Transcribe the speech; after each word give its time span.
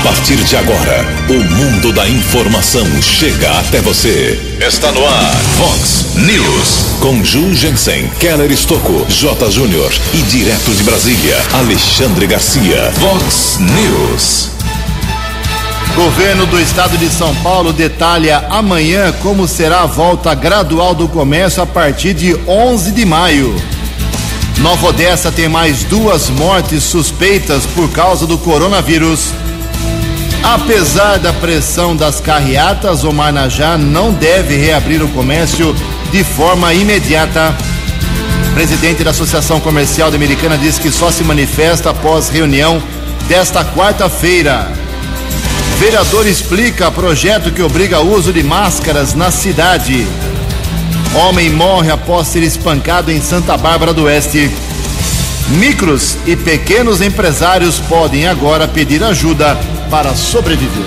A 0.00 0.02
partir 0.02 0.36
de 0.36 0.56
agora, 0.56 1.04
o 1.28 1.34
mundo 1.34 1.92
da 1.92 2.08
informação 2.08 2.86
chega 3.02 3.50
até 3.58 3.82
você. 3.82 4.56
Está 4.58 4.90
no 4.92 5.04
ar, 5.04 5.36
Fox 5.58 6.14
News. 6.14 6.96
Com 7.00 7.22
Ju 7.22 7.54
Jensen, 7.54 8.08
Keller 8.18 8.50
Estocco, 8.50 9.04
J. 9.10 9.50
Júnior 9.50 9.92
e 10.14 10.22
direto 10.22 10.70
de 10.70 10.82
Brasília, 10.84 11.36
Alexandre 11.52 12.26
Garcia. 12.26 12.90
Fox 12.92 13.58
News. 13.60 14.48
Governo 15.94 16.46
do 16.46 16.58
Estado 16.58 16.96
de 16.96 17.10
São 17.10 17.34
Paulo 17.36 17.70
detalha 17.70 18.46
amanhã 18.48 19.12
como 19.20 19.46
será 19.46 19.82
a 19.82 19.86
volta 19.86 20.34
gradual 20.34 20.94
do 20.94 21.08
comércio 21.08 21.62
a 21.62 21.66
partir 21.66 22.14
de 22.14 22.34
11 22.48 22.92
de 22.92 23.04
maio. 23.04 23.54
Nova 24.60 24.88
Odessa 24.88 25.30
tem 25.30 25.46
mais 25.46 25.84
duas 25.84 26.30
mortes 26.30 26.84
suspeitas 26.84 27.66
por 27.66 27.90
causa 27.90 28.26
do 28.26 28.38
coronavírus. 28.38 29.34
Apesar 30.42 31.18
da 31.18 31.32
pressão 31.34 31.94
das 31.94 32.18
carreatas, 32.20 33.04
o 33.04 33.12
Marnajá 33.12 33.76
não 33.76 34.12
deve 34.12 34.56
reabrir 34.56 35.02
o 35.02 35.08
comércio 35.08 35.74
de 36.10 36.24
forma 36.24 36.72
imediata. 36.72 37.54
O 38.50 38.54
presidente 38.54 39.04
da 39.04 39.10
Associação 39.10 39.60
Comercial 39.60 40.10
da 40.10 40.16
Americana 40.16 40.56
diz 40.56 40.78
que 40.78 40.90
só 40.90 41.10
se 41.10 41.22
manifesta 41.22 41.90
após 41.90 42.28
reunião 42.28 42.82
desta 43.28 43.64
quarta-feira. 43.64 44.72
Vereador 45.78 46.26
explica 46.26 46.90
projeto 46.90 47.52
que 47.52 47.62
obriga 47.62 48.00
uso 48.00 48.32
de 48.32 48.42
máscaras 48.42 49.14
na 49.14 49.30
cidade. 49.30 50.06
Homem 51.14 51.50
morre 51.50 51.90
após 51.90 52.28
ser 52.28 52.42
espancado 52.42 53.12
em 53.12 53.20
Santa 53.20 53.56
Bárbara 53.56 53.92
do 53.92 54.04
Oeste. 54.04 54.50
Micros 55.48 56.16
e 56.26 56.36
pequenos 56.36 57.00
empresários 57.00 57.78
podem 57.80 58.26
agora 58.28 58.68
pedir 58.68 59.02
ajuda 59.02 59.56
para 59.90 60.14
sobreviver. 60.14 60.84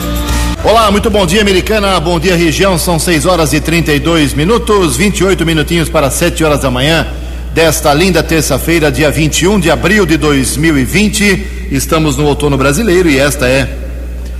Olá, 0.63 0.89
muito 0.89 1.09
bom 1.09 1.25
dia, 1.25 1.41
americana. 1.41 1.99
Bom 1.99 2.19
dia, 2.19 2.35
região. 2.35 2.77
São 2.77 2.97
6 2.97 3.25
horas 3.25 3.51
e 3.51 3.59
32 3.59 4.33
minutos, 4.33 4.95
28 4.95 5.45
minutinhos 5.45 5.89
para 5.89 6.09
7 6.09 6.43
horas 6.43 6.61
da 6.61 6.71
manhã 6.71 7.05
desta 7.53 7.93
linda 7.93 8.23
terça-feira, 8.23 8.91
dia 8.91 9.11
21 9.11 9.59
de 9.59 9.69
abril 9.69 10.05
de 10.05 10.17
2020. 10.17 11.67
Estamos 11.71 12.17
no 12.17 12.25
outono 12.25 12.57
brasileiro 12.57 13.09
e 13.09 13.19
esta 13.19 13.47
é 13.47 13.77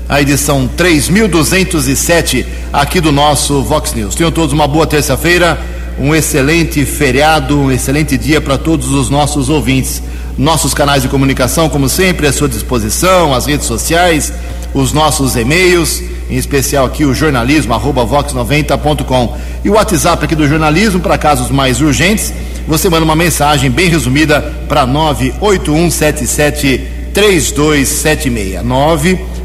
a 0.07 0.21
edição 0.21 0.67
3207 0.67 2.45
aqui 2.71 2.99
do 2.99 3.11
nosso 3.11 3.61
Vox 3.61 3.93
News. 3.93 4.15
Tenham 4.15 4.31
todos 4.31 4.53
uma 4.53 4.67
boa 4.67 4.87
terça-feira, 4.87 5.59
um 5.99 6.13
excelente 6.13 6.85
feriado, 6.85 7.59
um 7.59 7.71
excelente 7.71 8.17
dia 8.17 8.41
para 8.41 8.57
todos 8.57 8.91
os 8.91 9.09
nossos 9.09 9.49
ouvintes. 9.49 10.01
Nossos 10.37 10.73
canais 10.73 11.03
de 11.03 11.09
comunicação, 11.09 11.69
como 11.69 11.87
sempre, 11.87 12.25
à 12.25 12.33
sua 12.33 12.49
disposição, 12.49 13.33
as 13.33 13.45
redes 13.45 13.67
sociais, 13.67 14.33
os 14.73 14.91
nossos 14.91 15.35
e-mails, 15.35 16.01
em 16.29 16.35
especial 16.35 16.85
aqui 16.85 17.05
o 17.05 17.13
jornalismo, 17.13 17.73
arroba 17.73 18.05
vox90.com. 18.05 19.37
E 19.63 19.69
o 19.69 19.73
WhatsApp 19.73 20.25
aqui 20.25 20.35
do 20.35 20.47
jornalismo, 20.47 20.99
para 20.99 21.17
casos 21.17 21.51
mais 21.51 21.81
urgentes, 21.81 22.33
você 22.67 22.89
manda 22.89 23.05
uma 23.05 23.15
mensagem 23.15 23.69
bem 23.69 23.89
resumida 23.89 24.41
para 24.67 24.87
98177 24.87 26.81
3276. 27.13 28.63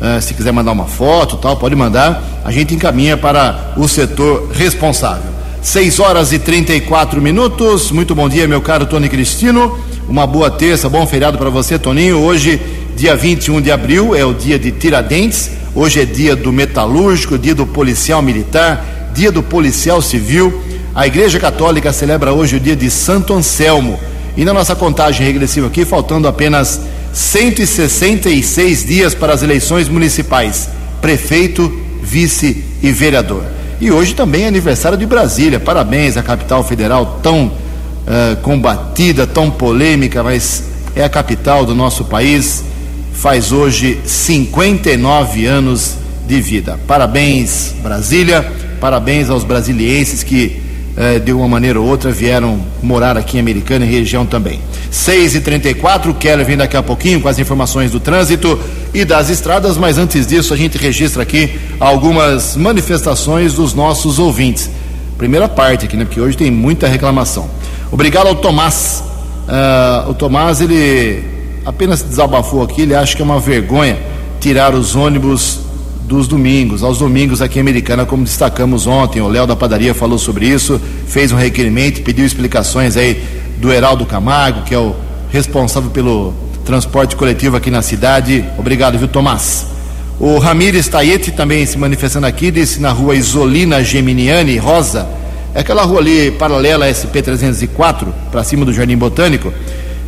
uh, 0.02 0.22
se 0.22 0.34
quiser 0.34 0.52
mandar 0.52 0.74
uma 0.74 0.88
foto 0.88 1.38
tal, 1.38 1.56
pode 1.56 1.74
mandar, 1.74 2.22
a 2.44 2.52
gente 2.52 2.75
encaminha 2.75 3.16
para 3.16 3.74
o 3.78 3.88
setor 3.88 4.50
responsável. 4.52 5.31
6 5.62 6.02
horas 6.02 6.34
e 6.34 6.40
34 6.40 7.22
minutos, 7.22 7.91
muito 7.91 8.14
bom 8.14 8.28
dia 8.28 8.46
meu 8.46 8.59
caro 8.59 8.85
Tony 8.85 9.08
Cristino, 9.08 9.80
uma 10.09 10.28
boa 10.28 10.52
terça, 10.52 10.90
bom 10.90 11.08
feriado 11.08 11.38
para 11.38 11.50
você 11.50 11.80
Toninho, 11.80 12.20
hoje 12.20 12.59
dia 12.96 13.16
21 13.16 13.62
de 13.62 13.72
abril 13.72 14.16
é 14.16 14.24
o 14.26 14.34
dia 14.34 14.58
de 14.58 14.72
Tiradentes, 14.72 15.52
Hoje 15.76 16.02
é 16.02 16.06
dia 16.06 16.36
do 16.36 16.52
metalúrgico, 16.52 17.36
dia 17.36 17.56
do 17.56 17.66
policial 17.66 18.22
militar, 18.22 19.09
dia 19.12 19.31
do 19.31 19.42
policial 19.42 20.04
civil. 20.04 20.62
A 20.94 21.08
Igreja 21.08 21.40
Católica 21.40 21.92
celebra 21.92 22.32
hoje 22.32 22.58
o 22.58 22.59
dia 22.59 22.76
de 22.76 22.92
Santo 22.92 23.34
Anselmo. 23.34 24.00
E 24.38 24.46
na 24.46 24.53
nossa 24.53 24.76
contagem 24.76 25.26
regressiva 25.26 25.66
aqui, 25.66 25.84
faltando 25.84 26.28
apenas 26.28 26.80
166 27.12 28.86
dias 28.86 29.16
para 29.16 29.34
as 29.34 29.42
eleições 29.42 29.90
municipais: 29.90 30.70
prefeito, 31.02 31.74
vice 32.03 32.64
e 32.84 32.92
vereador. 32.92 33.44
E 33.82 33.90
hoje 33.90 34.14
também 34.14 34.44
é 34.44 34.48
aniversário 34.48 34.96
de 34.96 35.08
Brasília. 35.08 35.59
Parabéns 35.59 36.18
à 36.18 36.22
capital 36.22 36.64
federal 36.64 37.20
tão 37.24 37.48
uh, 37.48 38.38
combatida, 38.44 39.26
tão 39.26 39.50
polêmica, 39.50 40.22
mas 40.22 40.66
é 40.96 41.03
a 41.03 41.09
capital 41.09 41.66
do 41.66 41.74
nosso 41.74 42.06
país 42.06 42.64
faz 43.13 43.51
hoje 43.51 44.00
59 44.06 45.46
anos 45.46 45.96
de 46.28 46.41
vida. 46.41 46.79
Parabéns, 46.88 47.75
Brasília, 47.81 48.46
parabéns 48.79 49.29
aos 49.29 49.44
brasilienses 49.44 50.24
que, 50.24 50.62
eh, 50.97 51.19
de 51.19 51.31
uma 51.31 51.47
maneira 51.47 51.79
ou 51.79 51.88
outra, 51.88 52.12
vieram 52.12 52.59
morar 52.81 53.18
aqui 53.18 53.38
em 53.38 53.40
Americana 53.40 53.85
e 53.85 53.90
região 53.90 54.25
também. 54.25 54.59
6 54.91 55.35
e 55.35 55.41
34 55.41 56.12
o 56.12 56.13
Keller 56.13 56.46
vem 56.46 56.57
daqui 56.57 56.78
a 56.78 56.84
pouquinho 56.84 57.19
com 57.22 57.28
as 57.28 57.40
informações 57.40 57.91
do 57.91 58.00
trânsito 58.00 58.59
e 58.94 59.03
das 59.03 59.29
estradas, 59.29 59.78
mas 59.78 59.97
antes 59.97 60.28
disso 60.28 60.53
a 60.53 60.57
gente 60.57 60.78
registra 60.78 61.23
aqui 61.23 61.59
algumas 61.79 62.56
manifestações 62.56 63.53
dos 63.53 63.73
nossos 63.73 64.19
ouvintes. 64.19 64.69
Primeira 65.18 65.47
parte 65.47 65.85
aqui, 65.85 65.96
né? 65.96 66.06
Porque 66.06 66.19
hoje 66.19 66.38
tem 66.38 66.52
muita 66.52 66.88
reclamação. 66.88 67.50
Obrigado 67.91 68.28
ao 68.28 68.35
Tomás. 68.35 69.03
Uh, 69.47 70.12
o 70.12 70.13
Tomás, 70.13 70.62
ele 70.62 71.33
apenas 71.66 72.01
desabafou 72.01 72.62
aqui, 72.62 72.81
ele 72.81 72.96
acha 72.96 73.16
que 73.16 73.22
é 73.22 73.25
uma 73.25 73.40
vergonha 73.40 73.97
tirar 74.40 74.74
os 74.74 74.96
ônibus 74.96 75.59
dos 76.06 76.28
domingos, 76.28 76.84
aos 76.84 77.00
domingos 77.00 77.41
aqui 77.41 77.59
em 77.59 77.62
Americana, 77.62 78.06
como 78.06 78.24
destacamos 78.24 78.85
ontem, 78.85 79.22
o 79.22 79.28
Léo 79.28 79.47
da 79.47 79.56
padaria 79.56 79.94
falou 79.94 80.18
sobre 80.18 80.46
isso, 80.46 80.79
fez 81.07 81.31
um 81.31 81.38
requerimento, 81.38 82.02
pediu 82.02 82.25
explicações 82.25 82.97
aí 82.97 83.23
do 83.57 83.72
Heraldo 83.72 84.06
Camargo, 84.06 84.63
que 84.63 84.75
é 84.75 84.78
o 84.78 84.94
responsável 85.31 85.90
pelo 85.90 86.34
transporte 86.66 87.16
coletivo 87.16 87.56
aqui 87.56 87.72
na 87.72 87.81
cidade. 87.81 88.44
Obrigado, 88.57 88.97
viu, 88.97 89.07
Tomás? 89.07 89.66
O 90.19 90.38
Ramires 90.38 90.88
Taete 90.88 91.31
também 91.31 91.66
se 91.66 91.78
manifestando 91.78 92.28
aqui, 92.28 92.52
disse 92.52 92.81
na 92.81 92.91
rua 92.91 93.16
Isolina 93.16 93.84
Geminiani 93.84 94.57
Rosa, 94.57 95.07
é 95.56 95.59
aquela 95.59 95.84
rua 95.84 96.00
ali 96.00 96.31
paralela 96.31 96.85
a 96.85 96.90
SP-304, 96.90 98.07
para 98.31 98.44
cima 98.44 98.66
do 98.66 98.73
Jardim 98.73 98.97
Botânico. 98.97 99.53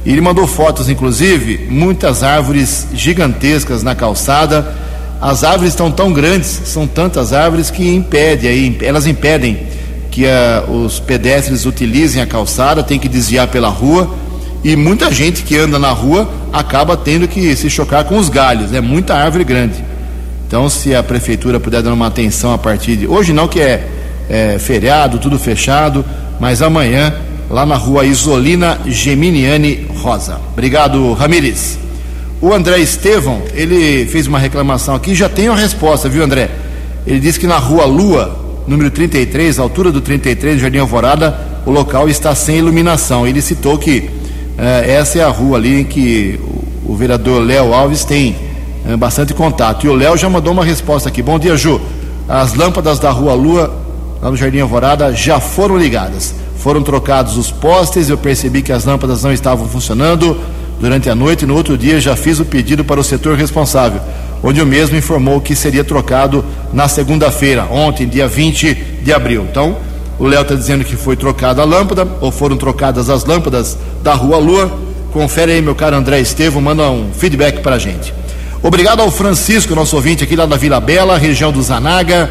E 0.06 0.12
ele 0.12 0.22
mandou 0.22 0.46
fotos, 0.46 0.88
inclusive, 0.88 1.68
muitas 1.70 2.22
árvores 2.22 2.88
gigantescas 2.94 3.82
na 3.82 3.96
calçada. 3.96 4.76
As 5.20 5.44
árvores 5.44 5.74
estão 5.74 5.90
tão 5.90 6.14
grandes, 6.14 6.62
são 6.66 6.86
tantas 6.86 7.34
árvores 7.34 7.72
que 7.72 7.88
impede 7.88 8.48
aí, 8.48 8.78
elas 8.82 9.08
impedem 9.08 9.68
que 10.12 10.28
ah, 10.28 10.64
os 10.70 11.00
pedestres 11.00 11.66
utilizem 11.66 12.22
a 12.22 12.28
calçada, 12.28 12.84
tem 12.84 13.00
que 13.00 13.10
desviar 13.10 13.48
pela 13.48 13.68
rua. 13.68 14.16
E 14.64 14.76
muita 14.76 15.12
gente 15.12 15.44
que 15.44 15.58
anda 15.58 15.78
na 15.78 15.92
rua 15.92 16.30
acaba 16.54 16.96
tendo 16.96 17.28
que 17.28 17.56
se 17.56 17.70
chocar 17.70 18.04
com 18.06 18.18
os 18.18 18.30
galhos. 18.30 18.74
É 18.74 18.82
muita 18.82 19.16
árvore 19.16 19.44
grande. 19.44 19.84
Então, 20.48 20.70
se 20.70 20.96
a 20.96 21.04
prefeitura 21.04 21.60
puder 21.60 21.82
dar 21.82 21.92
uma 21.92 22.08
atenção 22.08 22.54
a 22.54 22.58
partir 22.58 22.96
de 22.96 23.08
hoje, 23.08 23.34
não 23.34 23.48
que 23.48 23.60
é, 23.60 23.88
é 24.30 24.58
feriado, 24.60 25.18
tudo 25.18 25.38
fechado, 25.40 26.06
mas 26.40 26.62
amanhã 26.62 27.14
lá 27.50 27.66
na 27.66 27.76
rua 27.76 28.06
Isolina 28.06 28.80
Geminiani 28.86 29.88
Rosa. 30.02 30.40
Obrigado, 30.54 31.14
Ramires. 31.14 31.78
O 32.42 32.54
André 32.54 32.80
Estevão, 32.80 33.42
ele 33.54 34.06
fez 34.06 34.28
uma 34.28 34.38
reclamação 34.38 34.94
aqui, 34.94 35.16
já 35.16 35.30
tem 35.30 35.48
a 35.48 35.56
resposta, 35.56 36.10
viu, 36.10 36.24
André? 36.24 36.50
Ele 37.08 37.20
disse 37.20 37.40
que 37.40 37.48
na 37.48 37.58
rua 37.58 37.86
Lua, 37.86 38.64
número 38.68 38.92
33, 38.92 39.58
altura 39.58 39.92
do 39.92 40.02
33, 40.02 40.60
Jardim 40.60 40.80
Alvorada, 40.80 41.38
o 41.66 41.72
local 41.72 42.10
está 42.10 42.36
sem 42.36 42.58
iluminação. 42.58 43.28
Ele 43.28 43.42
citou 43.42 43.78
que 43.78 44.10
eh, 44.58 44.96
essa 44.96 45.20
é 45.20 45.24
a 45.24 45.30
rua 45.30 45.58
ali 45.58 45.82
em 45.82 45.84
que 45.84 46.40
o, 46.86 46.94
o 46.94 46.96
vereador 46.96 47.42
Léo 47.42 47.74
Alves 47.74 48.04
tem 48.04 48.36
eh, 48.88 48.96
bastante 48.96 49.34
contato. 49.34 49.86
E 49.86 49.90
o 49.90 49.96
Léo 49.96 50.18
já 50.18 50.30
mandou 50.30 50.52
uma 50.52 50.64
resposta 50.66 51.10
aqui. 51.10 51.22
Bom 51.22 51.40
dia, 51.40 51.56
Ju. 51.56 51.80
As 52.28 52.54
lâmpadas 52.54 53.00
da 53.00 53.12
rua 53.12 53.34
Lua, 53.34 53.74
lá 54.22 54.30
no 54.30 54.36
Jardim 54.36 54.60
Alvorada, 54.60 55.14
já 55.14 55.40
foram 55.40 55.78
ligadas. 55.78 56.34
Foram 56.66 56.82
trocados 56.82 57.38
os 57.38 57.52
postes, 57.52 58.10
eu 58.10 58.18
percebi 58.18 58.64
que 58.64 58.72
as 58.72 58.86
lâmpadas 58.86 59.22
não 59.24 59.32
estavam 59.32 59.68
funcionando 59.68 60.36
durante 60.80 61.08
a 61.08 61.14
noite 61.14 61.44
e 61.44 61.46
no 61.46 61.54
outro 61.54 61.78
dia 61.78 62.02
já 62.02 62.16
fiz 62.16 62.40
o 62.40 62.44
pedido 62.44 62.84
para 62.84 63.00
o 63.00 63.04
setor 63.04 63.38
responsável, 63.38 64.02
onde 64.42 64.60
o 64.60 64.66
mesmo 64.66 64.98
informou 64.98 65.40
que 65.40 65.56
seria 65.56 65.84
trocado 65.84 66.44
na 66.74 66.88
segunda-feira, 66.88 67.66
ontem, 67.66 68.08
dia 68.08 68.28
20 68.28 68.74
de 69.04 69.14
abril. 69.14 69.46
Então, 69.48 69.78
o 70.18 70.26
Léo 70.26 70.42
está 70.42 70.56
dizendo 70.56 70.84
que 70.84 70.96
foi 70.96 71.16
trocada 71.16 71.62
a 71.62 71.66
lâmpada, 71.66 72.08
ou 72.20 72.32
foram 72.32 72.58
trocadas 72.58 73.12
as 73.12 73.26
lâmpadas 73.26 73.78
da 74.02 74.16
Rua 74.16 74.40
Lua, 74.40 74.72
Confere 75.14 75.52
aí, 75.52 75.62
meu 75.62 75.76
caro 75.76 75.96
André 75.96 76.20
Estevam, 76.20 76.64
manda 76.64 76.90
um 76.90 77.12
feedback 77.14 77.62
pra 77.62 77.78
gente. 77.78 78.12
Obrigado 78.64 79.02
ao 79.02 79.12
Francisco, 79.12 79.76
nosso 79.76 79.96
ouvinte 79.96 80.24
aqui 80.24 80.36
lá 80.36 80.48
da 80.48 80.58
Vila 80.58 80.82
Bela, 80.82 81.16
região 81.16 81.52
do 81.52 81.62
Zanaga, 81.62 82.28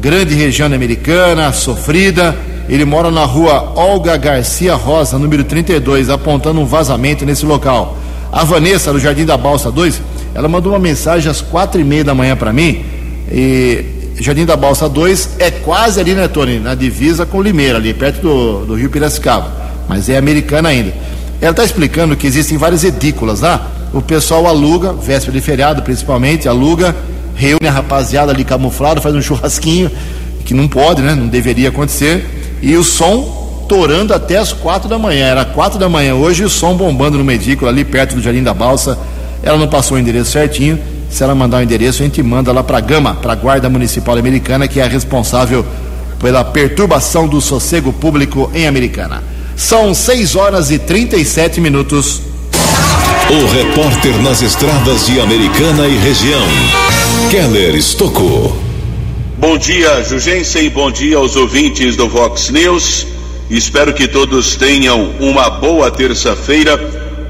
grande 0.00 0.34
região 0.34 0.66
americana, 0.66 1.52
sofrida. 1.52 2.34
Ele 2.70 2.84
mora 2.84 3.10
na 3.10 3.24
rua 3.24 3.72
Olga 3.74 4.16
Garcia 4.16 4.76
Rosa, 4.76 5.18
número 5.18 5.42
32, 5.42 6.08
apontando 6.08 6.60
um 6.60 6.64
vazamento 6.64 7.26
nesse 7.26 7.44
local. 7.44 7.98
A 8.30 8.44
Vanessa, 8.44 8.92
do 8.92 9.00
Jardim 9.00 9.24
da 9.24 9.36
Balsa 9.36 9.72
2, 9.72 10.00
ela 10.36 10.46
mandou 10.46 10.70
uma 10.72 10.78
mensagem 10.78 11.28
às 11.28 11.40
quatro 11.40 11.80
e 11.80 11.84
meia 11.84 12.04
da 12.04 12.14
manhã 12.14 12.36
para 12.36 12.52
mim. 12.52 12.84
E 13.28 13.84
Jardim 14.20 14.44
da 14.44 14.54
Balsa 14.54 14.88
2 14.88 15.30
é 15.40 15.50
quase 15.50 15.98
ali, 15.98 16.14
né, 16.14 16.28
Tony? 16.28 16.60
Na 16.60 16.76
divisa 16.76 17.26
com 17.26 17.42
Limeira, 17.42 17.76
ali 17.76 17.92
perto 17.92 18.22
do, 18.22 18.66
do 18.66 18.74
Rio 18.76 18.88
Piracicaba. 18.88 19.50
Mas 19.88 20.08
é 20.08 20.16
americana 20.16 20.68
ainda. 20.68 20.94
Ela 21.40 21.50
está 21.50 21.64
explicando 21.64 22.14
que 22.14 22.24
existem 22.24 22.56
várias 22.56 22.84
edículas 22.84 23.40
lá. 23.40 23.68
O 23.92 24.00
pessoal 24.00 24.46
aluga, 24.46 24.92
véspera 24.92 25.32
de 25.32 25.40
feriado 25.40 25.82
principalmente, 25.82 26.48
aluga, 26.48 26.94
reúne 27.34 27.66
a 27.66 27.72
rapaziada 27.72 28.30
ali 28.30 28.44
camuflado, 28.44 29.02
faz 29.02 29.12
um 29.12 29.20
churrasquinho, 29.20 29.90
que 30.44 30.54
não 30.54 30.68
pode, 30.68 31.02
né? 31.02 31.16
Não 31.16 31.26
deveria 31.26 31.70
acontecer 31.70 32.38
e 32.62 32.76
o 32.76 32.84
som 32.84 33.66
torando 33.68 34.12
até 34.12 34.36
as 34.36 34.52
quatro 34.52 34.88
da 34.88 34.98
manhã. 34.98 35.26
Era 35.26 35.44
quatro 35.44 35.78
da 35.78 35.88
manhã 35.88 36.14
hoje 36.14 36.42
e 36.42 36.46
o 36.46 36.50
som 36.50 36.74
bombando 36.74 37.18
no 37.18 37.24
medículo 37.24 37.70
ali 37.70 37.84
perto 37.84 38.16
do 38.16 38.22
Jardim 38.22 38.42
da 38.42 38.52
Balsa. 38.52 38.98
Ela 39.42 39.56
não 39.56 39.68
passou 39.68 39.96
o 39.96 40.00
endereço 40.00 40.32
certinho. 40.32 40.78
Se 41.08 41.22
ela 41.22 41.34
mandar 41.34 41.58
o 41.58 41.62
endereço, 41.62 42.02
a 42.02 42.04
gente 42.04 42.22
manda 42.22 42.52
lá 42.52 42.62
para 42.62 42.78
a 42.78 42.80
Gama, 42.80 43.14
para 43.14 43.32
a 43.32 43.36
Guarda 43.36 43.68
Municipal 43.68 44.16
Americana, 44.16 44.68
que 44.68 44.80
é 44.80 44.84
a 44.84 44.88
responsável 44.88 45.64
pela 46.20 46.44
perturbação 46.44 47.26
do 47.26 47.40
sossego 47.40 47.92
público 47.92 48.50
em 48.54 48.66
Americana. 48.66 49.22
São 49.56 49.94
6 49.94 50.36
horas 50.36 50.70
e 50.70 50.78
37 50.78 51.60
minutos. 51.60 52.22
O 53.30 53.46
repórter 53.52 54.20
nas 54.22 54.42
estradas 54.42 55.06
de 55.06 55.20
Americana 55.20 55.86
e 55.86 55.96
região, 55.96 56.42
Keller 57.30 57.74
Estocou. 57.76 58.69
Bom 59.40 59.56
dia, 59.56 60.04
Jugensen, 60.04 60.68
bom 60.68 60.90
dia 60.90 61.16
aos 61.16 61.34
ouvintes 61.34 61.96
do 61.96 62.06
Vox 62.06 62.50
News. 62.50 63.06
Espero 63.48 63.94
que 63.94 64.06
todos 64.06 64.54
tenham 64.54 65.12
uma 65.18 65.48
boa 65.48 65.90
terça-feira, 65.90 66.78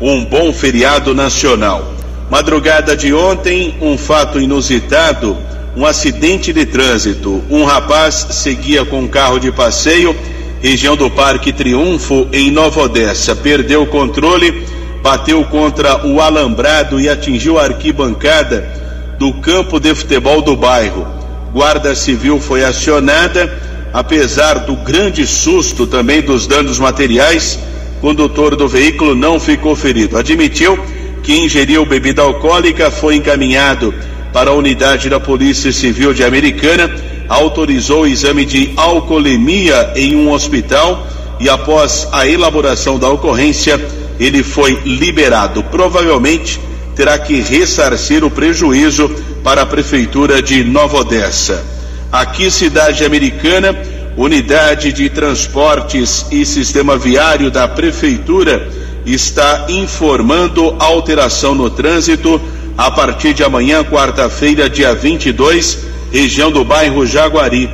um 0.01 0.25
bom 0.25 0.53
feriado 0.53 1.15
nacional. 1.15 1.95
Madrugada 2.29 2.97
de 2.97 3.15
ontem, 3.15 3.77
um 3.81 3.97
fato 3.97 4.41
inusitado, 4.41 5.39
um 5.77 5.87
acidente 5.87 6.53
de 6.53 6.67
trânsito. 6.67 7.45
Um 7.49 7.63
rapaz 7.65 8.27
seguia 8.33 8.85
com 8.85 9.03
um 9.03 9.09
carro 9.09 9.39
de 9.39 9.53
passeio, 9.53 10.13
região 10.61 10.97
do 10.97 11.09
Parque 11.09 11.53
Triunfo, 11.53 12.27
em 12.33 12.51
Nova 12.51 12.81
Odessa. 12.81 13.37
Perdeu 13.37 13.83
o 13.83 13.87
controle, 13.87 14.67
bateu 15.01 15.45
contra 15.45 16.05
o 16.05 16.21
alambrado 16.21 17.01
e 17.01 17.09
atingiu 17.09 17.57
a 17.57 17.67
arquibancada 17.67 18.69
do 19.17 19.33
campo 19.35 19.79
de 19.79 19.95
futebol 19.95 20.43
do 20.43 20.57
bairro. 20.57 21.20
Guarda 21.53 21.95
Civil 21.97 22.41
foi 22.41 22.65
acionada, 22.65 23.59
apesar 23.93 24.61
do 24.61 24.77
grande 24.77 25.27
susto 25.27 25.87
também 25.87 26.23
dos 26.23 26.47
danos 26.47 26.79
materiais, 26.79 27.59
o 27.99 28.01
condutor 28.01 28.55
do 28.55 28.69
veículo 28.69 29.15
não 29.17 29.41
ficou 29.41 29.75
ferido. 29.75 30.17
Admitiu 30.17 30.79
que 31.23 31.35
ingeriu 31.35 31.85
bebida 31.85 32.23
alcoólica, 32.23 32.91
foi 32.91 33.17
encaminhado 33.17 33.93
para 34.33 34.51
a 34.51 34.55
unidade 34.55 35.11
da 35.11 35.19
Polícia 35.19 35.73
Civil 35.73 36.15
de 36.15 36.23
Americana, 36.23 36.89
autorizou 37.29 38.03
o 38.03 38.07
exame 38.07 38.45
de 38.45 38.73
alcoolemia 38.77 39.93
em 39.97 40.17
um 40.17 40.31
hospital 40.31 41.07
e 41.41 41.49
após 41.49 42.09
a 42.13 42.27
elaboração 42.29 42.99
da 42.99 43.09
ocorrência, 43.09 43.81
ele 44.21 44.43
foi 44.43 44.79
liberado. 44.85 45.65
Provavelmente 45.65 46.61
terá 47.01 47.19
que 47.19 47.41
ressarcir 47.41 48.23
o 48.23 48.31
prejuízo 48.31 49.09
para 49.43 49.63
a 49.63 49.67
Prefeitura 49.67 50.43
de 50.43 50.63
Nova 50.63 50.99
Odessa. 50.99 51.65
Aqui, 52.13 52.51
cidade 52.51 53.07
americana, 53.07 53.75
unidade 54.19 54.93
de 54.93 55.09
transportes 55.09 56.27
e 56.31 56.45
sistema 56.45 56.99
viário 56.99 57.51
da 57.51 57.67
Prefeitura 57.67 58.69
está 59.07 59.65
informando 59.71 60.77
alteração 60.79 61.55
no 61.55 61.71
trânsito 61.71 62.39
a 62.77 62.91
partir 62.91 63.33
de 63.33 63.43
amanhã, 63.43 63.83
quarta-feira, 63.83 64.69
dia 64.69 64.95
22, 64.95 65.79
região 66.13 66.53
do 66.53 66.67
bairro 66.67 67.07
Jaguari. 67.07 67.71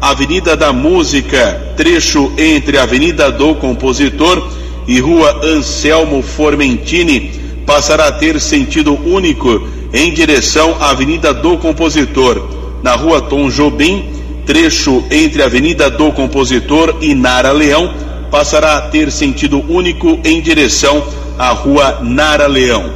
Avenida 0.00 0.56
da 0.56 0.72
Música, 0.72 1.74
trecho 1.76 2.32
entre 2.38 2.78
Avenida 2.78 3.32
do 3.32 3.56
Compositor 3.56 4.52
e 4.86 5.00
Rua 5.00 5.40
Anselmo 5.42 6.22
Formentini 6.22 7.37
passará 7.68 8.06
a 8.06 8.12
ter 8.12 8.40
sentido 8.40 8.98
único 9.04 9.68
em 9.92 10.10
direção 10.14 10.78
à 10.80 10.88
Avenida 10.88 11.34
do 11.34 11.58
Compositor, 11.58 12.48
na 12.82 12.94
rua 12.94 13.20
Tom 13.20 13.50
Jobim, 13.50 14.10
trecho 14.46 15.04
entre 15.10 15.42
Avenida 15.42 15.90
do 15.90 16.10
Compositor 16.10 16.96
e 17.02 17.14
Nara 17.14 17.52
Leão, 17.52 17.92
passará 18.30 18.78
a 18.78 18.80
ter 18.80 19.12
sentido 19.12 19.62
único 19.70 20.18
em 20.24 20.40
direção 20.40 21.06
à 21.38 21.50
rua 21.50 21.98
Nara 22.02 22.46
Leão. 22.46 22.90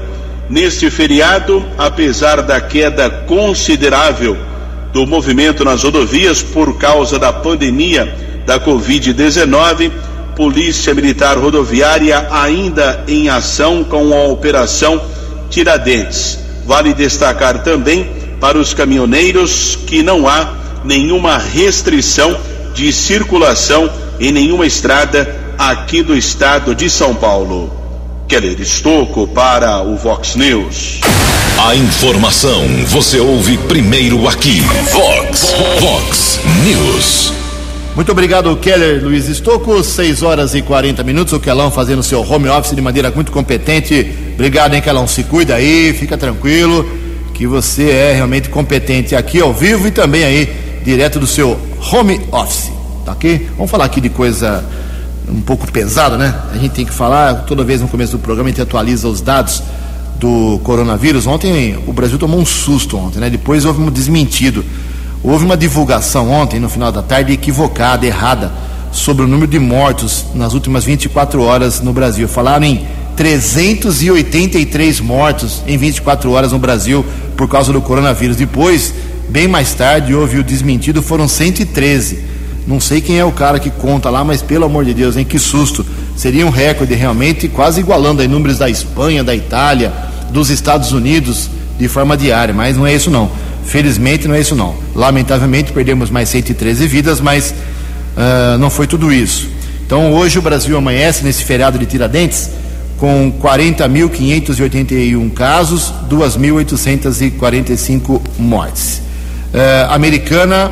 Neste 0.49 0.91
feriado, 0.91 1.63
apesar 1.77 2.41
da 2.41 2.59
queda 2.59 3.11
considerável 3.11 4.39
do 4.91 5.07
movimento 5.07 5.67
nas 5.67 5.85
rodovias 5.85 6.43
por 6.43 6.79
causa 6.79 7.19
da 7.19 7.31
pandemia 7.31 8.11
da 8.47 8.59
Covid-19, 8.59 9.93
Polícia 10.37 10.95
Militar 10.95 11.37
Rodoviária 11.37 12.29
ainda 12.31 13.05
em 13.07 13.29
ação 13.29 13.85
com 13.85 14.13
a 14.15 14.25
Operação 14.29 15.01
Tiradentes. 15.51 16.39
Vale 16.65 16.95
destacar 16.95 17.63
também 17.63 18.11
para 18.41 18.59
os 18.59 18.73
caminhoneiros 18.75 19.79
que 19.87 20.03
não 20.03 20.27
há 20.27 20.55
nenhuma 20.85 21.39
restrição 21.39 22.37
de 22.75 22.93
circulação 22.93 23.91
em 24.19 24.33
nenhuma 24.33 24.67
estrada 24.67 25.37
aqui 25.59 26.03
do 26.03 26.17
estado 26.17 26.75
de 26.75 26.89
São 26.89 27.15
Paulo. 27.15 27.73
Keller 28.27 28.61
Estocco 28.61 29.29
para 29.29 29.83
o 29.83 29.97
Vox 29.97 30.37
News. 30.37 31.01
A 31.69 31.77
informação 31.77 32.67
você 32.87 33.21
ouve 33.21 33.59
primeiro 33.59 34.27
aqui. 34.27 34.61
Vox, 34.91 35.55
Vox 35.79 36.41
News. 36.65 37.42
Muito 37.95 38.11
obrigado, 38.11 38.57
Keller 38.57 39.05
Luiz 39.05 39.29
Estocco. 39.29 39.85
6 39.85 40.23
horas 40.23 40.55
e 40.55 40.63
40 40.63 41.05
minutos. 41.05 41.35
O 41.35 41.39
Kelão 41.39 41.71
fazendo 41.71 42.03
seu 42.03 42.23
home 42.23 42.49
office 42.49 42.75
de 42.75 42.81
maneira 42.81 43.11
muito 43.11 43.31
competente. 43.31 44.11
Obrigado, 44.33 44.73
hein, 44.73 44.81
Kelão? 44.81 45.07
Se 45.07 45.23
cuida 45.25 45.57
aí, 45.57 45.93
fica 45.93 46.17
tranquilo, 46.17 46.89
que 47.35 47.47
você 47.47 47.91
é 47.91 48.15
realmente 48.15 48.49
competente 48.49 49.15
aqui 49.15 49.43
ao 49.43 49.53
vivo 49.53 49.89
e 49.89 49.91
também 49.91 50.25
aí, 50.25 50.81
direto 50.83 51.21
do 51.21 51.27
seu 51.27 51.61
home 51.93 52.19
office. 52.33 52.73
Tá 53.05 53.13
ok? 53.13 53.51
Vamos 53.59 53.71
falar 53.71 53.85
aqui 53.85 54.01
de 54.01 54.09
coisa 54.09 54.65
um 55.29 55.43
pouco 55.43 55.71
pesada, 55.71 56.17
né? 56.17 56.35
A 56.51 56.57
gente 56.57 56.73
tem 56.73 56.87
que 56.87 56.95
falar, 56.95 57.45
toda 57.45 57.63
vez 57.63 57.83
no 57.83 57.89
começo 57.89 58.13
do 58.13 58.19
programa 58.19 58.49
a 58.49 58.53
gente 58.53 58.63
atualiza 58.63 59.07
os 59.07 59.21
dados 59.21 59.63
do 60.19 60.59
coronavírus. 60.65 61.27
Ontem 61.27 61.79
o 61.87 61.93
Brasil 61.93 62.19
tomou 62.19 62.41
um 62.41 62.47
susto 62.47 62.97
ontem, 62.97 63.19
né? 63.19 63.29
Depois 63.29 63.67
houve 63.67 63.83
um 63.83 63.91
desmentido. 63.91 64.65
Houve 65.25 65.45
uma 65.45 65.57
divulgação 65.57 66.31
ontem, 66.31 66.59
no 66.59 66.69
final 66.69 66.91
da 66.91 67.01
tarde, 67.01 67.33
equivocada, 67.33 68.05
errada, 68.05 68.51
sobre 68.91 69.25
o 69.25 69.29
número 69.29 69.51
de 69.51 69.59
mortos 69.59 70.27
nas 70.35 70.53
últimas 70.53 70.85
24 70.85 71.41
horas 71.43 71.81
no 71.81 71.93
Brasil. 71.93 72.27
Falaram 72.27 72.65
em 72.65 72.87
383 73.17 75.01
mortos 75.01 75.63
em 75.67 75.77
24 75.79 76.31
horas 76.31 76.53
no 76.53 76.59
Brasil 76.59 77.05
por 77.37 77.49
causa 77.49 77.73
do 77.73 77.81
coronavírus. 77.81 78.37
Depois, 78.37 78.93
bem 79.29 79.47
mais 79.47 79.73
tarde, 79.75 80.15
houve 80.15 80.39
o 80.39 80.45
desmentido, 80.45 81.01
foram 81.01 81.29
113. 81.29 82.25
Não 82.67 82.81
sei 82.81 83.01
quem 83.01 83.19
é 83.19 83.25
o 83.25 83.33
cara 83.33 83.59
que 83.59 83.71
conta 83.71 84.11
lá, 84.11 84.25
mas 84.25 84.43
pelo 84.43 84.65
amor 84.65 84.85
de 84.85 84.93
Deus, 84.93 85.17
hein, 85.17 85.25
que 85.25 85.39
susto. 85.39 85.87
Seria 86.17 86.47
um 86.47 86.51
recorde 86.51 86.95
realmente, 86.95 87.49
quase 87.49 87.81
igualando 87.81 88.23
aí 88.23 88.29
números 88.29 88.59
da 88.59 88.69
Espanha, 88.69 89.25
da 89.25 89.35
Itália, 89.35 89.93
dos 90.31 90.51
Estados 90.51 90.93
Unidos 90.93 91.49
de 91.79 91.89
forma 91.89 92.17
diária, 92.17 92.53
mas 92.53 92.77
não 92.77 92.87
é 92.87 92.95
isso 92.95 93.11
não. 93.11 93.31
Felizmente 93.65 94.29
não 94.29 94.35
é 94.35 94.41
isso 94.41 94.55
não. 94.55 94.75
Lamentavelmente 94.95 95.73
perdemos 95.73 96.11
mais 96.11 96.29
113 96.29 96.87
vidas, 96.87 97.19
mas 97.21 97.51
uh, 97.51 98.59
não 98.59 98.71
foi 98.71 98.87
tudo 98.87 99.13
isso. 99.13 99.49
Então 99.87 100.13
hoje 100.13 100.39
o 100.39 100.43
Brasil 100.43 100.77
amanhece 100.77 101.25
nesse 101.25 101.45
feriado 101.45 101.79
de 101.79 101.87
Tiradentes 101.87 102.51
com 102.99 103.33
40.581 103.43 105.33
casos, 105.33 105.93
2.845 106.09 108.21
mortes. 108.39 109.03
Uh, 109.53 109.91
americana, 109.91 110.71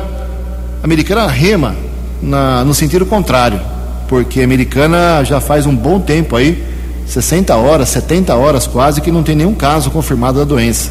americana 0.81 1.27
rema 1.27 1.75
na, 2.21 2.63
no 2.63 2.73
sentido 2.73 3.05
contrário, 3.05 3.59
porque 4.07 4.41
americana 4.41 5.23
já 5.23 5.41
faz 5.41 5.65
um 5.65 5.75
bom 5.75 5.99
tempo 5.99 6.35
aí, 6.35 6.63
60 7.05 7.55
horas, 7.55 7.89
70 7.89 8.33
horas 8.33 8.65
quase, 8.65 9.01
que 9.01 9.11
não 9.11 9.23
tem 9.23 9.35
nenhum 9.35 9.53
caso 9.53 9.91
confirmado 9.91 10.39
da 10.39 10.45
doença. 10.45 10.89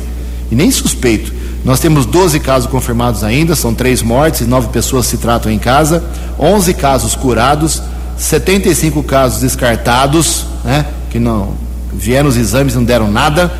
E 0.51 0.55
nem 0.55 0.71
suspeito. 0.71 1.40
Nós 1.65 1.79
temos 1.79 2.07
12 2.07 2.41
casos 2.41 2.71
confirmados 2.71 3.23
ainda, 3.23 3.55
são 3.55 3.75
três 3.75 4.03
mortes, 4.03 4.47
nove 4.47 4.69
pessoas 4.69 5.07
se 5.07 5.19
tratam 5.19 5.53
em 5.53 5.59
casa, 5.59 6.03
11 6.39 6.73
casos 6.75 7.15
curados, 7.15 7.83
75 8.17 9.03
casos 9.03 9.41
descartados, 9.41 10.47
né, 10.65 10.87
que 11.11 11.19
não 11.19 11.55
vieram 11.93 12.29
os 12.29 12.37
exames 12.37 12.75
não 12.75 12.85
deram 12.85 13.11
nada, 13.11 13.53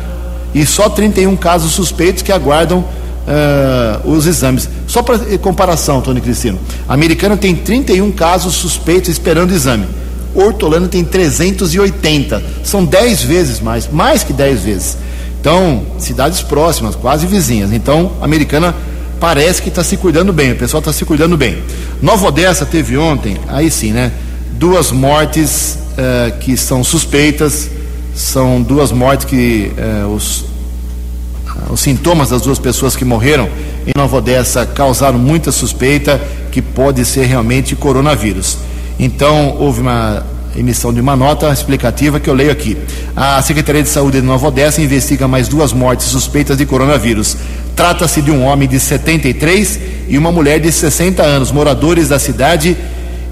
e 0.53 0.65
só 0.65 0.89
31 0.89 1.35
casos 1.35 1.73
suspeitos 1.73 2.23
que 2.23 2.31
aguardam 2.31 2.79
uh, 2.79 4.09
os 4.09 4.25
exames. 4.25 4.67
Só 4.87 5.01
para 5.01 5.19
comparação, 5.37 6.01
Tony 6.01 6.21
Cristino, 6.21 6.59
a 6.87 6.93
americana 6.93 7.37
tem 7.37 7.55
31 7.55 8.11
casos 8.11 8.55
suspeitos 8.55 9.09
esperando 9.09 9.53
exame. 9.53 9.85
Hortolândia 10.33 10.87
tem 10.87 11.03
380, 11.03 12.41
são 12.63 12.85
10 12.85 13.23
vezes 13.23 13.59
mais, 13.59 13.89
mais 13.91 14.23
que 14.23 14.31
10 14.31 14.61
vezes. 14.61 14.97
Então, 15.41 15.81
cidades 15.97 16.43
próximas, 16.43 16.95
quase 16.95 17.25
vizinhas. 17.25 17.73
Então, 17.73 18.11
a 18.21 18.25
americana 18.25 18.75
parece 19.19 19.59
que 19.59 19.69
está 19.69 19.83
se 19.83 19.97
cuidando 19.97 20.31
bem, 20.31 20.51
o 20.51 20.55
pessoal 20.55 20.81
está 20.81 20.93
se 20.93 21.03
cuidando 21.03 21.35
bem. 21.35 21.63
Nova 21.99 22.27
Odessa 22.27 22.63
teve 22.63 22.95
ontem, 22.95 23.39
aí 23.47 23.71
sim, 23.71 23.91
né? 23.91 24.11
Duas 24.53 24.91
mortes 24.91 25.79
uh, 25.93 26.37
que 26.37 26.55
são 26.55 26.83
suspeitas, 26.83 27.71
são 28.13 28.61
duas 28.61 28.91
mortes 28.91 29.25
que 29.25 29.71
uh, 30.05 30.13
os, 30.13 30.41
uh, 30.41 31.71
os 31.71 31.81
sintomas 31.81 32.29
das 32.29 32.43
duas 32.43 32.59
pessoas 32.59 32.95
que 32.95 33.03
morreram 33.03 33.49
em 33.87 33.91
Nova 33.97 34.17
Odessa 34.17 34.63
causaram 34.67 35.17
muita 35.17 35.51
suspeita 35.51 36.21
que 36.51 36.61
pode 36.61 37.03
ser 37.03 37.25
realmente 37.25 37.75
coronavírus. 37.75 38.59
Então, 38.99 39.55
houve 39.57 39.81
uma 39.81 40.23
emissão 40.55 40.93
de 40.93 40.99
uma 40.99 41.15
nota 41.15 41.51
explicativa 41.51 42.19
que 42.19 42.29
eu 42.29 42.33
leio 42.33 42.51
aqui. 42.51 42.77
A 43.15 43.41
Secretaria 43.41 43.83
de 43.83 43.89
Saúde 43.89 44.21
de 44.21 44.27
Nova 44.27 44.47
Odessa 44.47 44.81
investiga 44.81 45.27
mais 45.27 45.47
duas 45.47 45.73
mortes 45.73 46.07
suspeitas 46.07 46.57
de 46.57 46.65
coronavírus. 46.65 47.37
Trata-se 47.75 48.21
de 48.21 48.31
um 48.31 48.43
homem 48.43 48.67
de 48.67 48.79
73 48.79 49.79
e 50.07 50.17
uma 50.17 50.31
mulher 50.31 50.59
de 50.59 50.71
60 50.71 51.23
anos, 51.23 51.51
moradores 51.51 52.09
da 52.09 52.19
cidade 52.19 52.75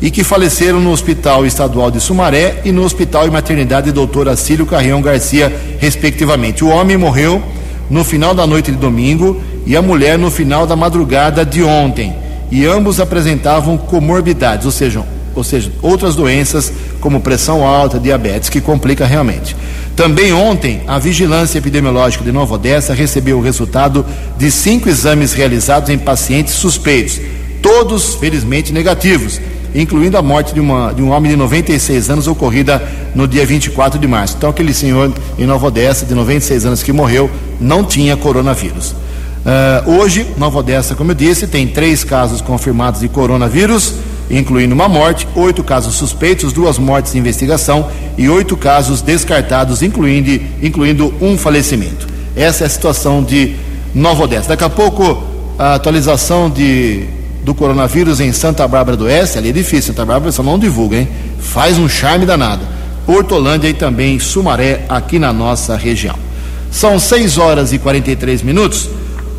e 0.01 0.09
que 0.09 0.23
faleceram 0.23 0.79
no 0.79 0.91
Hospital 0.91 1.45
Estadual 1.45 1.91
de 1.91 1.99
Sumaré 1.99 2.61
e 2.63 2.71
no 2.71 2.83
Hospital 2.83 3.27
e 3.27 3.31
Maternidade 3.31 3.91
Doutor 3.91 4.29
Acílio 4.29 4.65
Carrião 4.65 5.01
Garcia, 5.01 5.53
respectivamente. 5.77 6.63
O 6.63 6.69
homem 6.69 6.97
morreu 6.97 7.41
no 7.89 8.03
final 8.03 8.33
da 8.33 8.47
noite 8.47 8.71
de 8.71 8.77
domingo 8.77 9.41
e 9.65 9.75
a 9.75 9.81
mulher 9.81 10.17
no 10.17 10.31
final 10.31 10.65
da 10.65 10.75
madrugada 10.75 11.45
de 11.45 11.61
ontem. 11.63 12.15
E 12.51 12.65
ambos 12.65 12.99
apresentavam 12.99 13.77
comorbidades, 13.77 14.65
ou 14.65 14.71
seja, 14.71 15.03
ou 15.39 15.43
seja, 15.43 15.71
outras 15.81 16.15
doenças 16.15 16.71
como 16.99 17.21
pressão 17.21 17.65
alta, 17.65 17.97
diabetes, 17.97 18.49
que 18.49 18.59
complica 18.59 19.05
realmente. 19.05 19.55
Também 19.95 20.33
ontem, 20.33 20.81
a 20.85 20.99
Vigilância 20.99 21.57
Epidemiológica 21.57 22.23
de 22.23 22.31
Nova 22.31 22.55
Odessa 22.55 22.93
recebeu 22.93 23.37
o 23.37 23.41
resultado 23.41 24.05
de 24.37 24.51
cinco 24.51 24.89
exames 24.89 25.33
realizados 25.33 25.89
em 25.89 25.97
pacientes 25.97 26.53
suspeitos, 26.53 27.19
todos 27.61 28.15
felizmente 28.15 28.73
negativos, 28.73 29.39
incluindo 29.73 30.17
a 30.17 30.21
morte 30.21 30.53
de, 30.53 30.59
uma, 30.59 30.93
de 30.93 31.01
um 31.01 31.09
homem 31.09 31.31
de 31.31 31.37
96 31.37 32.09
anos 32.09 32.27
ocorrida 32.27 32.81
no 33.15 33.27
dia 33.27 33.45
24 33.45 33.97
de 33.97 34.07
março. 34.07 34.35
Então, 34.37 34.49
aquele 34.49 34.73
senhor 34.73 35.13
em 35.37 35.45
Nova 35.45 35.67
Odessa, 35.67 36.05
de 36.05 36.13
96 36.13 36.65
anos, 36.65 36.83
que 36.83 36.91
morreu, 36.91 37.29
não 37.61 37.83
tinha 37.83 38.17
coronavírus. 38.17 38.91
Uh, 38.91 39.91
hoje, 39.99 40.27
Nova 40.37 40.59
Odessa, 40.59 40.95
como 40.95 41.11
eu 41.11 41.15
disse, 41.15 41.47
tem 41.47 41.65
três 41.65 42.03
casos 42.03 42.41
confirmados 42.41 42.99
de 42.99 43.07
coronavírus 43.07 43.95
incluindo 44.29 44.75
uma 44.75 44.87
morte, 44.87 45.27
oito 45.35 45.63
casos 45.63 45.95
suspeitos, 45.95 46.53
duas 46.53 46.77
mortes 46.77 47.13
de 47.13 47.17
investigação 47.17 47.89
e 48.17 48.29
oito 48.29 48.55
casos 48.55 49.01
descartados, 49.01 49.81
incluindo, 49.81 50.41
incluindo 50.61 51.13
um 51.19 51.37
falecimento. 51.37 52.07
Essa 52.35 52.63
é 52.63 52.67
a 52.67 52.69
situação 52.69 53.23
de 53.23 53.55
Nova 53.93 54.23
Odessa. 54.23 54.49
Daqui 54.49 54.63
a 54.63 54.69
pouco, 54.69 55.23
a 55.57 55.75
atualização 55.75 56.49
de, 56.49 57.05
do 57.43 57.55
coronavírus 57.55 58.19
em 58.19 58.31
Santa 58.31 58.67
Bárbara 58.67 58.95
do 58.95 59.05
Oeste, 59.05 59.37
ali 59.37 59.49
é 59.49 59.53
difícil, 59.53 59.93
Santa 59.93 60.05
Bárbara 60.05 60.31
só 60.31 60.43
não 60.43 60.59
divulga, 60.59 60.97
hein? 60.97 61.07
Faz 61.39 61.77
um 61.77 61.89
charme 61.89 62.25
danado. 62.25 62.61
Hortolândia 63.07 63.67
e 63.67 63.73
também 63.73 64.19
Sumaré, 64.19 64.85
aqui 64.87 65.17
na 65.17 65.33
nossa 65.33 65.75
região. 65.75 66.15
São 66.69 66.99
6 66.99 67.39
horas 67.39 67.73
e 67.73 67.79
43 67.79 68.43
minutos. 68.43 68.87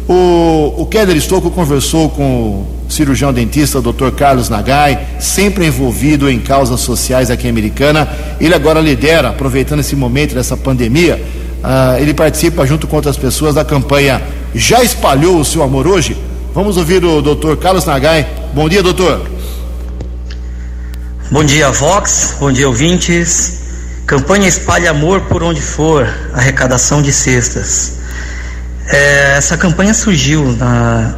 O, 0.08 0.74
o 0.78 0.86
Keller 0.86 1.16
Estocco 1.16 1.50
conversou 1.52 2.08
com 2.10 2.79
cirurgião 2.90 3.32
dentista, 3.32 3.80
Dr. 3.80 4.10
Carlos 4.16 4.48
Nagai, 4.48 5.06
sempre 5.18 5.66
envolvido 5.66 6.28
em 6.28 6.38
causas 6.38 6.80
sociais 6.80 7.30
aqui 7.30 7.46
em 7.46 7.50
Americana. 7.50 8.08
Ele 8.40 8.54
agora 8.54 8.80
lidera, 8.80 9.30
aproveitando 9.30 9.80
esse 9.80 9.94
momento 9.96 10.34
dessa 10.34 10.56
pandemia, 10.56 11.22
uh, 11.62 12.00
ele 12.00 12.12
participa 12.12 12.66
junto 12.66 12.86
com 12.86 12.96
outras 12.96 13.16
pessoas 13.16 13.54
da 13.54 13.64
campanha 13.64 14.20
Já 14.54 14.82
Espalhou 14.82 15.40
o 15.40 15.44
Seu 15.44 15.62
Amor 15.62 15.86
Hoje? 15.86 16.16
Vamos 16.52 16.76
ouvir 16.76 17.04
o 17.04 17.22
Dr. 17.22 17.56
Carlos 17.56 17.84
Nagai. 17.84 18.28
Bom 18.52 18.68
dia, 18.68 18.82
doutor. 18.82 19.24
Bom 21.30 21.44
dia, 21.44 21.70
Vox. 21.70 22.34
Bom 22.40 22.50
dia, 22.50 22.68
ouvintes. 22.68 23.60
Campanha 24.04 24.48
Espalhe 24.48 24.88
Amor 24.88 25.20
por 25.22 25.44
onde 25.44 25.62
for, 25.62 26.04
arrecadação 26.34 27.00
de 27.00 27.12
cestas. 27.12 28.00
É, 28.88 29.36
essa 29.36 29.56
campanha 29.56 29.94
surgiu 29.94 30.50
na 30.56 31.14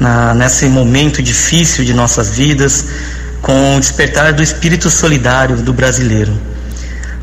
na, 0.00 0.34
nesse 0.34 0.66
momento 0.66 1.22
difícil 1.22 1.84
de 1.84 1.92
nossas 1.92 2.30
vidas, 2.30 2.86
com 3.42 3.76
o 3.76 3.80
despertar 3.80 4.32
do 4.32 4.42
espírito 4.42 4.90
solidário 4.90 5.56
do 5.58 5.72
brasileiro. 5.72 6.32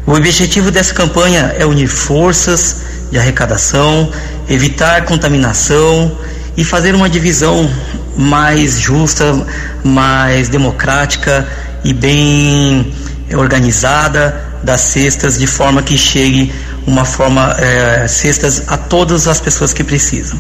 O 0.05 0.13
objetivo 0.13 0.71
dessa 0.71 0.93
campanha 0.93 1.55
é 1.57 1.65
unir 1.65 1.87
forças 1.87 2.77
de 3.11 3.17
arrecadação, 3.17 4.09
evitar 4.49 5.03
contaminação 5.05 6.17
e 6.55 6.63
fazer 6.63 6.95
uma 6.95 7.09
divisão 7.09 7.69
mais 8.15 8.79
justa, 8.79 9.45
mais 9.83 10.47
democrática 10.49 11.47
e 11.83 11.93
bem 11.93 12.93
organizada 13.33 14.43
das 14.63 14.81
cestas, 14.81 15.37
de 15.37 15.45
forma 15.45 15.83
que 15.83 15.97
chegue 15.97 16.53
uma 16.85 17.05
forma 17.05 17.55
é, 17.59 18.07
cestas 18.07 18.63
a 18.67 18.77
todas 18.77 19.27
as 19.27 19.39
pessoas 19.39 19.73
que 19.73 19.83
precisam. 19.83 20.39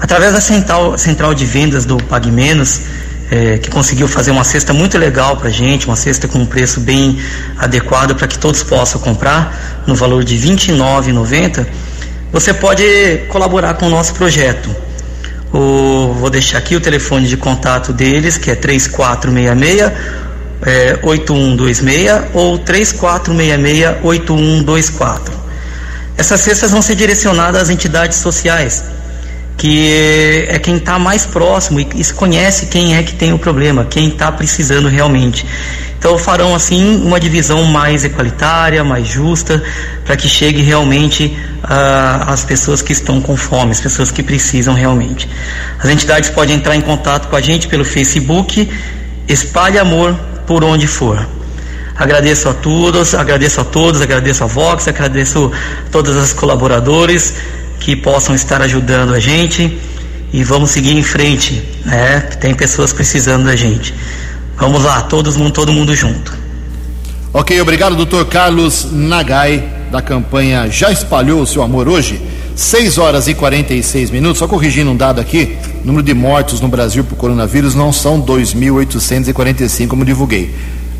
Através 0.00 0.32
da 0.32 0.40
central, 0.40 0.96
central 0.96 1.34
de 1.34 1.44
vendas 1.44 1.84
do 1.84 1.96
Pague 1.96 2.30
Menos, 2.30 2.80
é, 3.30 3.58
que 3.58 3.68
conseguiu 3.68 4.08
fazer 4.08 4.30
uma 4.30 4.44
cesta 4.44 4.72
muito 4.72 4.96
legal 4.96 5.36
para 5.36 5.50
gente, 5.50 5.86
uma 5.86 5.96
cesta 5.96 6.28
com 6.28 6.38
um 6.38 6.46
preço 6.46 6.80
bem 6.80 7.18
adequado 7.58 8.14
para 8.14 8.26
que 8.26 8.38
todos 8.38 8.62
possam 8.62 9.00
comprar, 9.00 9.82
no 9.86 9.94
valor 9.94 10.24
de 10.24 10.36
R$ 10.36 10.54
29,90, 10.54 11.66
você 12.32 12.54
pode 12.54 12.84
colaborar 13.28 13.74
com 13.74 13.86
o 13.86 13.90
nosso 13.90 14.14
projeto. 14.14 14.74
O, 15.52 16.14
vou 16.18 16.30
deixar 16.30 16.58
aqui 16.58 16.76
o 16.76 16.80
telefone 16.80 17.26
de 17.26 17.36
contato 17.36 17.92
deles, 17.92 18.38
que 18.38 18.50
é 18.50 18.54
3466 18.54 19.92
é, 20.62 20.98
8126 21.02 22.34
ou 22.34 22.58
3466 22.58 23.96
8124. 24.02 25.34
Essas 26.16 26.40
cestas 26.40 26.70
vão 26.70 26.82
ser 26.82 26.94
direcionadas 26.94 27.62
às 27.62 27.70
entidades 27.70 28.18
sociais 28.18 28.97
que 29.58 30.46
é 30.48 30.58
quem 30.60 30.76
está 30.76 31.00
mais 31.00 31.26
próximo 31.26 31.80
e, 31.80 32.04
conhece 32.14 32.66
quem 32.66 32.96
é 32.96 33.02
que 33.02 33.12
tem 33.12 33.32
o 33.32 33.38
problema, 33.38 33.84
quem 33.84 34.08
está 34.08 34.30
precisando 34.30 34.88
realmente. 34.88 35.44
Então 35.98 36.16
farão 36.16 36.54
assim 36.54 37.02
uma 37.04 37.18
divisão 37.18 37.64
mais 37.64 38.04
equalitária, 38.04 38.84
mais 38.84 39.08
justa, 39.08 39.60
para 40.04 40.16
que 40.16 40.28
chegue 40.28 40.62
realmente 40.62 41.36
uh, 41.64 42.30
às 42.30 42.44
pessoas 42.44 42.80
que 42.80 42.92
estão 42.92 43.20
com 43.20 43.36
fome, 43.36 43.72
as 43.72 43.80
pessoas 43.80 44.12
que 44.12 44.22
precisam 44.22 44.74
realmente. 44.74 45.28
As 45.76 45.90
entidades 45.90 46.30
podem 46.30 46.54
entrar 46.54 46.76
em 46.76 46.80
contato 46.80 47.26
com 47.26 47.34
a 47.34 47.40
gente 47.40 47.66
pelo 47.66 47.84
Facebook, 47.84 48.70
Espalhe 49.26 49.76
Amor 49.76 50.14
por 50.46 50.62
onde 50.62 50.86
for. 50.86 51.26
Agradeço 51.96 52.48
a 52.48 52.54
todos, 52.54 53.12
agradeço 53.12 53.60
a 53.60 53.64
todos, 53.64 54.00
agradeço 54.00 54.44
a 54.44 54.46
Vox, 54.46 54.86
agradeço 54.86 55.50
a 55.84 55.90
todos 55.90 56.14
os 56.14 56.32
colaboradores 56.32 57.34
que 57.80 57.96
possam 57.96 58.34
estar 58.34 58.60
ajudando 58.62 59.14
a 59.14 59.20
gente 59.20 59.78
e 60.32 60.42
vamos 60.44 60.70
seguir 60.70 60.96
em 60.96 61.02
frente, 61.02 61.62
né? 61.84 62.20
Tem 62.40 62.54
pessoas 62.54 62.90
precisando 62.92 63.44
da 63.44 63.56
gente. 63.56 63.92
Vamos 64.56 64.84
lá, 64.84 65.02
todos, 65.02 65.36
todo 65.52 65.72
mundo 65.72 65.94
junto. 65.94 66.32
Ok, 67.32 67.60
obrigado, 67.60 67.94
doutor 67.94 68.24
Carlos 68.26 68.88
Nagai, 68.90 69.68
da 69.90 70.02
campanha 70.02 70.68
Já 70.70 70.90
Espalhou 70.90 71.42
o 71.42 71.46
Seu 71.46 71.62
Amor 71.62 71.88
Hoje. 71.88 72.20
6 72.56 72.98
horas 72.98 73.28
e 73.28 73.34
46 73.34 74.10
minutos, 74.10 74.38
só 74.38 74.48
corrigindo 74.48 74.90
um 74.90 74.96
dado 74.96 75.20
aqui, 75.20 75.56
o 75.84 75.86
número 75.86 76.04
de 76.04 76.12
mortos 76.12 76.60
no 76.60 76.66
Brasil 76.66 77.04
por 77.04 77.14
coronavírus 77.14 77.76
não 77.76 77.92
são 77.92 78.20
2.845, 78.20 79.86
como 79.86 80.04
divulguei, 80.04 80.52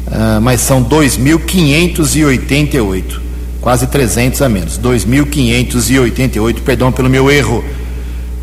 uh, 0.06 0.40
mas 0.40 0.61
são 0.61 0.85
2.588 0.85 3.27
quase 3.61 3.87
300 3.87 4.41
a 4.43 4.49
menos, 4.49 4.79
2.588, 4.79 6.61
perdão 6.61 6.93
pelo 6.93 7.09
meu 7.09 7.31
erro. 7.31 7.65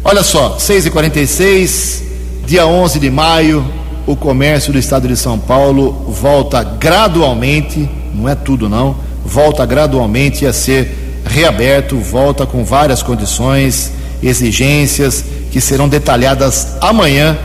Olha 0.04 0.24
só, 0.24 0.58
6h46, 0.58 2.02
dia 2.46 2.68
11 2.68 3.00
de 3.00 3.10
maio, 3.10 3.66
o 4.06 4.16
comércio 4.16 4.72
do 4.72 4.78
estado 4.78 5.08
de 5.08 5.18
São 5.18 5.40
Paulo 5.40 5.92
volta 6.10 6.64
gradualmente, 6.64 7.90
não 8.14 8.30
é 8.30 8.36
tudo 8.36 8.70
não, 8.70 8.96
volta 9.26 9.66
gradualmente 9.66 10.46
a 10.46 10.54
ser 10.54 11.22
reaberto, 11.26 11.98
volta 11.98 12.46
com 12.46 12.64
várias 12.64 13.02
condições, 13.02 13.92
exigências 14.22 15.26
que 15.52 15.60
serão 15.60 15.90
detalhadas 15.90 16.78
amanhã, 16.82 17.38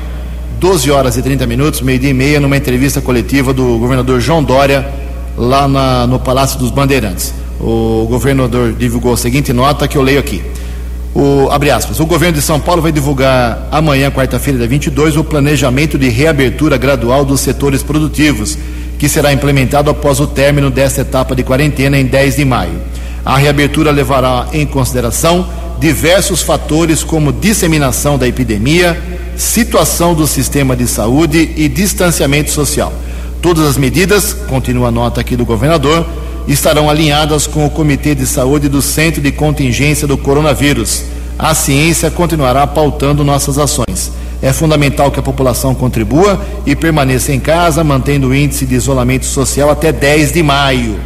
12 0.58 0.90
horas 0.90 1.16
e 1.16 1.22
30 1.22 1.46
minutos, 1.46 1.80
meio-dia 1.80 2.10
e 2.10 2.14
meia, 2.14 2.38
numa 2.38 2.56
entrevista 2.56 3.00
coletiva 3.00 3.54
do 3.54 3.78
governador 3.78 4.20
João 4.20 4.44
Dória, 4.44 4.86
lá 5.36 5.66
na, 5.66 6.06
no 6.06 6.18
Palácio 6.18 6.58
dos 6.58 6.70
Bandeirantes. 6.70 7.32
O 7.60 8.06
governador 8.08 8.72
divulgou 8.72 9.12
a 9.12 9.16
seguinte 9.16 9.52
nota 9.52 9.86
que 9.86 9.96
eu 9.96 10.02
leio 10.02 10.18
aqui. 10.18 10.42
O, 11.14 11.50
abre 11.50 11.70
aspas, 11.70 11.98
o 12.00 12.06
governo 12.06 12.36
de 12.36 12.42
São 12.42 12.60
Paulo 12.60 12.80
vai 12.80 12.92
divulgar 12.92 13.68
amanhã, 13.70 14.10
quarta-feira, 14.10 14.58
dia 14.58 14.68
22, 14.68 15.16
o 15.16 15.24
planejamento 15.24 15.98
de 15.98 16.08
reabertura 16.08 16.76
gradual 16.76 17.24
dos 17.24 17.40
setores 17.40 17.82
produtivos, 17.82 18.56
que 18.98 19.08
será 19.08 19.32
implementado 19.32 19.90
após 19.90 20.20
o 20.20 20.26
término 20.26 20.70
desta 20.70 21.00
etapa 21.00 21.34
de 21.34 21.42
quarentena 21.42 21.98
em 21.98 22.06
10 22.06 22.36
de 22.36 22.44
maio. 22.44 22.80
A 23.24 23.36
reabertura 23.36 23.90
levará 23.90 24.48
em 24.52 24.64
consideração 24.64 25.46
diversos 25.80 26.42
fatores 26.42 27.02
como 27.02 27.32
disseminação 27.32 28.16
da 28.16 28.28
epidemia, 28.28 29.00
situação 29.36 30.14
do 30.14 30.26
sistema 30.26 30.76
de 30.76 30.86
saúde 30.86 31.52
e 31.56 31.68
distanciamento 31.68 32.50
social. 32.50 32.92
Todas 33.42 33.66
as 33.66 33.76
medidas, 33.76 34.32
continua 34.32 34.88
a 34.88 34.92
nota 34.92 35.20
aqui 35.20 35.34
do 35.34 35.44
governador, 35.44 36.06
estarão 36.46 36.90
alinhadas 36.90 37.46
com 37.46 37.64
o 37.64 37.70
Comitê 37.70 38.14
de 38.14 38.26
Saúde 38.26 38.68
do 38.68 38.82
Centro 38.82 39.20
de 39.20 39.30
Contingência 39.32 40.06
do 40.06 40.16
Coronavírus. 40.16 41.04
A 41.38 41.54
ciência 41.54 42.10
continuará 42.10 42.66
pautando 42.66 43.24
nossas 43.24 43.58
ações. 43.58 44.12
É 44.42 44.52
fundamental 44.52 45.10
que 45.10 45.20
a 45.20 45.22
população 45.22 45.74
contribua 45.74 46.40
e 46.64 46.74
permaneça 46.74 47.32
em 47.32 47.40
casa, 47.40 47.84
mantendo 47.84 48.28
o 48.28 48.34
índice 48.34 48.64
de 48.64 48.74
isolamento 48.74 49.26
social 49.26 49.70
até 49.70 49.92
10 49.92 50.32
de 50.32 50.42
maio. 50.42 50.98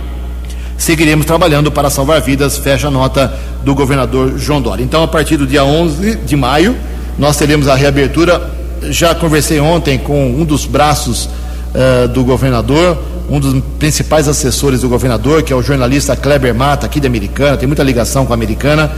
Seguiremos 0.76 1.26
trabalhando 1.26 1.70
para 1.70 1.90
salvar 1.90 2.20
vidas, 2.20 2.58
fecha 2.58 2.88
a 2.88 2.90
nota 2.90 3.32
do 3.64 3.74
governador 3.74 4.38
João 4.38 4.60
Dória. 4.60 4.82
Então, 4.82 5.02
a 5.02 5.08
partir 5.08 5.36
do 5.36 5.46
dia 5.46 5.64
11 5.64 6.16
de 6.16 6.36
maio, 6.36 6.76
nós 7.18 7.36
teremos 7.36 7.68
a 7.68 7.74
reabertura. 7.74 8.52
Já 8.82 9.14
conversei 9.14 9.60
ontem 9.60 9.98
com 9.98 10.26
um 10.28 10.44
dos 10.44 10.66
braços 10.66 11.28
uh, 11.74 12.08
do 12.08 12.24
governador, 12.24 12.98
um 13.28 13.40
dos 13.40 13.62
principais 13.78 14.28
assessores 14.28 14.80
do 14.82 14.88
governador, 14.88 15.42
que 15.42 15.52
é 15.52 15.56
o 15.56 15.62
jornalista 15.62 16.14
Kleber 16.16 16.54
Mata, 16.54 16.86
aqui 16.86 17.00
da 17.00 17.08
Americana, 17.08 17.56
tem 17.56 17.66
muita 17.66 17.82
ligação 17.82 18.24
com 18.24 18.32
a 18.32 18.36
Americana 18.36 18.92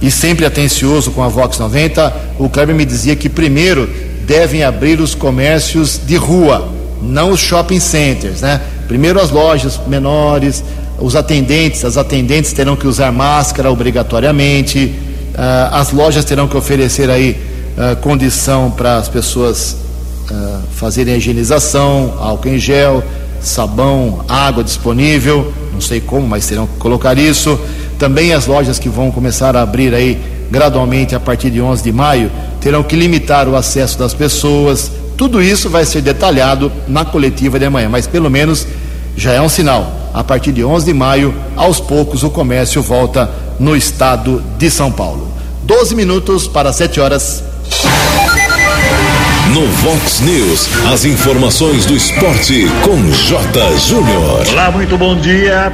e 0.00 0.10
sempre 0.10 0.44
atencioso 0.44 1.10
com 1.10 1.22
a 1.22 1.28
Vox 1.28 1.58
90. 1.58 2.12
O 2.38 2.48
Kleber 2.48 2.74
me 2.74 2.84
dizia 2.84 3.14
que 3.14 3.28
primeiro 3.28 3.88
devem 4.26 4.62
abrir 4.62 5.00
os 5.00 5.14
comércios 5.14 6.00
de 6.04 6.16
rua, 6.16 6.68
não 7.02 7.30
os 7.30 7.40
shopping 7.40 7.80
centers, 7.80 8.40
né? 8.40 8.60
Primeiro 8.86 9.20
as 9.20 9.30
lojas 9.30 9.80
menores, 9.86 10.62
os 10.98 11.16
atendentes, 11.16 11.84
as 11.84 11.96
atendentes 11.96 12.52
terão 12.52 12.76
que 12.76 12.86
usar 12.86 13.10
máscara 13.10 13.70
obrigatoriamente, 13.70 14.94
uh, 15.34 15.74
as 15.74 15.92
lojas 15.92 16.24
terão 16.24 16.46
que 16.46 16.56
oferecer 16.56 17.10
aí 17.10 17.36
uh, 17.76 17.96
condição 17.96 18.70
para 18.70 18.96
as 18.96 19.08
pessoas 19.08 19.76
uh, 20.30 20.62
fazerem 20.72 21.14
a 21.14 21.16
higienização, 21.16 22.14
álcool 22.18 22.48
em 22.48 22.58
gel, 22.58 23.02
sabão, 23.40 24.24
água 24.28 24.62
disponível, 24.62 25.52
não 25.72 25.80
sei 25.80 26.00
como, 26.00 26.26
mas 26.26 26.46
terão 26.46 26.66
que 26.66 26.76
colocar 26.78 27.18
isso. 27.18 27.58
Também 27.98 28.32
as 28.32 28.46
lojas 28.46 28.78
que 28.78 28.88
vão 28.88 29.10
começar 29.10 29.56
a 29.56 29.62
abrir 29.62 29.94
aí 29.94 30.20
gradualmente 30.50 31.14
a 31.14 31.20
partir 31.20 31.50
de 31.50 31.60
11 31.62 31.82
de 31.82 31.92
maio 31.92 32.30
terão 32.60 32.82
que 32.82 32.94
limitar 32.94 33.48
o 33.48 33.56
acesso 33.56 33.98
das 33.98 34.14
pessoas. 34.14 34.90
Tudo 35.16 35.42
isso 35.42 35.68
vai 35.68 35.84
ser 35.84 36.02
detalhado 36.02 36.70
na 36.86 37.04
coletiva 37.04 37.58
de 37.58 37.64
amanhã, 37.64 37.88
mas 37.88 38.06
pelo 38.06 38.30
menos 38.30 38.66
já 39.16 39.32
é 39.32 39.40
um 39.40 39.48
sinal. 39.48 40.10
A 40.14 40.22
partir 40.22 40.52
de 40.52 40.64
11 40.64 40.84
de 40.84 40.92
maio, 40.92 41.34
aos 41.56 41.80
poucos 41.80 42.22
o 42.22 42.30
comércio 42.30 42.82
volta 42.82 43.30
no 43.58 43.74
estado 43.74 44.42
de 44.58 44.70
São 44.70 44.92
Paulo. 44.92 45.28
12 45.62 45.94
minutos 45.94 46.46
para 46.46 46.72
7 46.72 47.00
horas. 47.00 47.42
No 49.52 49.66
Vox 49.66 50.20
News, 50.20 50.66
as 50.90 51.04
informações 51.04 51.84
do 51.84 51.94
esporte 51.94 52.66
com 52.82 52.96
J. 53.10 53.78
Júnior. 53.80 54.46
Olá, 54.48 54.70
muito 54.70 54.96
bom 54.96 55.14
dia. 55.14 55.70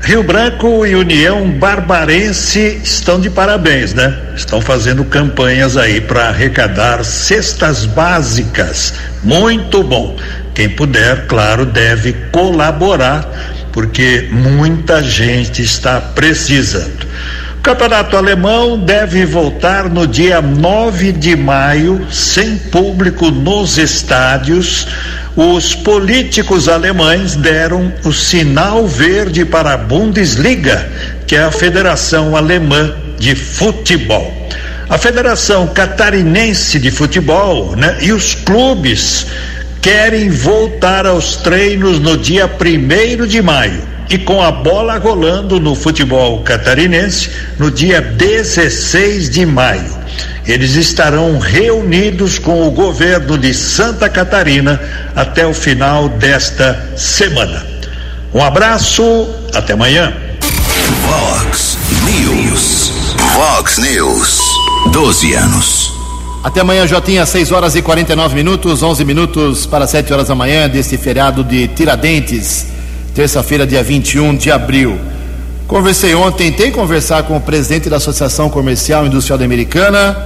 Rio 0.00 0.22
Branco 0.22 0.86
e 0.86 0.94
União 0.94 1.50
Barbarense 1.50 2.80
estão 2.82 3.20
de 3.20 3.28
parabéns, 3.28 3.92
né? 3.92 4.18
Estão 4.34 4.58
fazendo 4.58 5.04
campanhas 5.04 5.76
aí 5.76 6.00
para 6.00 6.30
arrecadar 6.30 7.04
cestas 7.04 7.84
básicas. 7.84 8.94
Muito 9.22 9.82
bom. 9.82 10.16
Quem 10.54 10.70
puder, 10.70 11.26
claro, 11.26 11.66
deve 11.66 12.14
colaborar, 12.32 13.28
porque 13.70 14.30
muita 14.32 15.02
gente 15.02 15.60
está 15.60 16.00
precisando. 16.00 17.06
Campeonato 17.64 18.14
Alemão 18.18 18.78
deve 18.78 19.24
voltar 19.24 19.88
no 19.88 20.06
dia 20.06 20.42
9 20.42 21.12
de 21.12 21.34
maio, 21.34 22.06
sem 22.10 22.58
público 22.58 23.30
nos 23.30 23.78
estádios. 23.78 24.86
Os 25.34 25.74
políticos 25.74 26.68
alemães 26.68 27.34
deram 27.36 27.90
o 28.04 28.12
sinal 28.12 28.86
verde 28.86 29.46
para 29.46 29.72
a 29.72 29.76
Bundesliga, 29.78 30.86
que 31.26 31.36
é 31.36 31.42
a 31.42 31.50
Federação 31.50 32.36
Alemã 32.36 32.94
de 33.18 33.34
Futebol. 33.34 34.30
A 34.90 34.98
Federação 34.98 35.66
Catarinense 35.66 36.78
de 36.78 36.90
Futebol 36.90 37.74
né, 37.76 37.96
e 38.02 38.12
os 38.12 38.34
clubes 38.34 39.26
querem 39.80 40.28
voltar 40.28 41.06
aos 41.06 41.36
treinos 41.36 41.98
no 41.98 42.18
dia 42.18 42.44
1 42.46 43.26
de 43.26 43.40
maio 43.40 43.93
e 44.10 44.18
com 44.18 44.42
a 44.42 44.50
bola 44.50 44.98
rolando 44.98 45.58
no 45.58 45.74
futebol 45.74 46.42
catarinense 46.42 47.30
no 47.58 47.70
dia 47.70 48.00
16 48.00 49.30
de 49.30 49.46
maio. 49.46 50.04
Eles 50.46 50.74
estarão 50.74 51.38
reunidos 51.38 52.38
com 52.38 52.68
o 52.68 52.70
governo 52.70 53.38
de 53.38 53.54
Santa 53.54 54.08
Catarina 54.08 54.80
até 55.16 55.46
o 55.46 55.54
final 55.54 56.08
desta 56.08 56.92
semana. 56.96 57.66
Um 58.32 58.42
abraço, 58.42 59.28
até 59.54 59.72
amanhã. 59.72 60.12
Fox 61.02 61.78
News. 62.04 62.92
Fox 63.32 63.78
News. 63.78 64.40
12 64.92 65.34
anos. 65.34 65.92
Até 66.42 66.60
amanhã, 66.60 66.86
Jotinha, 66.86 67.24
6 67.24 67.52
horas 67.52 67.74
e 67.74 67.80
49 67.80 68.34
minutos, 68.34 68.82
11 68.82 69.02
minutos 69.02 69.64
para 69.64 69.86
7 69.86 70.12
horas 70.12 70.28
da 70.28 70.34
manhã 70.34 70.68
deste 70.68 70.98
feriado 70.98 71.42
de 71.42 71.68
Tiradentes 71.68 72.73
terça-feira, 73.14 73.64
dia 73.64 73.82
21 73.82 74.36
de 74.36 74.50
abril. 74.50 74.98
Conversei 75.68 76.14
ontem, 76.14 76.50
tentei 76.50 76.72
conversar 76.72 77.22
com 77.22 77.36
o 77.36 77.40
presidente 77.40 77.88
da 77.88 77.96
Associação 77.96 78.50
Comercial 78.50 79.04
e 79.04 79.08
Industrial 79.08 79.40
Americana, 79.40 80.16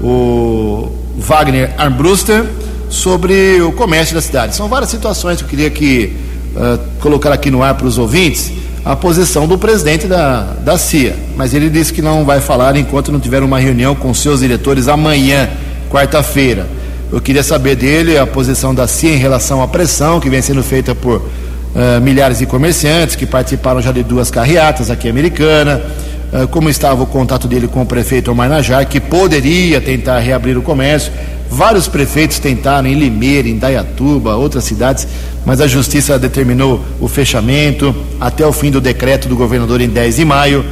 o 0.00 0.88
Wagner 1.18 1.74
Armbruster, 1.76 2.44
sobre 2.88 3.60
o 3.60 3.72
comércio 3.72 4.14
da 4.14 4.22
cidade. 4.22 4.54
São 4.54 4.68
várias 4.68 4.88
situações 4.88 5.38
que 5.38 5.44
eu 5.44 5.48
queria 5.48 5.70
que, 5.70 6.16
uh, 6.54 6.78
colocar 7.00 7.32
aqui 7.32 7.50
no 7.50 7.62
ar 7.62 7.74
para 7.74 7.86
os 7.86 7.98
ouvintes 7.98 8.52
a 8.84 8.94
posição 8.94 9.46
do 9.46 9.58
presidente 9.58 10.06
da, 10.06 10.54
da 10.64 10.78
CIA. 10.78 11.16
Mas 11.36 11.52
ele 11.52 11.68
disse 11.68 11.92
que 11.92 12.00
não 12.00 12.24
vai 12.24 12.40
falar 12.40 12.76
enquanto 12.76 13.10
não 13.10 13.18
tiver 13.18 13.42
uma 13.42 13.58
reunião 13.58 13.94
com 13.96 14.14
seus 14.14 14.40
diretores 14.40 14.86
amanhã, 14.86 15.50
quarta-feira. 15.90 16.66
Eu 17.12 17.20
queria 17.20 17.42
saber 17.42 17.74
dele 17.74 18.16
a 18.16 18.26
posição 18.26 18.74
da 18.74 18.86
CIA 18.86 19.14
em 19.14 19.18
relação 19.18 19.60
à 19.60 19.66
pressão 19.66 20.20
que 20.20 20.30
vem 20.30 20.40
sendo 20.40 20.62
feita 20.62 20.94
por 20.94 21.22
uh, 21.74 22.00
milhares 22.00 22.38
de 22.38 22.46
comerciantes 22.46 23.16
que 23.16 23.26
participaram 23.26 23.80
já 23.80 23.92
de 23.92 24.02
duas 24.02 24.30
carreatas 24.30 24.90
aqui 24.90 25.08
Americana, 25.08 25.80
uh, 26.32 26.48
como 26.48 26.68
estava 26.68 27.02
o 27.02 27.06
contato 27.06 27.48
dele 27.48 27.68
com 27.68 27.82
o 27.82 27.86
prefeito 27.86 28.30
Omar 28.30 28.48
Najar, 28.48 28.86
que 28.86 29.00
poderia 29.00 29.80
tentar 29.80 30.18
reabrir 30.18 30.56
o 30.56 30.62
comércio. 30.62 31.12
Vários 31.50 31.88
prefeitos 31.88 32.38
tentaram 32.38 32.88
em 32.88 32.94
Limeira, 32.94 33.48
em 33.48 33.56
Dayatuba, 33.56 34.36
outras 34.36 34.64
cidades, 34.64 35.08
mas 35.46 35.60
a 35.60 35.66
justiça 35.66 36.18
determinou 36.18 36.84
o 37.00 37.08
fechamento 37.08 37.94
até 38.20 38.46
o 38.46 38.52
fim 38.52 38.70
do 38.70 38.80
decreto 38.80 39.28
do 39.28 39.36
governador 39.36 39.80
em 39.80 39.88
10 39.88 40.16
de 40.16 40.24
maio. 40.24 40.64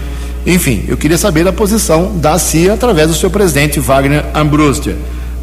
Enfim, 0.47 0.85
eu 0.87 0.97
queria 0.97 1.17
saber 1.17 1.45
da 1.45 1.53
posição 1.53 2.19
da 2.19 2.39
CIA 2.39 2.75
através 2.75 3.09
do 3.09 3.15
seu 3.15 3.31
presidente 3.31 3.81
Wagner 3.81 4.25
Ambruster. 4.35 4.95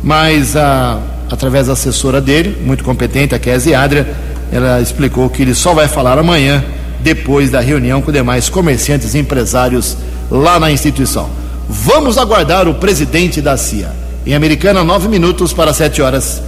Mas, 0.03 0.55
a, 0.55 0.99
através 1.31 1.67
da 1.67 1.73
assessora 1.73 2.21
dele, 2.21 2.57
muito 2.63 2.83
competente, 2.83 3.33
a 3.33 3.39
Kézia 3.39 3.79
Adria, 3.79 4.07
ela 4.53 4.79
explicou 4.79 5.27
que 5.31 5.41
ele 5.41 5.55
só 5.55 5.73
vai 5.73 5.87
falar 5.87 6.19
amanhã, 6.19 6.63
depois 6.99 7.49
da 7.49 7.59
reunião 7.59 8.03
com 8.03 8.11
demais 8.11 8.49
comerciantes 8.49 9.15
e 9.15 9.17
empresários 9.17 9.97
lá 10.29 10.59
na 10.59 10.71
instituição. 10.71 11.27
Vamos 11.67 12.19
aguardar 12.19 12.67
o 12.67 12.75
presidente 12.75 13.41
da 13.41 13.57
CIA. 13.57 13.91
Em 14.23 14.35
Americana, 14.35 14.83
nove 14.83 15.07
minutos 15.07 15.51
para 15.53 15.73
sete 15.73 16.03
horas. 16.03 16.39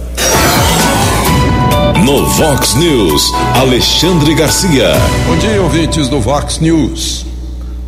No 2.04 2.24
Vox 2.26 2.74
News, 2.74 3.32
Alexandre 3.56 4.36
Garcia. 4.36 4.92
Bom 5.26 5.36
dia, 5.38 5.60
ouvintes 5.60 6.08
do 6.08 6.20
Vox 6.20 6.60
News. 6.60 7.26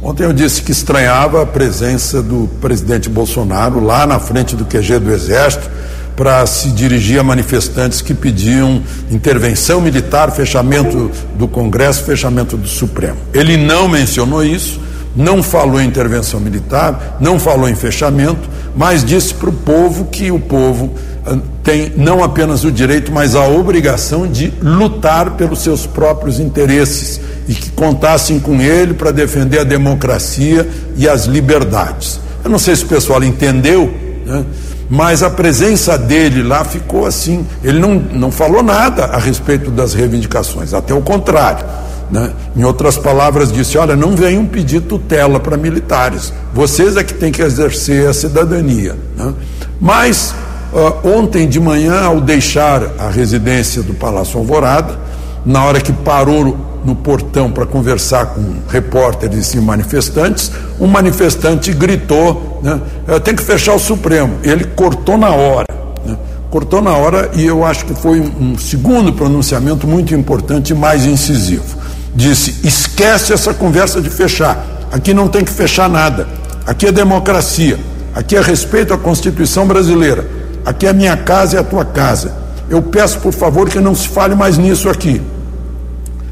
Ontem 0.02 0.24
eu 0.24 0.32
disse 0.32 0.62
que 0.62 0.72
estranhava 0.72 1.42
a 1.42 1.46
presença 1.46 2.20
do 2.20 2.50
presidente 2.60 3.08
Bolsonaro 3.08 3.78
lá 3.78 4.04
na 4.04 4.18
frente 4.18 4.56
do 4.56 4.64
QG 4.64 4.98
do 4.98 5.12
Exército 5.12 5.70
para 6.18 6.44
se 6.46 6.70
dirigir 6.70 7.20
a 7.20 7.22
manifestantes 7.22 8.00
que 8.00 8.12
pediam 8.12 8.82
intervenção 9.08 9.80
militar, 9.80 10.32
fechamento 10.32 11.12
do 11.36 11.46
Congresso, 11.46 12.02
fechamento 12.02 12.56
do 12.56 12.66
Supremo. 12.66 13.18
Ele 13.32 13.56
não 13.56 13.86
mencionou 13.86 14.44
isso, 14.44 14.80
não 15.14 15.44
falou 15.44 15.80
em 15.80 15.86
intervenção 15.86 16.40
militar, 16.40 17.18
não 17.20 17.38
falou 17.38 17.68
em 17.68 17.76
fechamento, 17.76 18.48
mas 18.74 19.04
disse 19.04 19.32
para 19.32 19.48
o 19.48 19.52
povo 19.52 20.06
que 20.06 20.32
o 20.32 20.40
povo 20.40 20.92
ah, 21.24 21.38
tem 21.62 21.92
não 21.96 22.24
apenas 22.24 22.64
o 22.64 22.72
direito, 22.72 23.12
mas 23.12 23.36
a 23.36 23.46
obrigação 23.46 24.26
de 24.26 24.52
lutar 24.60 25.36
pelos 25.36 25.60
seus 25.60 25.86
próprios 25.86 26.40
interesses 26.40 27.20
e 27.46 27.54
que 27.54 27.70
contassem 27.70 28.40
com 28.40 28.60
ele 28.60 28.92
para 28.92 29.12
defender 29.12 29.60
a 29.60 29.64
democracia 29.64 30.68
e 30.96 31.08
as 31.08 31.26
liberdades. 31.26 32.18
Eu 32.42 32.50
não 32.50 32.58
sei 32.58 32.74
se 32.74 32.82
o 32.82 32.88
pessoal 32.88 33.22
entendeu, 33.22 33.94
né? 34.26 34.44
Mas 34.90 35.22
a 35.22 35.28
presença 35.28 35.98
dele 35.98 36.42
lá 36.42 36.64
ficou 36.64 37.04
assim. 37.04 37.46
Ele 37.62 37.78
não, 37.78 37.94
não 37.94 38.30
falou 38.30 38.62
nada 38.62 39.04
a 39.04 39.18
respeito 39.18 39.70
das 39.70 39.92
reivindicações, 39.92 40.72
até 40.72 40.94
o 40.94 41.02
contrário. 41.02 41.64
Né? 42.10 42.32
Em 42.56 42.64
outras 42.64 42.96
palavras, 42.96 43.52
disse: 43.52 43.76
Olha, 43.76 43.94
não 43.94 44.16
venham 44.16 44.46
pedir 44.46 44.80
tutela 44.80 45.38
para 45.38 45.56
militares, 45.56 46.32
vocês 46.54 46.96
é 46.96 47.04
que 47.04 47.12
têm 47.12 47.30
que 47.30 47.42
exercer 47.42 48.08
a 48.08 48.14
cidadania. 48.14 48.96
Né? 49.16 49.34
Mas, 49.78 50.34
uh, 50.72 51.06
ontem 51.06 51.46
de 51.46 51.60
manhã, 51.60 52.04
ao 52.04 52.20
deixar 52.20 52.82
a 52.98 53.10
residência 53.10 53.82
do 53.82 53.92
Palácio 53.92 54.38
Alvorada, 54.38 54.98
na 55.44 55.64
hora 55.64 55.80
que 55.80 55.92
parou 55.92 56.67
no 56.84 56.94
portão 56.94 57.50
para 57.50 57.66
conversar 57.66 58.26
com 58.26 58.42
repórteres 58.68 59.54
e 59.54 59.60
manifestantes, 59.60 60.50
um 60.80 60.86
manifestante 60.86 61.72
gritou: 61.72 62.60
né, 62.62 62.80
tem 63.24 63.34
que 63.34 63.42
fechar 63.42 63.74
o 63.74 63.78
Supremo. 63.78 64.38
Ele 64.42 64.64
cortou 64.64 65.16
na 65.16 65.30
hora. 65.30 65.66
Né, 66.04 66.16
cortou 66.50 66.80
na 66.80 66.92
hora 66.92 67.30
e 67.34 67.44
eu 67.44 67.64
acho 67.64 67.84
que 67.84 67.94
foi 67.94 68.20
um 68.20 68.56
segundo 68.56 69.12
pronunciamento 69.12 69.86
muito 69.86 70.14
importante 70.14 70.70
e 70.70 70.74
mais 70.74 71.04
incisivo. 71.04 71.76
Disse: 72.14 72.56
esquece 72.64 73.32
essa 73.32 73.52
conversa 73.52 74.00
de 74.00 74.10
fechar. 74.10 74.66
Aqui 74.90 75.12
não 75.12 75.28
tem 75.28 75.44
que 75.44 75.52
fechar 75.52 75.88
nada. 75.88 76.26
Aqui 76.66 76.86
é 76.86 76.92
democracia. 76.92 77.78
Aqui 78.14 78.36
é 78.36 78.40
respeito 78.40 78.92
à 78.92 78.98
Constituição 78.98 79.66
brasileira. 79.66 80.26
Aqui 80.64 80.86
é 80.86 80.90
a 80.90 80.92
minha 80.92 81.16
casa 81.16 81.56
e 81.56 81.58
a 81.58 81.62
tua 81.62 81.84
casa. 81.84 82.32
Eu 82.68 82.82
peço, 82.82 83.20
por 83.20 83.32
favor, 83.32 83.68
que 83.68 83.80
não 83.80 83.94
se 83.94 84.08
fale 84.08 84.34
mais 84.34 84.58
nisso 84.58 84.88
aqui. 84.88 85.22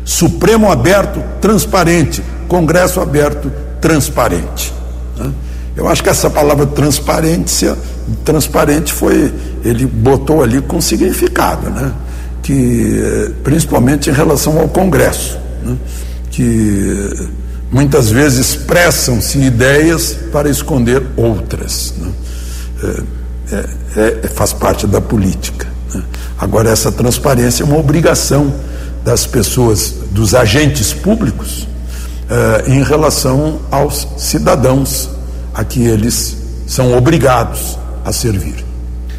Supremo 0.07 0.71
aberto, 0.71 1.21
transparente. 1.41 2.23
Congresso 2.47 3.01
aberto, 3.01 3.53
transparente. 3.81 4.73
Né? 5.19 5.33
Eu 5.77 5.89
acho 5.89 6.01
que 6.01 6.09
essa 6.09 6.31
palavra 6.31 6.65
transparência, 6.65 7.77
transparente 8.25 8.93
foi, 8.93 9.35
ele 9.65 9.85
botou 9.85 10.45
ali 10.45 10.63
com 10.63 10.81
significado, 10.81 11.69
né? 11.69 11.93
Que, 12.41 13.35
principalmente 13.43 14.09
em 14.09 14.13
relação 14.13 14.61
ao 14.61 14.69
Congresso, 14.69 15.37
né? 15.65 15.77
que 16.31 17.11
muitas 17.73 18.09
vezes 18.09 18.39
expressam-se 18.39 19.39
ideias 19.39 20.17
para 20.31 20.49
esconder 20.49 21.03
outras. 21.17 21.93
Né? 21.99 22.13
É, 23.51 23.65
é, 23.97 24.21
é, 24.23 24.29
faz 24.29 24.53
parte 24.53 24.87
da 24.87 25.01
política. 25.01 25.67
Né? 25.93 26.03
Agora, 26.39 26.71
essa 26.71 26.93
transparência 26.93 27.65
é 27.65 27.67
uma 27.67 27.79
obrigação 27.79 28.55
das 29.07 29.25
pessoas, 29.25 29.95
dos 30.11 30.35
agentes 30.35 30.93
públicos, 30.93 31.69
eh, 32.29 32.65
em 32.67 32.83
relação 32.83 33.61
aos 33.71 34.05
cidadãos 34.19 35.09
a 35.55 35.63
que 35.63 35.81
eles 35.81 36.37
são 36.67 36.93
obrigados 36.99 37.79
a 38.05 38.13
servir. 38.13 38.65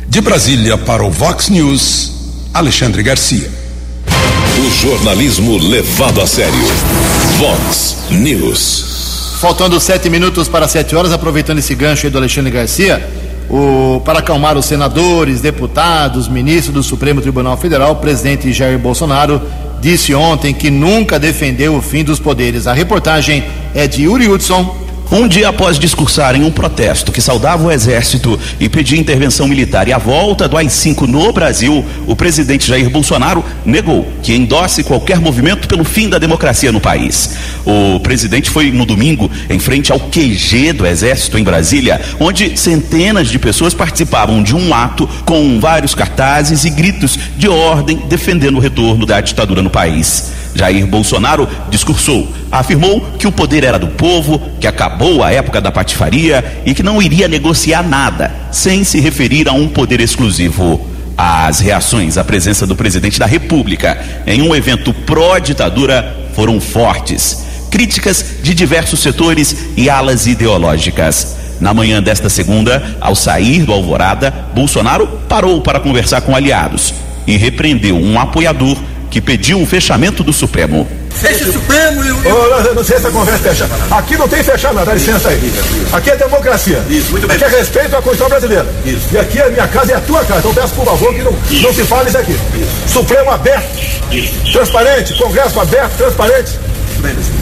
De 0.10 0.20
Brasília 0.20 0.78
para 0.78 1.06
o 1.06 1.10
Vox 1.10 1.48
News, 1.48 2.12
Alexandre 2.54 3.02
Garcia. 3.02 3.50
O 4.60 4.70
jornalismo 4.72 5.58
levado 5.58 6.20
a 6.20 6.28
sério. 6.28 6.54
Vox 7.38 7.96
News. 8.12 9.38
Faltando 9.40 9.80
sete 9.80 10.10
minutos 10.10 10.50
para 10.50 10.68
sete 10.68 10.98
horas, 10.98 11.14
aproveitando 11.14 11.60
esse 11.60 11.74
gancho 11.76 12.08
aí 12.08 12.12
do 12.12 12.18
Alexandre 12.18 12.52
Garcia, 12.52 13.08
o, 13.50 14.02
para 14.04 14.20
acalmar 14.20 14.58
os 14.58 14.66
senadores, 14.66 15.40
deputados, 15.40 16.28
ministros 16.28 16.74
do 16.74 16.84
Supremo 16.84 17.22
Tribunal 17.22 17.56
Federal, 17.56 17.94
o 17.94 17.96
presidente 17.96 18.52
Jair 18.52 18.78
Bolsonaro 18.78 19.42
disse 19.80 20.14
ontem 20.14 20.54
que 20.54 20.70
nunca 20.70 21.20
defendeu 21.20 21.76
o 21.76 21.82
fim 21.82 22.04
dos 22.04 22.20
poderes. 22.20 22.68
A 22.68 22.74
reportagem 22.74 23.44
é 23.74 23.88
de 23.88 24.04
Yuri 24.04 24.28
Hudson 24.28 24.87
um 25.12 25.28
dia 25.28 25.50
após 25.50 25.80
discursar 25.80 26.36
em 26.36 26.44
um 26.44 26.52
protesto 26.52 27.12
que 27.12 27.22
saudava 27.22 27.66
o 27.66 27.72
exército 27.72 28.40
e 28.60 28.68
pedir 28.68 28.98
intervenção 28.98 29.48
militar 29.48 29.88
e 29.88 29.94
a 29.94 29.98
volta 29.98 30.48
do 30.48 30.58
AI-5 30.58 31.08
no 31.08 31.32
Brasil, 31.32 31.86
o 32.06 32.16
presidente 32.16 32.68
Jair 32.68 32.90
Bolsonaro 32.90 33.44
negou 33.66 34.08
que 34.22 34.34
endosse 34.34 34.84
qualquer 34.84 35.20
movimento 35.20 35.68
pelo 35.68 35.84
fim 35.84 36.10
da 36.10 36.18
democracia 36.18 36.72
no 36.72 36.82
país. 36.82 37.36
O 37.66 38.00
presidente 38.00 38.50
foi 38.50 38.72
no 38.72 38.86
domingo 38.86 39.30
em 39.50 39.60
frente 39.60 39.92
ao 39.92 40.00
QG 40.00 40.74
do 40.74 40.86
exército 40.86 41.38
em 41.38 41.44
Brasília, 41.44 42.02
onde 42.20 42.58
centenas 42.58 43.30
de 43.30 43.40
pessoas 43.40 43.74
participavam 43.74 44.44
de 44.44 44.56
um 44.56 44.74
ato 44.74 45.08
com 45.26 45.60
vários 45.60 45.96
cartazes 45.96 46.66
e 46.66 46.70
gritos 46.70 47.18
de 47.38 47.48
ordem 47.48 47.98
defendendo 48.10 48.58
o 48.58 48.62
retorno 48.62 49.06
da 49.06 49.22
ditadura 49.22 49.62
no 49.62 49.70
país. 49.70 50.47
Jair 50.58 50.88
Bolsonaro 50.88 51.48
discursou, 51.70 52.28
afirmou 52.52 53.02
que 53.20 53.28
o 53.28 53.32
poder 53.32 53.64
era 53.64 53.78
do 53.78 53.88
povo, 53.88 54.42
que 54.60 54.68
acabou 54.68 55.24
a 55.24 55.32
época 55.32 55.62
da 55.62 55.72
patifaria 55.72 56.62
e 56.66 56.74
que 56.74 56.82
não 56.82 57.02
iria 57.02 57.28
negociar 57.28 57.84
nada, 57.84 58.34
sem 58.52 58.84
se 58.84 59.00
referir 59.00 59.48
a 59.48 59.54
um 59.54 59.68
poder 59.68 60.00
exclusivo. 60.00 60.86
As 61.18 61.60
reações 61.60 62.18
à 62.18 62.24
presença 62.24 62.66
do 62.68 62.76
presidente 62.76 63.20
da 63.20 63.26
República 63.26 63.98
em 64.26 64.42
um 64.42 64.56
evento 64.56 64.94
pró-ditadura 64.94 66.16
foram 66.34 66.60
fortes. 66.60 67.46
Críticas 67.72 68.24
de 68.42 68.54
diversos 68.54 69.00
setores 69.00 69.56
e 69.76 69.90
alas 69.90 70.28
ideológicas. 70.28 71.36
Na 71.60 71.74
manhã 71.74 72.02
desta 72.02 72.30
segunda, 72.30 72.96
ao 73.02 73.16
sair 73.16 73.64
do 73.64 73.74
Alvorada, 73.74 74.32
Bolsonaro 74.54 75.08
parou 75.28 75.60
para 75.62 75.80
conversar 75.80 76.22
com 76.22 76.36
aliados 76.36 76.94
e 77.26 77.36
repreendeu 77.36 77.98
um 77.98 78.20
apoiador 78.20 78.78
que 79.10 79.22
pediu 79.22 79.62
o 79.62 79.66
fechamento 79.66 80.24
do 80.24 80.34
Supremo. 80.34 80.88
Feche 81.12 81.46
o 81.46 81.54
Supremo 81.54 82.04
e 82.04 82.12
o. 82.12 82.18
Oh, 82.26 82.74
não 82.76 82.84
sei 82.84 82.98
essa 82.98 83.10
conversa 83.10 83.40
fecha. 83.40 83.70
Aqui 83.90 84.18
não 84.18 84.28
tem 84.28 84.44
fechar, 84.44 84.74
não, 84.74 84.86
dá 84.86 84.94
licença 84.94 85.30
aí. 85.30 85.54
Aqui 85.92 86.12
é 86.12 86.16
democracia. 86.16 86.82
Isso, 86.90 87.12
muito 87.12 87.28
bem. 87.28 87.36
Aqui 87.36 87.46
é 87.46 87.48
respeito 87.48 87.96
à 87.96 88.02
Constituição 88.02 88.30
brasileira. 88.30 88.66
Isso. 88.86 89.08
E 89.12 89.18
aqui 89.18 89.40
é 89.40 89.46
a 89.46 89.50
minha 89.50 89.68
casa 89.68 89.92
e 89.92 89.96
a 89.96 90.00
tua 90.02 90.24
casa. 90.24 90.40
Então 90.40 90.54
peço 90.54 90.74
por 90.74 90.86
favor 90.86 91.14
que 91.14 91.24
não, 91.24 91.32
não 91.32 91.74
se 91.74 91.84
fale 91.86 92.10
isso 92.10 92.18
aqui. 92.18 92.34
Isso. 92.34 92.94
Supremo 92.94 93.32
aberto, 93.32 93.68
Isso. 94.12 94.52
transparente, 94.52 95.14
Congresso 95.18 95.60
aberto, 95.60 95.98
transparente. 95.98 96.52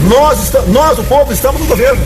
Nós, 0.08 0.52
nós, 0.68 0.98
o 0.98 1.04
povo, 1.04 1.32
estamos 1.32 1.60
no 1.60 1.66
governo. 1.66 2.00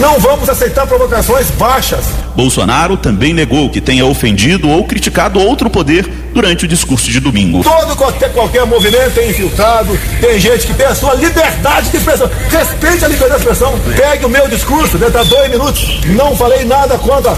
Não 0.00 0.18
vamos 0.20 0.48
aceitar 0.48 0.86
provocações 0.86 1.50
baixas. 1.52 2.04
Bolsonaro 2.36 2.96
também 2.96 3.32
negou 3.32 3.70
que 3.70 3.80
tenha 3.80 4.04
ofendido 4.04 4.68
ou 4.68 4.84
criticado 4.84 5.40
outro 5.40 5.70
poder 5.70 6.08
durante 6.32 6.66
o 6.66 6.68
discurso 6.68 7.10
de 7.10 7.18
domingo. 7.18 7.64
Todo 7.64 7.96
qualquer, 7.96 8.32
qualquer 8.32 8.64
movimento 8.66 9.14
tem 9.14 9.30
infiltrado, 9.30 9.98
tem 10.20 10.38
gente 10.38 10.66
que 10.66 10.74
tem 10.74 10.86
a 10.86 10.94
sua 10.94 11.14
liberdade 11.14 11.90
de 11.90 11.96
expressão. 11.96 12.30
Respeite 12.50 13.04
a 13.04 13.08
liberdade 13.08 13.42
de 13.42 13.48
expressão. 13.48 13.78
Pegue 13.96 14.26
o 14.26 14.28
meu 14.28 14.46
discurso, 14.46 14.98
dentro 14.98 15.24
de 15.24 15.30
dois 15.30 15.50
minutos. 15.50 16.00
Não 16.06 16.36
falei 16.36 16.64
nada 16.64 16.98
contra 16.98 17.36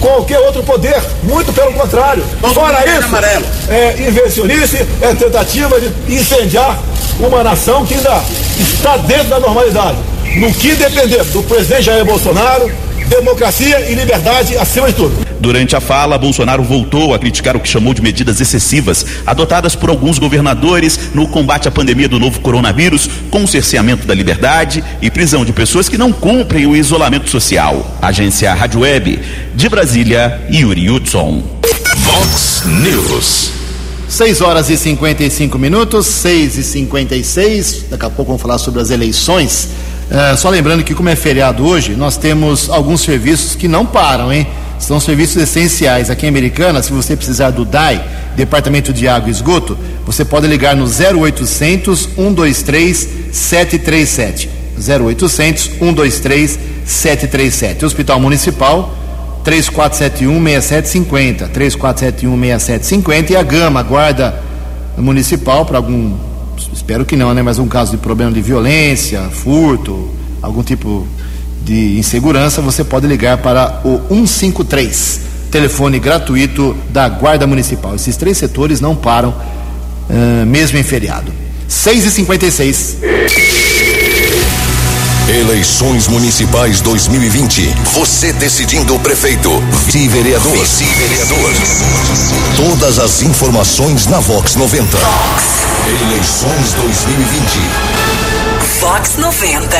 qualquer 0.00 0.38
outro 0.38 0.62
poder, 0.62 1.02
muito 1.24 1.52
pelo 1.52 1.72
contrário. 1.74 2.24
Fora 2.54 2.82
isso, 2.88 3.04
amarelo. 3.04 3.44
é 3.68 4.08
invencionice, 4.08 4.86
é 5.02 5.14
tentativa 5.14 5.78
de 5.80 6.14
incendiar 6.14 6.78
uma 7.26 7.42
nação 7.42 7.84
que 7.84 7.94
ainda 7.94 8.22
está 8.58 8.96
dentro 8.96 9.28
da 9.28 9.40
normalidade. 9.40 9.98
No 10.36 10.52
que 10.52 10.74
depender 10.74 11.24
do 11.24 11.42
presidente 11.42 11.82
Jair 11.82 12.04
Bolsonaro, 12.04 12.70
democracia 13.08 13.90
e 13.90 13.94
liberdade 13.94 14.56
acima 14.56 14.86
de 14.88 14.94
tudo. 14.94 15.26
Durante 15.40 15.74
a 15.74 15.80
fala, 15.80 16.18
Bolsonaro 16.18 16.62
voltou 16.62 17.14
a 17.14 17.18
criticar 17.18 17.56
o 17.56 17.60
que 17.60 17.68
chamou 17.68 17.92
de 17.94 18.02
medidas 18.02 18.40
excessivas 18.40 19.04
adotadas 19.26 19.74
por 19.74 19.90
alguns 19.90 20.18
governadores 20.18 21.12
no 21.14 21.26
combate 21.26 21.66
à 21.66 21.70
pandemia 21.70 22.08
do 22.08 22.20
novo 22.20 22.40
coronavírus, 22.40 23.08
com 23.30 23.42
o 23.42 23.48
cerceamento 23.48 24.06
da 24.06 24.14
liberdade 24.14 24.84
e 25.00 25.10
prisão 25.10 25.44
de 25.44 25.52
pessoas 25.52 25.88
que 25.88 25.98
não 25.98 26.12
cumprem 26.12 26.66
o 26.66 26.76
isolamento 26.76 27.28
social. 27.30 27.96
Agência 28.00 28.52
Rádio 28.54 28.80
Web, 28.80 29.18
de 29.54 29.68
Brasília, 29.68 30.40
Yuri 30.52 30.90
Hudson. 30.90 31.42
Vox 32.04 32.62
News. 32.66 33.59
6 34.10 34.40
horas 34.40 34.68
e 34.68 34.76
55 34.76 35.56
minutos, 35.56 36.04
6 36.04 36.58
e 36.58 36.64
56. 36.64 37.84
Daqui 37.90 38.04
a 38.04 38.10
pouco 38.10 38.32
vamos 38.32 38.42
falar 38.42 38.58
sobre 38.58 38.80
as 38.80 38.90
eleições. 38.90 39.68
É, 40.10 40.34
só 40.36 40.50
lembrando 40.50 40.82
que, 40.82 40.96
como 40.96 41.08
é 41.08 41.14
feriado 41.14 41.64
hoje, 41.64 41.94
nós 41.94 42.16
temos 42.16 42.68
alguns 42.68 43.02
serviços 43.02 43.54
que 43.54 43.68
não 43.68 43.86
param, 43.86 44.32
hein? 44.32 44.48
São 44.80 44.98
serviços 44.98 45.36
essenciais. 45.36 46.10
Aqui 46.10 46.26
em 46.26 46.28
Americana, 46.28 46.82
se 46.82 46.92
você 46.92 47.14
precisar 47.14 47.50
do 47.50 47.64
DAI, 47.64 48.04
Departamento 48.34 48.92
de 48.92 49.06
Água 49.06 49.28
e 49.28 49.30
Esgoto, 49.30 49.78
você 50.04 50.24
pode 50.24 50.48
ligar 50.48 50.74
no 50.74 50.86
0800 50.86 52.08
123 52.16 53.08
737. 53.30 54.50
0800 54.76 55.70
123 55.78 56.58
737. 56.84 57.84
Hospital 57.84 58.18
Municipal 58.18 58.99
3471-6750, 59.44 61.50
3471-6750 61.50 63.30
e 63.30 63.36
a 63.36 63.42
Gama, 63.42 63.82
Guarda 63.82 64.42
Municipal, 64.96 65.64
para 65.64 65.78
algum, 65.78 66.14
espero 66.72 67.04
que 67.04 67.16
não, 67.16 67.32
né, 67.32 67.42
mas 67.42 67.58
um 67.58 67.66
caso 67.66 67.92
de 67.92 67.96
problema 67.96 68.32
de 68.32 68.42
violência, 68.42 69.22
furto, 69.30 70.10
algum 70.42 70.62
tipo 70.62 71.06
de 71.62 71.98
insegurança, 71.98 72.60
você 72.60 72.84
pode 72.84 73.06
ligar 73.06 73.38
para 73.38 73.80
o 73.84 74.00
153, 74.08 75.20
telefone 75.50 75.98
gratuito 75.98 76.76
da 76.90 77.08
Guarda 77.08 77.46
Municipal. 77.46 77.94
Esses 77.94 78.16
três 78.16 78.38
setores 78.38 78.80
não 78.80 78.96
param, 78.96 79.34
ah, 80.08 80.44
mesmo 80.46 80.78
em 80.78 80.82
feriado. 80.82 81.32
6 81.68 82.04
e 82.04 82.10
56 82.10 82.98
Eleições 85.30 86.08
Municipais 86.08 86.80
2020. 86.80 87.72
Você 87.92 88.32
decidindo 88.32 88.96
o 88.96 88.98
prefeito, 88.98 89.48
vice-vereador. 89.86 90.50
Vice-vereador. 90.58 91.52
Todas 92.56 92.98
as 92.98 93.22
informações 93.22 94.08
na 94.08 94.18
Vox 94.18 94.56
90. 94.56 94.98
Eleições 95.86 96.72
2020. 96.72 97.60
Vox 98.80 99.16
90. 99.18 99.76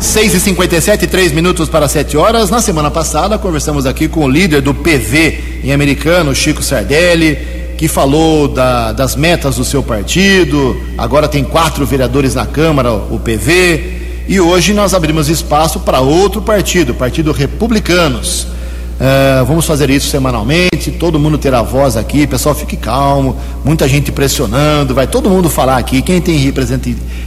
6 0.00 0.34
e 0.34 0.40
57 0.40 1.06
3 1.06 1.32
minutos 1.32 1.68
para 1.68 1.86
7 1.86 2.16
horas. 2.16 2.48
Na 2.48 2.62
semana 2.62 2.90
passada, 2.90 3.36
conversamos 3.36 3.84
aqui 3.84 4.08
com 4.08 4.24
o 4.24 4.30
líder 4.30 4.62
do 4.62 4.72
PV 4.72 5.60
em 5.62 5.74
americano, 5.74 6.34
Chico 6.34 6.62
Sardelli, 6.62 7.36
que 7.76 7.86
falou 7.86 8.48
da, 8.48 8.92
das 8.92 9.14
metas 9.14 9.56
do 9.56 9.64
seu 9.64 9.82
partido. 9.82 10.82
Agora 10.96 11.28
tem 11.28 11.44
quatro 11.44 11.84
vereadores 11.84 12.34
na 12.34 12.46
Câmara, 12.46 12.94
o 12.94 13.20
PV. 13.22 13.97
E 14.28 14.38
hoje 14.38 14.74
nós 14.74 14.92
abrimos 14.92 15.30
espaço 15.30 15.80
para 15.80 16.00
outro 16.00 16.42
partido, 16.42 16.92
Partido 16.92 17.32
Republicanos. 17.32 18.42
Uh, 18.42 19.42
vamos 19.46 19.64
fazer 19.64 19.88
isso 19.88 20.10
semanalmente, 20.10 20.90
todo 20.98 21.18
mundo 21.18 21.38
terá 21.38 21.62
voz 21.62 21.96
aqui, 21.96 22.26
pessoal 22.26 22.54
fique 22.54 22.76
calmo, 22.76 23.38
muita 23.64 23.88
gente 23.88 24.12
pressionando, 24.12 24.94
vai 24.94 25.06
todo 25.06 25.30
mundo 25.30 25.48
falar 25.48 25.78
aqui, 25.78 26.02
quem 26.02 26.20
tem 26.20 26.52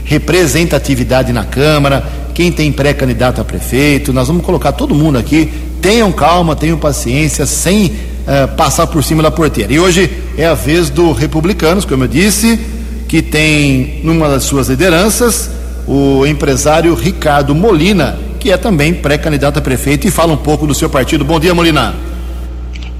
representatividade 0.04 1.32
na 1.32 1.44
Câmara, 1.44 2.06
quem 2.34 2.52
tem 2.52 2.70
pré-candidato 2.70 3.40
a 3.40 3.44
prefeito, 3.44 4.12
nós 4.12 4.28
vamos 4.28 4.44
colocar 4.44 4.70
todo 4.70 4.94
mundo 4.94 5.18
aqui, 5.18 5.50
tenham 5.80 6.12
calma, 6.12 6.54
tenham 6.54 6.78
paciência, 6.78 7.46
sem 7.46 7.86
uh, 7.86 8.54
passar 8.56 8.86
por 8.86 9.02
cima 9.02 9.24
da 9.24 9.30
porteira. 9.30 9.72
E 9.72 9.80
hoje 9.80 10.08
é 10.38 10.46
a 10.46 10.54
vez 10.54 10.88
do 10.88 11.10
Republicanos, 11.10 11.84
como 11.84 12.04
eu 12.04 12.08
disse, 12.08 12.60
que 13.08 13.22
tem 13.22 14.02
numa 14.04 14.28
das 14.28 14.44
suas 14.44 14.68
lideranças 14.68 15.61
o 15.86 16.26
empresário 16.26 16.94
Ricardo 16.94 17.54
Molina, 17.54 18.18
que 18.38 18.50
é 18.50 18.56
também 18.56 18.94
pré-candidato 18.94 19.58
a 19.58 19.62
prefeito 19.62 20.06
e 20.06 20.10
fala 20.10 20.32
um 20.32 20.36
pouco 20.36 20.66
do 20.66 20.74
seu 20.74 20.88
partido. 20.88 21.24
Bom 21.24 21.38
dia, 21.38 21.54
Molina. 21.54 21.94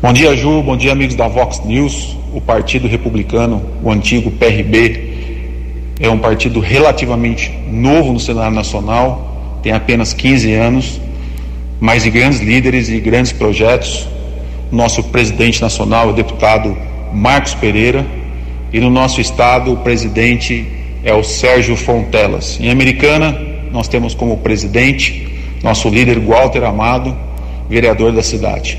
Bom 0.01 0.12
dia, 0.12 0.37
Ju. 0.37 0.62
Bom 0.62 0.77
dia, 0.77 0.92
amigos 0.92 1.14
da 1.14 1.29
Vox 1.29 1.64
News. 1.64 2.16
O 2.33 2.40
Partido 2.40 2.88
Republicano, 2.88 3.62
o 3.83 3.90
antigo 3.90 4.31
PRB, 4.31 5.12
é 6.01 6.09
um 6.09 6.18
partido 6.18 6.59
relativamente 6.59 7.53
novo 7.71 8.12
no 8.12 8.18
cenário 8.18 8.55
nacional, 8.55 9.61
tem 9.62 9.73
apenas 9.73 10.12
15 10.12 10.53
anos, 10.55 11.01
mas 11.79 12.03
de 12.03 12.11
grandes 12.11 12.40
líderes 12.40 12.88
e 12.88 12.99
grandes 12.99 13.33
projetos. 13.33 14.09
Nosso 14.73 15.05
presidente 15.05 15.61
nacional 15.61 16.09
é 16.09 16.11
o 16.11 16.14
deputado 16.14 16.77
Marcos 17.12 17.55
Pereira, 17.55 18.05
e 18.73 18.81
no 18.81 18.90
nosso 18.90 19.21
estado 19.21 19.73
o 19.73 19.77
presidente 19.77 20.82
é 21.05 21.12
o 21.12 21.23
Sérgio 21.23 21.77
Fontelas. 21.77 22.59
Em 22.61 22.71
Americana, 22.71 23.38
nós 23.73 23.88
temos 23.88 24.15
como 24.15 24.38
presidente 24.38 25.29
nosso 25.62 25.88
líder 25.88 26.19
Walter 26.19 26.65
Amado, 26.65 27.17
vereador 27.69 28.12
da 28.12 28.23
cidade. 28.23 28.79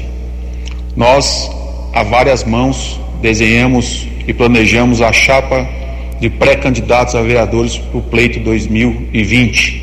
Nós, 0.95 1.49
a 1.93 2.03
várias 2.03 2.43
mãos, 2.43 2.99
desenhamos 3.21 4.07
e 4.27 4.33
planejamos 4.33 5.01
a 5.01 5.11
chapa 5.11 5.67
de 6.19 6.29
pré-candidatos 6.29 7.15
a 7.15 7.21
vereadores 7.21 7.77
para 7.77 7.97
o 7.97 8.01
pleito 8.01 8.39
2020. 8.39 9.81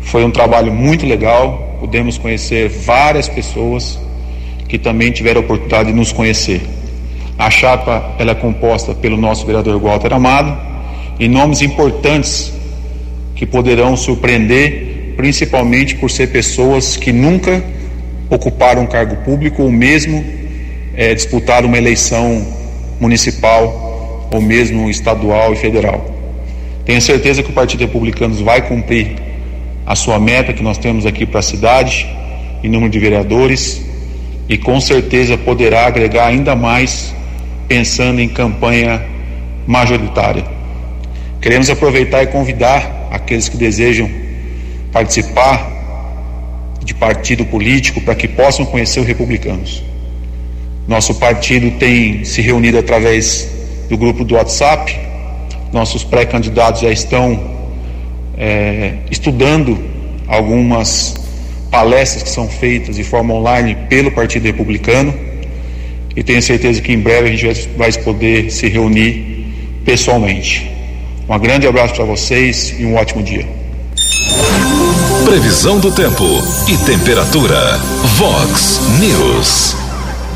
Foi 0.00 0.24
um 0.24 0.30
trabalho 0.30 0.72
muito 0.72 1.06
legal, 1.06 1.76
pudemos 1.80 2.16
conhecer 2.18 2.68
várias 2.68 3.28
pessoas 3.28 3.98
que 4.68 4.78
também 4.78 5.10
tiveram 5.10 5.40
a 5.40 5.44
oportunidade 5.44 5.90
de 5.90 5.94
nos 5.94 6.12
conhecer. 6.12 6.62
A 7.38 7.50
chapa 7.50 8.14
ela 8.18 8.30
é 8.30 8.34
composta 8.34 8.94
pelo 8.94 9.16
nosso 9.16 9.44
vereador 9.44 9.78
Walter 9.80 10.12
Amado, 10.12 10.56
e 11.18 11.28
nomes 11.28 11.62
importantes 11.62 12.52
que 13.34 13.46
poderão 13.46 13.96
surpreender, 13.96 15.14
principalmente 15.16 15.96
por 15.96 16.10
ser 16.10 16.28
pessoas 16.28 16.96
que 16.96 17.12
nunca 17.12 17.62
ocuparam 18.28 18.82
um 18.82 18.86
cargo 18.86 19.16
público 19.24 19.62
ou 19.62 19.70
mesmo 19.70 20.24
é, 20.94 21.14
disputaram 21.14 21.68
uma 21.68 21.78
eleição 21.78 22.46
municipal 22.98 24.28
ou 24.32 24.40
mesmo 24.40 24.90
estadual 24.90 25.52
e 25.52 25.56
federal. 25.56 26.04
Tenho 26.84 27.00
certeza 27.00 27.42
que 27.42 27.50
o 27.50 27.52
Partido 27.52 27.80
Republicano 27.80 28.34
vai 28.44 28.66
cumprir 28.66 29.16
a 29.84 29.94
sua 29.94 30.18
meta 30.18 30.52
que 30.52 30.62
nós 30.62 30.78
temos 30.78 31.06
aqui 31.06 31.26
para 31.26 31.40
a 31.40 31.42
cidade, 31.42 32.08
em 32.62 32.68
número 32.68 32.90
de 32.90 32.98
vereadores, 32.98 33.82
e 34.48 34.56
com 34.56 34.80
certeza 34.80 35.36
poderá 35.36 35.86
agregar 35.86 36.26
ainda 36.26 36.56
mais 36.56 37.14
pensando 37.68 38.20
em 38.20 38.28
campanha 38.28 39.02
majoritária. 39.66 40.55
Queremos 41.46 41.70
aproveitar 41.70 42.24
e 42.24 42.26
convidar 42.26 43.06
aqueles 43.08 43.48
que 43.48 43.56
desejam 43.56 44.10
participar 44.90 45.70
de 46.84 46.92
partido 46.92 47.44
político 47.44 48.00
para 48.00 48.16
que 48.16 48.26
possam 48.26 48.66
conhecer 48.66 48.98
os 48.98 49.06
republicanos. 49.06 49.80
Nosso 50.88 51.14
partido 51.14 51.78
tem 51.78 52.24
se 52.24 52.42
reunido 52.42 52.78
através 52.78 53.48
do 53.88 53.96
grupo 53.96 54.24
do 54.24 54.34
WhatsApp. 54.34 54.98
Nossos 55.72 56.02
pré-candidatos 56.02 56.80
já 56.80 56.90
estão 56.90 57.40
é, 58.36 58.94
estudando 59.08 59.78
algumas 60.26 61.14
palestras 61.70 62.24
que 62.24 62.28
são 62.28 62.48
feitas 62.48 62.96
de 62.96 63.04
forma 63.04 63.32
online 63.32 63.76
pelo 63.88 64.10
Partido 64.10 64.46
Republicano 64.46 65.14
e 66.16 66.24
tenho 66.24 66.42
certeza 66.42 66.80
que 66.80 66.92
em 66.92 66.98
breve 66.98 67.28
a 67.28 67.36
gente 67.36 67.68
vai 67.76 67.92
poder 67.92 68.50
se 68.50 68.66
reunir 68.68 69.46
pessoalmente. 69.84 70.74
Um 71.28 71.36
grande 71.40 71.66
abraço 71.66 71.92
para 71.92 72.04
vocês 72.04 72.72
e 72.78 72.86
um 72.86 72.94
ótimo 72.94 73.20
dia. 73.20 73.44
Previsão 75.24 75.80
do 75.80 75.90
tempo 75.90 76.22
e 76.68 76.76
temperatura. 76.86 77.76
Vox 78.16 78.80
News. 79.00 79.74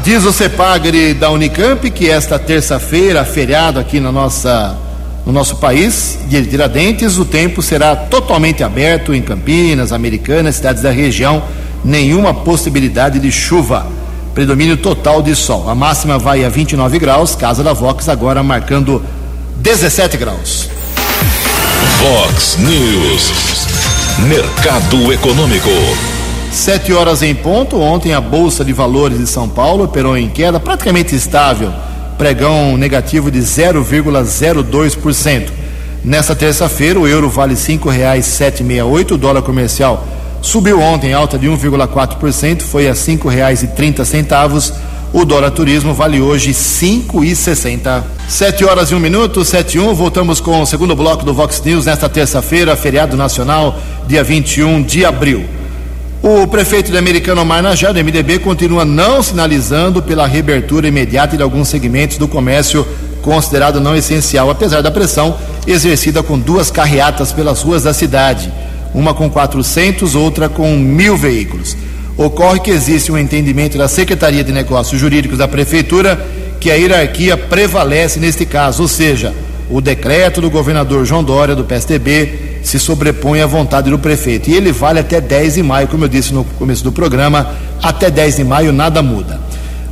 Diz 0.02 0.24
o 0.24 0.32
Cepagre 0.32 1.14
da 1.14 1.30
Unicamp 1.30 1.88
que 1.92 2.10
esta 2.10 2.40
terça-feira, 2.40 3.24
feriado 3.24 3.78
aqui 3.78 4.00
na 4.00 4.10
nossa, 4.10 4.76
no 5.24 5.32
nosso 5.32 5.58
país, 5.58 6.18
de 6.26 6.44
Tiradentes, 6.44 7.18
o 7.18 7.24
tempo 7.24 7.62
será 7.62 7.94
totalmente 7.94 8.64
aberto 8.64 9.14
em 9.14 9.22
Campinas, 9.22 9.92
Americanas, 9.92 10.56
cidades 10.56 10.82
da 10.82 10.90
região, 10.90 11.40
nenhuma 11.84 12.34
possibilidade 12.34 13.20
de 13.20 13.30
chuva. 13.30 13.86
Predomínio 14.34 14.76
total 14.76 15.22
de 15.22 15.36
sol. 15.36 15.70
A 15.70 15.74
máxima 15.74 16.18
vai 16.18 16.44
a 16.44 16.48
29 16.48 16.98
graus, 16.98 17.36
Casa 17.36 17.62
da 17.62 17.72
Vox 17.72 18.08
agora 18.08 18.42
marcando 18.42 19.00
17 19.58 20.16
graus. 20.16 20.79
Fox 22.00 22.56
News. 22.56 23.30
Mercado 24.26 25.12
Econômico. 25.12 25.68
Sete 26.50 26.94
horas 26.94 27.20
em 27.20 27.34
ponto. 27.34 27.78
Ontem 27.78 28.14
a 28.14 28.22
Bolsa 28.22 28.64
de 28.64 28.72
Valores 28.72 29.18
de 29.18 29.26
São 29.26 29.46
Paulo 29.46 29.84
operou 29.84 30.16
em 30.16 30.30
queda 30.30 30.58
praticamente 30.58 31.14
estável. 31.14 31.70
Pregão 32.16 32.78
negativo 32.78 33.30
de 33.30 33.40
0,02%. 33.40 35.50
Nessa 36.02 36.34
terça-feira, 36.34 36.98
o 36.98 37.06
euro 37.06 37.28
vale 37.28 37.54
reais 37.90 38.24
sete 38.24 38.64
O 39.12 39.18
dólar 39.18 39.42
comercial 39.42 40.02
subiu 40.40 40.80
ontem, 40.80 41.12
alta 41.12 41.38
de 41.38 41.48
1,4%, 41.48 42.62
foi 42.62 42.88
a 42.88 42.94
trinta 43.66 44.06
centavos. 44.06 44.72
O 45.12 45.24
dólar 45.24 45.50
turismo 45.50 45.92
vale 45.92 46.20
hoje 46.20 46.54
cinco 46.54 47.24
e 47.24 47.34
sessenta. 47.34 48.04
Sete 48.28 48.64
horas 48.64 48.92
e 48.92 48.94
um 48.94 49.00
minuto, 49.00 49.44
sete 49.44 49.76
e 49.76 49.80
um. 49.80 49.92
Voltamos 49.92 50.40
com 50.40 50.62
o 50.62 50.66
segundo 50.66 50.94
bloco 50.94 51.24
do 51.24 51.34
Vox 51.34 51.60
News 51.64 51.86
nesta 51.86 52.08
terça-feira, 52.08 52.76
feriado 52.76 53.16
nacional, 53.16 53.76
dia 54.06 54.22
21 54.22 54.80
de 54.84 55.04
abril. 55.04 55.44
O 56.22 56.46
prefeito 56.46 56.92
de 56.92 56.96
Americano 56.96 57.44
Marnajá, 57.44 57.90
do 57.90 57.98
MDB, 57.98 58.38
continua 58.38 58.84
não 58.84 59.20
sinalizando 59.20 60.00
pela 60.00 60.28
reabertura 60.28 60.86
imediata 60.86 61.36
de 61.36 61.42
alguns 61.42 61.66
segmentos 61.66 62.16
do 62.16 62.28
comércio 62.28 62.86
considerado 63.20 63.80
não 63.80 63.96
essencial, 63.96 64.48
apesar 64.48 64.80
da 64.80 64.92
pressão 64.92 65.36
exercida 65.66 66.22
com 66.22 66.38
duas 66.38 66.70
carreatas 66.70 67.32
pelas 67.32 67.62
ruas 67.62 67.82
da 67.82 67.92
cidade, 67.92 68.52
uma 68.94 69.12
com 69.12 69.28
400, 69.28 70.14
outra 70.14 70.48
com 70.48 70.76
mil 70.76 71.16
veículos. 71.16 71.76
Ocorre 72.20 72.60
que 72.60 72.70
existe 72.70 73.10
um 73.10 73.16
entendimento 73.16 73.78
da 73.78 73.88
Secretaria 73.88 74.44
de 74.44 74.52
Negócios 74.52 75.00
Jurídicos 75.00 75.38
da 75.38 75.48
Prefeitura 75.48 76.22
que 76.60 76.70
a 76.70 76.74
hierarquia 76.74 77.34
prevalece 77.34 78.20
neste 78.20 78.44
caso, 78.44 78.82
ou 78.82 78.88
seja, 78.88 79.34
o 79.70 79.80
decreto 79.80 80.38
do 80.38 80.50
governador 80.50 81.06
João 81.06 81.24
Dória, 81.24 81.56
do 81.56 81.64
PSDB, 81.64 82.58
se 82.62 82.78
sobrepõe 82.78 83.40
à 83.40 83.46
vontade 83.46 83.88
do 83.88 83.98
prefeito. 83.98 84.50
E 84.50 84.54
ele 84.54 84.70
vale 84.70 84.98
até 84.98 85.18
10 85.18 85.54
de 85.54 85.62
maio, 85.62 85.88
como 85.88 86.04
eu 86.04 86.08
disse 86.10 86.34
no 86.34 86.44
começo 86.44 86.84
do 86.84 86.92
programa, 86.92 87.54
até 87.82 88.10
10 88.10 88.36
de 88.36 88.44
maio 88.44 88.70
nada 88.70 89.02
muda. 89.02 89.40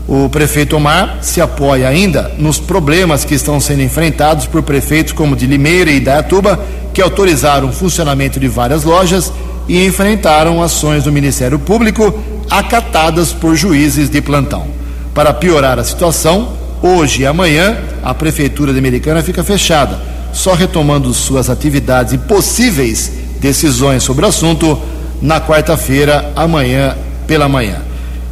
O 0.06 0.28
prefeito 0.28 0.76
Omar 0.76 1.20
se 1.22 1.40
apoia 1.40 1.88
ainda 1.88 2.30
nos 2.36 2.60
problemas 2.60 3.24
que 3.24 3.36
estão 3.36 3.58
sendo 3.58 3.80
enfrentados 3.80 4.44
por 4.44 4.62
prefeitos 4.62 5.14
como 5.14 5.34
de 5.34 5.46
Limeira 5.46 5.90
e 5.90 5.98
Dayatuba, 5.98 6.62
que 6.92 7.00
autorizaram 7.00 7.70
o 7.70 7.72
funcionamento 7.72 8.38
de 8.38 8.48
várias 8.48 8.84
lojas 8.84 9.32
e 9.68 9.84
enfrentaram 9.84 10.62
ações 10.62 11.04
do 11.04 11.12
Ministério 11.12 11.58
Público 11.58 12.18
acatadas 12.50 13.32
por 13.32 13.54
juízes 13.54 14.08
de 14.08 14.20
plantão. 14.22 14.66
Para 15.14 15.34
piorar 15.34 15.78
a 15.78 15.84
situação, 15.84 16.52
hoje 16.82 17.22
e 17.22 17.26
amanhã 17.26 17.76
a 18.02 18.14
Prefeitura 18.14 18.72
de 18.72 18.78
Americana 18.78 19.22
fica 19.22 19.44
fechada, 19.44 20.00
só 20.32 20.54
retomando 20.54 21.12
suas 21.12 21.50
atividades 21.50 22.14
e 22.14 22.18
possíveis 22.18 23.12
decisões 23.40 24.02
sobre 24.02 24.24
o 24.24 24.28
assunto 24.28 24.78
na 25.20 25.40
quarta-feira, 25.40 26.32
amanhã 26.34 26.96
pela 27.26 27.48
manhã. 27.48 27.82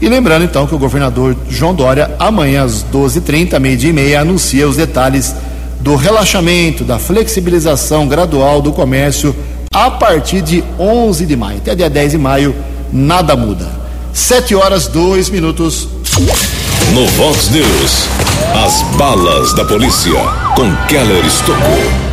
E 0.00 0.08
lembrando 0.08 0.44
então 0.44 0.66
que 0.66 0.74
o 0.74 0.78
governador 0.78 1.36
João 1.48 1.74
Dória, 1.74 2.10
amanhã 2.18 2.64
às 2.64 2.84
12h30, 2.84 3.58
meio-dia 3.58 3.90
e 3.90 3.92
meia, 3.92 4.20
anuncia 4.20 4.68
os 4.68 4.76
detalhes 4.76 5.34
do 5.80 5.96
relaxamento, 5.96 6.84
da 6.84 6.98
flexibilização 6.98 8.06
gradual 8.06 8.60
do 8.60 8.72
comércio 8.72 9.34
a 9.72 9.90
partir 9.90 10.42
de 10.42 10.64
11 10.78 11.26
de 11.26 11.36
maio. 11.36 11.58
Até 11.58 11.74
dia 11.74 11.90
10 11.90 12.12
de 12.12 12.18
maio, 12.18 12.54
nada 12.92 13.36
muda. 13.36 13.66
7 14.12 14.54
horas, 14.54 14.86
2 14.88 15.28
minutos. 15.30 15.88
No 16.92 17.06
Vox 17.08 17.50
News, 17.50 18.08
as 18.64 18.82
balas 18.96 19.54
da 19.54 19.64
polícia 19.64 20.12
com 20.54 20.74
Keller 20.86 21.24
Estocou. 21.26 22.06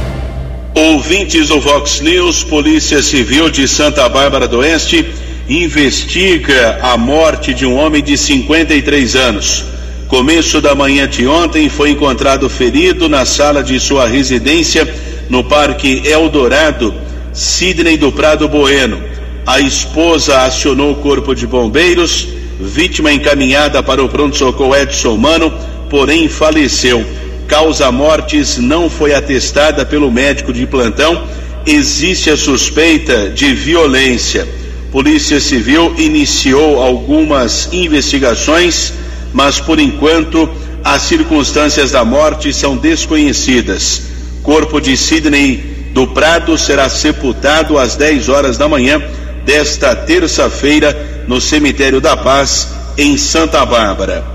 Ouvintes 0.75 1.49
do 1.49 1.61
Vox 1.61 2.01
News, 2.01 2.43
Polícia 2.43 3.01
Civil 3.01 3.49
de 3.49 3.67
Santa 3.67 4.09
Bárbara 4.09 4.47
do 4.47 4.57
Oeste 4.57 5.05
investiga 5.47 6.79
a 6.81 6.97
morte 6.97 7.53
de 7.53 7.65
um 7.65 7.75
homem 7.77 8.01
de 8.01 8.17
53 8.17 9.15
anos. 9.15 9.65
Começo 10.07 10.61
da 10.61 10.73
manhã 10.73 11.07
de 11.07 11.27
ontem 11.27 11.69
foi 11.69 11.91
encontrado 11.91 12.49
ferido 12.49 13.09
na 13.09 13.25
sala 13.25 13.63
de 13.63 13.79
sua 13.79 14.07
residência 14.07 14.87
no 15.29 15.43
Parque 15.43 16.01
Eldorado, 16.05 16.93
Sidney 17.33 17.97
do 17.97 18.11
Prado 18.11 18.47
Bueno. 18.47 19.01
A 19.45 19.59
esposa 19.59 20.41
acionou 20.45 20.91
o 20.91 20.95
corpo 20.95 21.33
de 21.33 21.47
bombeiros, 21.47 22.27
vítima 22.59 23.11
encaminhada 23.11 23.81
para 23.81 24.03
o 24.03 24.07
pronto-socorro 24.07 24.75
Edson 24.75 25.17
Mano, 25.17 25.51
porém 25.89 26.29
faleceu. 26.29 27.03
Causa 27.47 27.91
mortes 27.91 28.57
não 28.57 28.89
foi 28.89 29.13
atestada 29.13 29.85
pelo 29.85 30.11
médico 30.11 30.53
de 30.53 30.65
plantão. 30.65 31.27
Existe 31.65 32.29
a 32.29 32.37
suspeita 32.37 33.29
de 33.29 33.53
violência. 33.53 34.47
Polícia 34.91 35.39
Civil 35.41 35.93
iniciou 35.97 36.81
algumas 36.81 37.67
investigações, 37.73 38.93
mas 39.33 39.59
por 39.59 39.79
enquanto 39.79 40.49
as 40.83 41.01
circunstâncias 41.01 41.91
da 41.91 42.05
morte 42.05 42.53
são 42.53 42.77
desconhecidas. 42.77 44.03
Corpo 44.43 44.79
de 44.79 44.95
Sidney 44.95 45.72
do 45.93 46.07
Prado 46.07 46.57
será 46.57 46.89
sepultado 46.89 47.77
às 47.77 47.95
10 47.95 48.27
horas 48.27 48.57
da 48.57 48.67
manhã 48.67 49.01
desta 49.45 49.95
terça-feira 49.95 51.23
no 51.27 51.39
Cemitério 51.39 52.01
da 52.01 52.17
Paz, 52.17 52.69
em 52.97 53.15
Santa 53.17 53.65
Bárbara. 53.65 54.25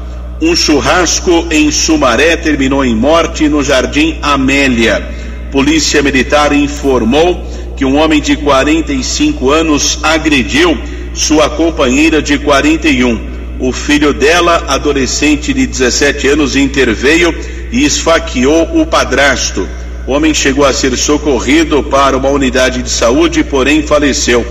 Um 0.40 0.54
churrasco 0.54 1.48
em 1.50 1.70
Sumaré 1.70 2.36
terminou 2.36 2.84
em 2.84 2.94
morte 2.94 3.48
no 3.48 3.62
Jardim 3.62 4.18
Amélia. 4.22 5.04
Polícia 5.50 6.00
Militar 6.00 6.52
informou 6.52 7.44
que 7.76 7.84
um 7.84 7.96
homem 7.96 8.20
de 8.20 8.36
45 8.36 9.50
anos 9.50 9.98
agrediu 10.02 10.78
sua 11.12 11.50
companheira 11.50 12.22
de 12.22 12.38
41. 12.38 13.20
O 13.58 13.72
filho 13.72 14.12
dela, 14.12 14.64
adolescente 14.68 15.52
de 15.52 15.66
17 15.66 16.28
anos, 16.28 16.54
interveio 16.54 17.34
e 17.72 17.84
esfaqueou 17.84 18.80
o 18.80 18.86
padrasto. 18.86 19.68
O 20.08 20.12
homem 20.12 20.32
chegou 20.32 20.64
a 20.64 20.72
ser 20.72 20.96
socorrido 20.96 21.82
para 21.82 22.16
uma 22.16 22.30
unidade 22.30 22.82
de 22.82 22.88
saúde, 22.88 23.44
porém 23.44 23.82
faleceu. 23.82 24.42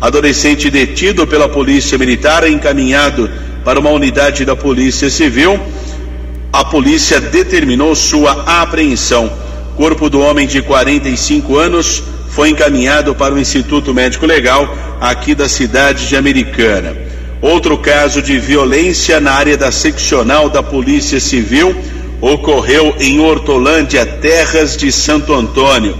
Adolescente 0.00 0.68
detido 0.68 1.24
pela 1.28 1.48
Polícia 1.48 1.96
Militar, 1.96 2.44
encaminhado 2.50 3.30
para 3.64 3.78
uma 3.78 3.90
unidade 3.90 4.44
da 4.44 4.56
Polícia 4.56 5.08
Civil. 5.08 5.60
A 6.52 6.64
polícia 6.64 7.20
determinou 7.20 7.94
sua 7.94 8.32
apreensão. 8.60 9.30
Corpo 9.76 10.10
do 10.10 10.18
homem 10.18 10.44
de 10.44 10.60
45 10.60 11.56
anos 11.56 12.02
foi 12.30 12.48
encaminhado 12.48 13.14
para 13.14 13.32
o 13.32 13.38
Instituto 13.38 13.94
Médico 13.94 14.26
Legal 14.26 14.76
aqui 15.00 15.36
da 15.36 15.48
cidade 15.48 16.08
de 16.08 16.16
Americana. 16.16 16.96
Outro 17.40 17.78
caso 17.78 18.20
de 18.20 18.40
violência 18.40 19.20
na 19.20 19.34
área 19.34 19.56
da 19.56 19.70
seccional 19.70 20.50
da 20.50 20.64
Polícia 20.64 21.20
Civil 21.20 21.76
ocorreu 22.20 22.94
em 22.98 23.20
Hortolândia, 23.20 24.04
terras 24.06 24.76
de 24.76 24.90
Santo 24.90 25.34
Antônio. 25.34 25.96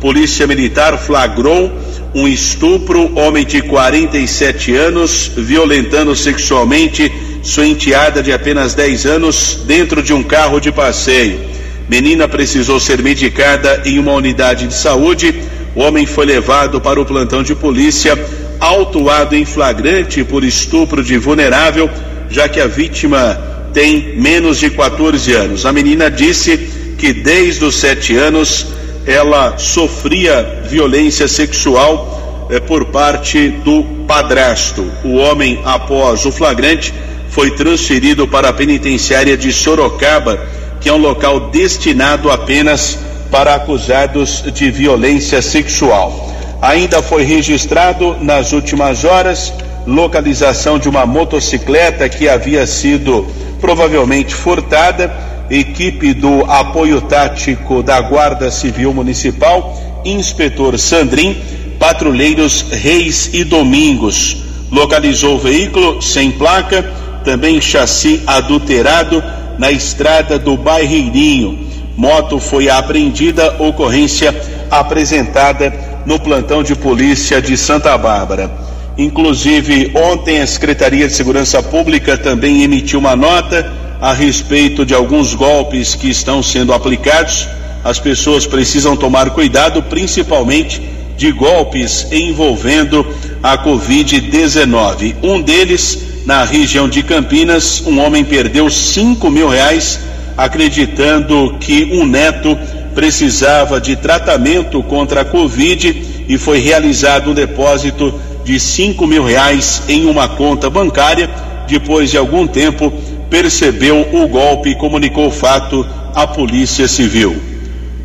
Polícia 0.00 0.46
Militar 0.46 0.98
flagrou 0.98 1.72
um 2.14 2.28
estupro, 2.28 3.18
homem 3.18 3.44
de 3.44 3.62
47 3.62 4.74
anos, 4.74 5.30
violentando 5.36 6.14
sexualmente 6.14 7.12
sua 7.42 7.66
enteada 7.66 8.22
de 8.22 8.32
apenas 8.32 8.74
10 8.74 9.06
anos 9.06 9.60
dentro 9.66 10.02
de 10.02 10.12
um 10.12 10.22
carro 10.22 10.60
de 10.60 10.70
passeio. 10.70 11.40
Menina 11.88 12.28
precisou 12.28 12.78
ser 12.78 13.02
medicada 13.02 13.82
em 13.84 13.98
uma 13.98 14.12
unidade 14.12 14.66
de 14.66 14.74
saúde 14.74 15.34
o 15.74 15.80
homem 15.80 16.06
foi 16.06 16.24
levado 16.24 16.80
para 16.80 17.00
o 17.00 17.04
plantão 17.04 17.42
de 17.42 17.54
polícia, 17.54 18.16
autuado 18.60 19.34
em 19.34 19.44
flagrante 19.44 20.22
por 20.22 20.44
estupro 20.44 21.02
de 21.02 21.18
vulnerável, 21.18 21.90
já 22.30 22.48
que 22.48 22.60
a 22.60 22.66
vítima 22.68 23.53
tem 23.74 24.14
menos 24.16 24.58
de 24.60 24.70
14 24.70 25.32
anos. 25.34 25.66
A 25.66 25.72
menina 25.72 26.08
disse 26.10 26.56
que 26.96 27.12
desde 27.12 27.64
os 27.64 27.74
sete 27.74 28.16
anos 28.16 28.66
ela 29.04 29.58
sofria 29.58 30.62
violência 30.70 31.28
sexual 31.28 32.46
eh, 32.50 32.60
por 32.60 32.86
parte 32.86 33.48
do 33.48 33.82
padrasto. 34.06 34.90
O 35.04 35.16
homem, 35.16 35.60
após 35.64 36.24
o 36.24 36.32
flagrante, 36.32 36.94
foi 37.28 37.50
transferido 37.50 38.28
para 38.28 38.48
a 38.48 38.52
penitenciária 38.52 39.36
de 39.36 39.52
Sorocaba, 39.52 40.40
que 40.80 40.88
é 40.88 40.92
um 40.92 40.98
local 40.98 41.50
destinado 41.50 42.30
apenas 42.30 42.98
para 43.30 43.56
acusados 43.56 44.44
de 44.54 44.70
violência 44.70 45.42
sexual. 45.42 46.32
Ainda 46.62 47.02
foi 47.02 47.24
registrado 47.24 48.16
nas 48.20 48.52
últimas 48.52 49.04
horas 49.04 49.52
localização 49.86 50.78
de 50.78 50.88
uma 50.88 51.04
motocicleta 51.04 52.08
que 52.08 52.28
havia 52.28 52.66
sido 52.66 53.26
provavelmente 53.64 54.34
furtada. 54.34 55.10
Equipe 55.48 56.12
do 56.12 56.44
apoio 56.44 57.00
tático 57.00 57.82
da 57.82 57.98
Guarda 57.98 58.50
Civil 58.50 58.92
Municipal, 58.92 60.02
inspetor 60.04 60.78
Sandrin, 60.78 61.34
patrulheiros 61.78 62.62
Reis 62.70 63.30
e 63.32 63.42
Domingos. 63.42 64.36
Localizou 64.70 65.36
o 65.36 65.38
veículo 65.38 66.02
sem 66.02 66.30
placa, 66.32 66.82
também 67.24 67.58
chassi 67.58 68.22
adulterado 68.26 69.24
na 69.58 69.70
estrada 69.70 70.38
do 70.38 70.58
Bairreirinho. 70.58 71.66
Moto 71.96 72.38
foi 72.38 72.68
apreendida, 72.68 73.56
ocorrência 73.58 74.34
apresentada 74.70 76.02
no 76.04 76.18
plantão 76.18 76.62
de 76.62 76.74
polícia 76.74 77.40
de 77.40 77.56
Santa 77.56 77.96
Bárbara. 77.96 78.73
Inclusive, 78.96 79.92
ontem 79.94 80.40
a 80.40 80.46
Secretaria 80.46 81.08
de 81.08 81.14
Segurança 81.14 81.62
Pública 81.62 82.16
também 82.16 82.62
emitiu 82.62 83.00
uma 83.00 83.16
nota 83.16 83.72
a 84.00 84.12
respeito 84.12 84.86
de 84.86 84.94
alguns 84.94 85.34
golpes 85.34 85.94
que 85.94 86.08
estão 86.08 86.42
sendo 86.42 86.72
aplicados. 86.72 87.48
As 87.82 87.98
pessoas 87.98 88.46
precisam 88.46 88.96
tomar 88.96 89.30
cuidado, 89.30 89.82
principalmente 89.82 90.80
de 91.16 91.32
golpes 91.32 92.06
envolvendo 92.12 93.04
a 93.42 93.58
Covid-19. 93.58 95.16
Um 95.22 95.40
deles, 95.42 95.98
na 96.24 96.44
região 96.44 96.88
de 96.88 97.02
Campinas, 97.02 97.82
um 97.86 97.98
homem 97.98 98.24
perdeu 98.24 98.70
cinco 98.70 99.30
mil 99.30 99.48
reais 99.48 100.00
acreditando 100.36 101.56
que 101.60 101.84
um 101.92 102.06
neto 102.06 102.58
precisava 102.94 103.80
de 103.80 103.96
tratamento 103.96 104.82
contra 104.82 105.22
a 105.22 105.24
Covid 105.24 106.24
e 106.28 106.38
foi 106.38 106.58
realizado 106.58 107.30
um 107.30 107.34
depósito 107.34 108.14
de 108.44 108.60
cinco 108.60 109.06
mil 109.06 109.24
reais 109.24 109.82
em 109.88 110.06
uma 110.06 110.28
conta 110.28 110.68
bancária. 110.68 111.28
Depois 111.66 112.10
de 112.10 112.18
algum 112.18 112.46
tempo, 112.46 112.92
percebeu 113.30 114.06
o 114.12 114.28
golpe 114.28 114.70
e 114.70 114.74
comunicou 114.76 115.28
o 115.28 115.32
fato 115.32 115.86
à 116.14 116.26
Polícia 116.26 116.86
Civil. 116.86 117.34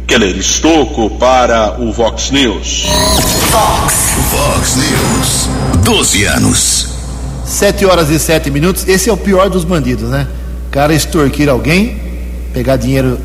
Keller 0.07 0.35
Estocco 0.37 1.09
para 1.11 1.79
o 1.79 1.91
Vox 1.91 2.31
News. 2.31 2.85
Vox. 3.51 4.15
Vox 4.31 4.75
News. 4.77 5.49
12 5.83 6.23
anos. 6.23 6.87
Sete 7.45 7.85
horas 7.85 8.09
e 8.09 8.17
sete 8.17 8.49
minutos. 8.49 8.87
Esse 8.87 9.09
é 9.09 9.13
o 9.13 9.17
pior 9.17 9.49
dos 9.49 9.63
bandidos, 9.63 10.09
né? 10.09 10.27
O 10.67 10.71
cara 10.71 10.93
extorquir 10.93 11.49
alguém, 11.49 11.99
pegar 12.53 12.77
dinheiro 12.77 13.19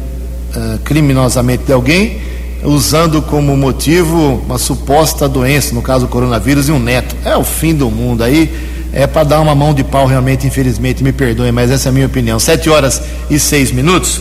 uh, 0.54 0.78
criminosamente 0.80 1.64
de 1.64 1.72
alguém, 1.72 2.20
usando 2.64 3.20
como 3.22 3.56
motivo 3.56 4.42
uma 4.44 4.58
suposta 4.58 5.28
doença, 5.28 5.74
no 5.74 5.82
caso 5.82 6.06
o 6.06 6.08
coronavírus, 6.08 6.68
e 6.68 6.72
um 6.72 6.78
neto. 6.78 7.14
É 7.24 7.36
o 7.36 7.44
fim 7.44 7.74
do 7.74 7.90
mundo 7.90 8.24
aí. 8.24 8.72
É 8.92 9.06
para 9.06 9.24
dar 9.24 9.40
uma 9.40 9.54
mão 9.54 9.74
de 9.74 9.82
pau 9.82 10.06
realmente, 10.06 10.46
infelizmente, 10.46 11.02
me 11.02 11.12
perdoem, 11.12 11.52
mas 11.52 11.70
essa 11.70 11.88
é 11.88 11.90
a 11.90 11.92
minha 11.92 12.06
opinião. 12.06 12.38
Sete 12.38 12.70
horas 12.70 13.02
e 13.28 13.38
seis 13.38 13.70
minutos. 13.70 14.20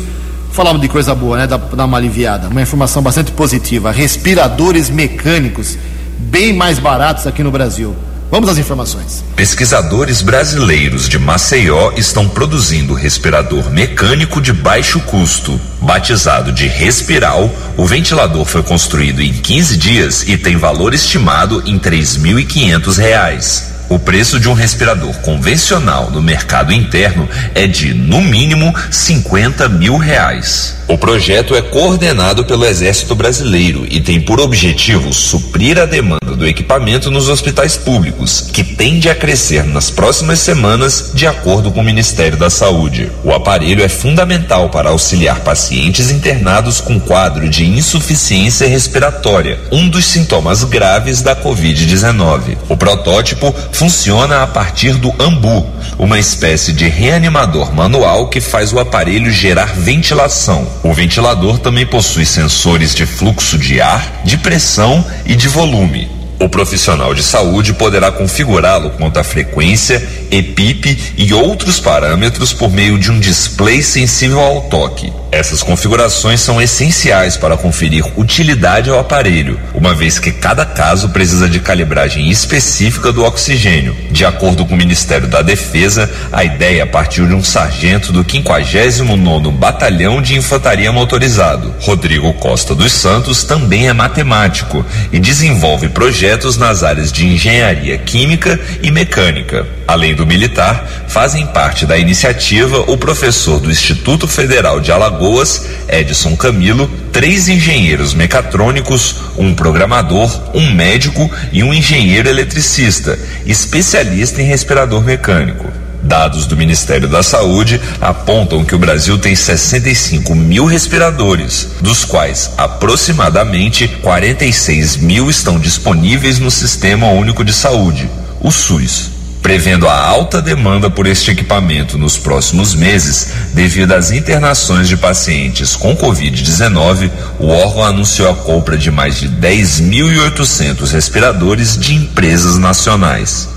Falamos 0.51 0.81
de 0.81 0.87
coisa 0.87 1.15
boa, 1.15 1.37
né? 1.37 1.47
Dá 1.47 1.57
dar 1.57 1.85
uma 1.85 1.97
aliviada. 1.97 2.47
Uma 2.47 2.61
informação 2.61 3.01
bastante 3.01 3.31
positiva. 3.31 3.91
Respiradores 3.91 4.89
mecânicos, 4.89 5.77
bem 6.17 6.53
mais 6.53 6.79
baratos 6.79 7.25
aqui 7.25 7.43
no 7.43 7.51
Brasil. 7.51 7.95
Vamos 8.33 8.49
às 8.49 8.57
informações. 8.57 9.23
Pesquisadores 9.35 10.23
brasileiros 10.23 11.07
de 11.07 11.19
Maceió 11.19 11.91
estão 11.95 12.27
produzindo 12.27 12.95
respirador 12.95 13.69
mecânico 13.69 14.41
de 14.41 14.51
baixo 14.51 14.99
custo. 15.01 15.61
Batizado 15.79 16.51
de 16.51 16.65
Respiral, 16.65 17.47
o 17.77 17.85
ventilador 17.85 18.43
foi 18.43 18.63
construído 18.63 19.21
em 19.21 19.31
15 19.31 19.77
dias 19.77 20.27
e 20.27 20.35
tem 20.35 20.57
valor 20.57 20.95
estimado 20.95 21.61
em 21.67 21.73
R$ 21.73 21.79
3.500. 21.81 23.72
O 23.89 23.99
preço 23.99 24.39
de 24.39 24.49
um 24.49 24.53
respirador 24.53 25.13
convencional 25.19 26.09
no 26.09 26.21
mercado 26.21 26.73
interno 26.73 27.27
é 27.53 27.67
de, 27.67 27.93
no 27.93 28.21
mínimo, 28.21 28.73
50 28.89 29.69
mil 29.69 29.97
reais. 29.97 30.75
O 30.87 30.97
projeto 30.97 31.55
é 31.55 31.61
coordenado 31.61 32.43
pelo 32.43 32.65
Exército 32.65 33.15
Brasileiro 33.15 33.87
e 33.89 34.01
tem 34.01 34.19
por 34.19 34.39
objetivo 34.39 35.13
suprir 35.13 35.79
a 35.79 35.85
demanda 35.85 36.35
do 36.35 36.45
equipamento 36.45 37.09
nos 37.09 37.29
hospitais 37.29 37.77
públicos, 37.77 38.49
que 38.51 38.63
tende 38.63 39.09
a 39.09 39.15
crescer 39.15 39.63
nas 39.63 39.89
próximas 39.89 40.39
semanas, 40.39 41.11
de 41.13 41.25
acordo 41.25 41.71
com 41.71 41.79
o 41.79 41.83
Ministério 41.83 42.37
da 42.37 42.49
Saúde. 42.49 43.09
O 43.23 43.31
aparelho 43.31 43.83
é 43.83 43.87
fundamental 43.87 44.69
para 44.69 44.89
auxiliar 44.89 45.39
pacientes 45.39 46.11
internados 46.11 46.81
com 46.81 46.99
quadro 46.99 47.47
de 47.49 47.65
insuficiência 47.65 48.67
respiratória, 48.67 49.59
um 49.71 49.87
dos 49.87 50.05
sintomas 50.05 50.63
graves 50.63 51.21
da 51.21 51.35
Covid-19. 51.35 52.57
O 52.67 52.75
protótipo 52.75 53.55
funciona 53.73 54.43
a 54.43 54.47
partir 54.47 54.93
do 54.93 55.13
AMBU, 55.21 55.67
uma 55.97 56.17
espécie 56.17 56.71
de 56.71 56.87
reanimador 56.87 57.73
manual 57.73 58.29
que 58.29 58.39
faz 58.39 58.71
o 58.71 58.79
aparelho 58.79 59.31
gerar 59.31 59.73
ventilação. 59.75 60.67
O 60.83 60.93
ventilador 60.93 61.59
também 61.59 61.85
possui 61.85 62.25
sensores 62.25 62.95
de 62.95 63.05
fluxo 63.05 63.57
de 63.57 63.81
ar, 63.81 64.21
de 64.23 64.37
pressão 64.37 65.05
e 65.25 65.35
de 65.35 65.47
volume. 65.47 66.22
O 66.39 66.49
profissional 66.49 67.13
de 67.13 67.23
saúde 67.23 67.73
poderá 67.73 68.11
configurá-lo 68.11 68.89
quanto 68.91 69.19
à 69.19 69.23
frequência, 69.23 70.05
EPIP 70.29 71.13
e 71.17 71.33
outros 71.33 71.79
parâmetros 71.79 72.51
por 72.51 72.71
meio 72.71 72.97
de 72.97 73.11
um 73.11 73.19
display 73.19 73.81
sensível 73.81 74.39
ao 74.39 74.61
toque. 74.61 75.13
Essas 75.31 75.63
configurações 75.63 76.41
são 76.41 76.61
essenciais 76.61 77.37
para 77.37 77.57
conferir 77.57 78.05
utilidade 78.15 78.91
ao 78.91 78.99
aparelho, 78.99 79.59
uma 79.73 79.95
vez 79.95 80.19
que 80.19 80.31
cada 80.31 80.63
caso 80.63 81.09
precisa 81.09 81.49
de 81.49 81.59
calibragem 81.59 82.29
específica 82.29 83.11
do 83.11 83.23
oxigênio. 83.23 83.95
De 84.11 84.23
acordo 84.25 84.63
com 84.63 84.75
o 84.75 84.77
Ministério 84.77 85.27
da 85.27 85.41
Defesa, 85.41 86.07
a 86.31 86.43
ideia 86.43 86.85
partiu 86.85 87.25
de 87.25 87.33
um 87.33 87.43
sargento 87.43 88.11
do 88.13 88.23
59º 88.23 89.51
Batalhão 89.51 90.21
de 90.21 90.35
Infantaria 90.35 90.91
Motorizado. 90.91 91.73
Rodrigo 91.79 92.31
Costa 92.33 92.75
dos 92.75 92.91
Santos 92.91 93.43
também 93.43 93.87
é 93.87 93.93
matemático 93.93 94.85
e 95.11 95.19
desenvolve 95.19 95.89
projetos 95.89 96.22
nas 96.57 96.83
áreas 96.83 97.11
de 97.11 97.25
engenharia 97.25 97.97
química 97.97 98.57
e 98.81 98.89
mecânica. 98.89 99.67
Além 99.85 100.15
do 100.15 100.25
militar, 100.25 101.05
fazem 101.09 101.45
parte 101.47 101.85
da 101.85 101.97
iniciativa 101.97 102.79
o 102.87 102.97
professor 102.97 103.59
do 103.59 103.69
Instituto 103.69 104.25
Federal 104.25 104.79
de 104.79 104.89
Alagoas, 104.89 105.65
Edson 105.89 106.37
Camilo, 106.37 106.89
três 107.11 107.49
engenheiros 107.49 108.13
mecatrônicos, 108.13 109.15
um 109.37 109.53
programador, 109.53 110.55
um 110.55 110.73
médico 110.73 111.29
e 111.51 111.61
um 111.61 111.73
engenheiro 111.73 112.29
eletricista, 112.29 113.19
especialista 113.45 114.41
em 114.41 114.45
respirador 114.45 115.03
mecânico. 115.03 115.82
Dados 116.03 116.45
do 116.45 116.57
Ministério 116.57 117.07
da 117.07 117.23
Saúde 117.23 117.79
apontam 118.01 118.65
que 118.65 118.75
o 118.75 118.79
Brasil 118.79 119.17
tem 119.17 119.35
65 119.35 120.35
mil 120.35 120.65
respiradores, 120.65 121.69
dos 121.79 122.03
quais 122.03 122.51
aproximadamente 122.57 123.87
46 123.87 124.97
mil 124.97 125.29
estão 125.29 125.57
disponíveis 125.57 126.39
no 126.39 126.51
Sistema 126.51 127.07
Único 127.07 127.43
de 127.43 127.53
Saúde, 127.53 128.09
o 128.41 128.51
SUS. 128.51 129.11
Prevendo 129.41 129.89
a 129.89 130.07
alta 130.07 130.41
demanda 130.41 130.89
por 130.89 131.05
este 131.05 131.31
equipamento 131.31 131.97
nos 131.97 132.17
próximos 132.17 132.73
meses, 132.75 133.27
devido 133.53 133.91
às 133.91 134.09
internações 134.09 134.87
de 134.87 134.95
pacientes 134.95 135.75
com 135.75 135.95
Covid-19, 135.95 137.11
o 137.39 137.47
órgão 137.47 137.83
anunciou 137.83 138.29
a 138.29 138.35
compra 138.35 138.77
de 138.77 138.89
mais 138.89 139.19
de 139.19 139.27
10.800 139.27 140.91
respiradores 140.91 141.77
de 141.77 141.93
empresas 141.93 142.57
nacionais. 142.57 143.49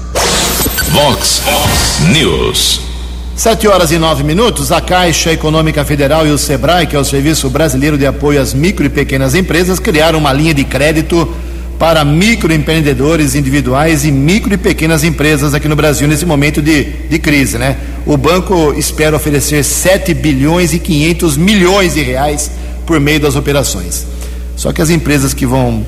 Vox 0.91 1.43
News. 2.13 2.81
Sete 3.35 3.67
horas 3.67 3.91
e 3.91 3.99
nove 3.99 4.23
minutos, 4.23 4.71
a 4.71 4.81
Caixa 4.81 5.33
Econômica 5.33 5.85
Federal 5.85 6.27
e 6.27 6.31
o 6.31 6.39
SEBRAE, 6.39 6.87
que 6.87 6.95
é 6.95 6.99
o 6.99 7.05
Serviço 7.05 7.51
Brasileiro 7.51 7.99
de 7.99 8.07
Apoio 8.07 8.41
às 8.41 8.55
Micro 8.55 8.87
e 8.87 8.89
Pequenas 8.89 9.35
Empresas, 9.35 9.79
criaram 9.79 10.19
uma 10.19 10.33
linha 10.33 10.55
de 10.55 10.65
crédito 10.65 11.29
para 11.79 12.05
microempreendedores 12.05 13.35
individuais 13.35 14.05
e 14.05 14.13
micro 14.13 14.55
e 14.55 14.57
pequenas 14.57 15.05
empresas 15.05 15.55
aqui 15.55 15.69
no 15.69 15.77
Brasil 15.77 16.07
nesse 16.07 16.25
momento 16.25 16.63
de, 16.63 16.85
de 16.85 17.19
crise, 17.19 17.59
né? 17.59 17.77
O 18.07 18.17
banco 18.17 18.73
espera 18.75 19.17
oferecer 19.17 19.65
7 19.65 20.15
bilhões 20.15 20.73
e 20.73 20.79
500 20.79 21.37
milhões 21.37 21.95
de 21.95 22.03
reais 22.03 22.51
por 22.87 23.01
meio 23.01 23.21
das 23.21 23.35
operações. 23.35 24.07
Só 24.55 24.73
que 24.73 24.81
as 24.81 24.89
empresas 24.89 25.35
que 25.35 25.45
vão 25.45 25.85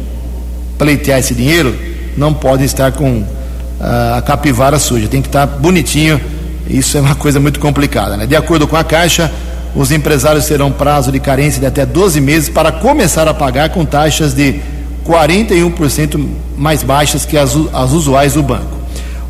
pleitear 0.77 1.21
esse 1.21 1.35
dinheiro 1.35 1.75
não 2.17 2.35
podem 2.35 2.67
estar 2.67 2.93
com 2.93 3.38
a 3.81 4.23
capivara 4.23 4.79
suja, 4.79 5.09
tem 5.09 5.23
que 5.23 5.29
estar 5.29 5.47
bonitinho. 5.47 6.21
Isso 6.69 6.99
é 6.99 7.01
uma 7.01 7.15
coisa 7.15 7.41
muito 7.41 7.61
complicada, 7.61 8.17
né? 8.17 8.27
De 8.27 8.37
acordo 8.37 8.67
com 8.67 8.77
a 8.77 8.85
Caixa, 8.85 9.33
os 9.75 9.91
empresários 9.91 10.47
terão 10.47 10.71
prazo 10.71 11.11
de 11.13 11.21
carência 11.21 11.61
de 11.61 11.67
até 11.67 11.87
12 11.87 12.21
meses 12.21 12.49
para 12.49 12.73
começar 12.73 13.29
a 13.29 13.35
pagar 13.35 13.71
com 13.71 13.85
taxas 13.85 14.35
de 14.35 14.61
41% 15.07 16.27
mais 16.57 16.83
baixas 16.83 17.25
que 17.25 17.39
as, 17.39 17.57
as 17.73 17.93
usuais 17.93 18.35
do 18.35 18.43
banco. 18.43 18.77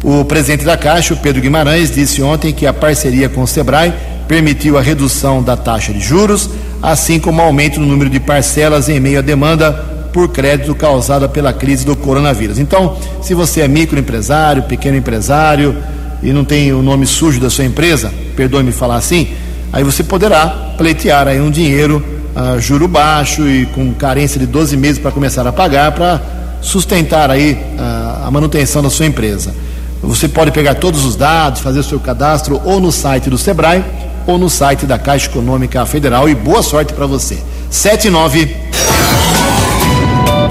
O 0.03 0.25
presidente 0.25 0.65
da 0.65 0.77
Caixa, 0.77 1.15
Pedro 1.17 1.43
Guimarães, 1.43 1.91
disse 1.91 2.23
ontem 2.23 2.53
que 2.53 2.67
a 2.67 2.73
parceria 2.73 3.29
com 3.29 3.43
o 3.43 3.47
Sebrae 3.47 3.93
permitiu 4.27 4.79
a 4.79 4.83
redução 4.83 5.43
da 5.43 5.57
taxa 5.57 5.93
de 5.93 6.01
juros, 6.01 6.51
assim 6.83 7.19
como 7.19 7.41
o 7.41 7.45
aumento 7.45 7.81
no 7.81 7.87
número 7.87 8.11
de 8.11 8.21
parcelas 8.21 8.89
em 8.89 9.01
meio 9.01 9.19
à 9.19 9.23
demanda 9.23 9.98
por 10.19 10.31
crédito 10.31 10.75
causada 10.75 11.29
pela 11.29 11.53
crise 11.53 11.87
do 11.87 11.95
coronavírus. 11.95 12.59
Então, 12.59 12.97
se 13.23 13.35
você 13.35 13.61
é 13.61 13.69
microempresário, 13.69 14.65
pequeno 14.65 14.97
empresário 14.97 15.77
e 16.21 16.33
não 16.33 16.45
tem 16.45 16.73
o 16.73 16.83
nome 16.83 17.07
sujo 17.07 17.39
da 17.39 17.49
sua 17.49 17.65
empresa, 17.65 18.13
perdoe-me 18.35 18.73
falar 18.73 18.97
assim, 18.97 19.29
aí 19.73 19.85
você 19.85 20.03
poderá 20.03 20.75
pleitear 20.77 21.29
aí 21.29 21.41
um 21.41 21.53
dinheiro 21.53 22.05
uh, 22.35 22.61
juro 22.61 22.89
baixo 22.89 23.49
e 23.49 23.67
com 23.67 23.95
carência 23.95 24.41
de 24.41 24.47
12 24.47 24.77
meses 24.77 24.99
para 24.99 25.13
começar 25.13 25.47
a 25.47 25.53
pagar 25.53 25.93
para 25.93 26.21
sustentar 26.61 27.31
aí 27.31 27.53
uh, 27.53 28.27
a 28.27 28.31
manutenção 28.33 28.83
da 28.83 28.91
sua 28.91 29.07
empresa. 29.07 29.55
Você 30.03 30.27
pode 30.27 30.51
pegar 30.51 30.75
todos 30.75 31.05
os 31.05 31.15
dados, 31.15 31.61
fazer 31.61 31.79
o 31.79 31.85
seu 31.85 32.01
cadastro 32.01 32.61
ou 32.65 32.81
no 32.81 32.91
site 32.91 33.31
do 33.31 33.39
Sebrae 33.39 33.85
ou 34.27 34.37
no 34.37 34.51
site 34.51 34.85
da 34.85 34.99
Caixa 34.99 35.29
Econômica 35.29 35.87
Federal 35.87 36.29
e 36.29 36.35
boa 36.35 36.61
sorte 36.61 36.93
para 36.93 37.07
você. 37.07 37.39
79 37.71 38.67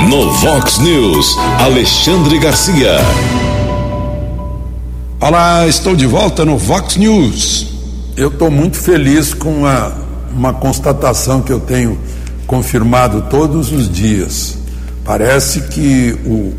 No 0.08 0.32
Vox 0.32 0.80
News, 0.80 1.36
Alexandre 1.60 2.40
Garcia. 2.40 2.96
Olá, 5.20 5.68
estou 5.68 5.98
de 5.98 6.08
volta 6.08 6.46
no 6.46 6.58
Vox 6.58 6.96
News. 6.96 7.68
Eu 8.16 8.30
estou 8.30 8.50
muito 8.50 8.78
feliz 8.78 9.34
com 9.34 9.66
a 9.66 9.92
uma 10.32 10.54
constatação 10.54 11.42
que 11.42 11.52
eu 11.52 11.60
tenho 11.60 12.00
confirmado 12.46 13.24
todos 13.24 13.74
os 13.74 13.92
dias. 13.92 14.58
Parece 15.04 15.64
que 15.64 16.18
o, 16.26 16.54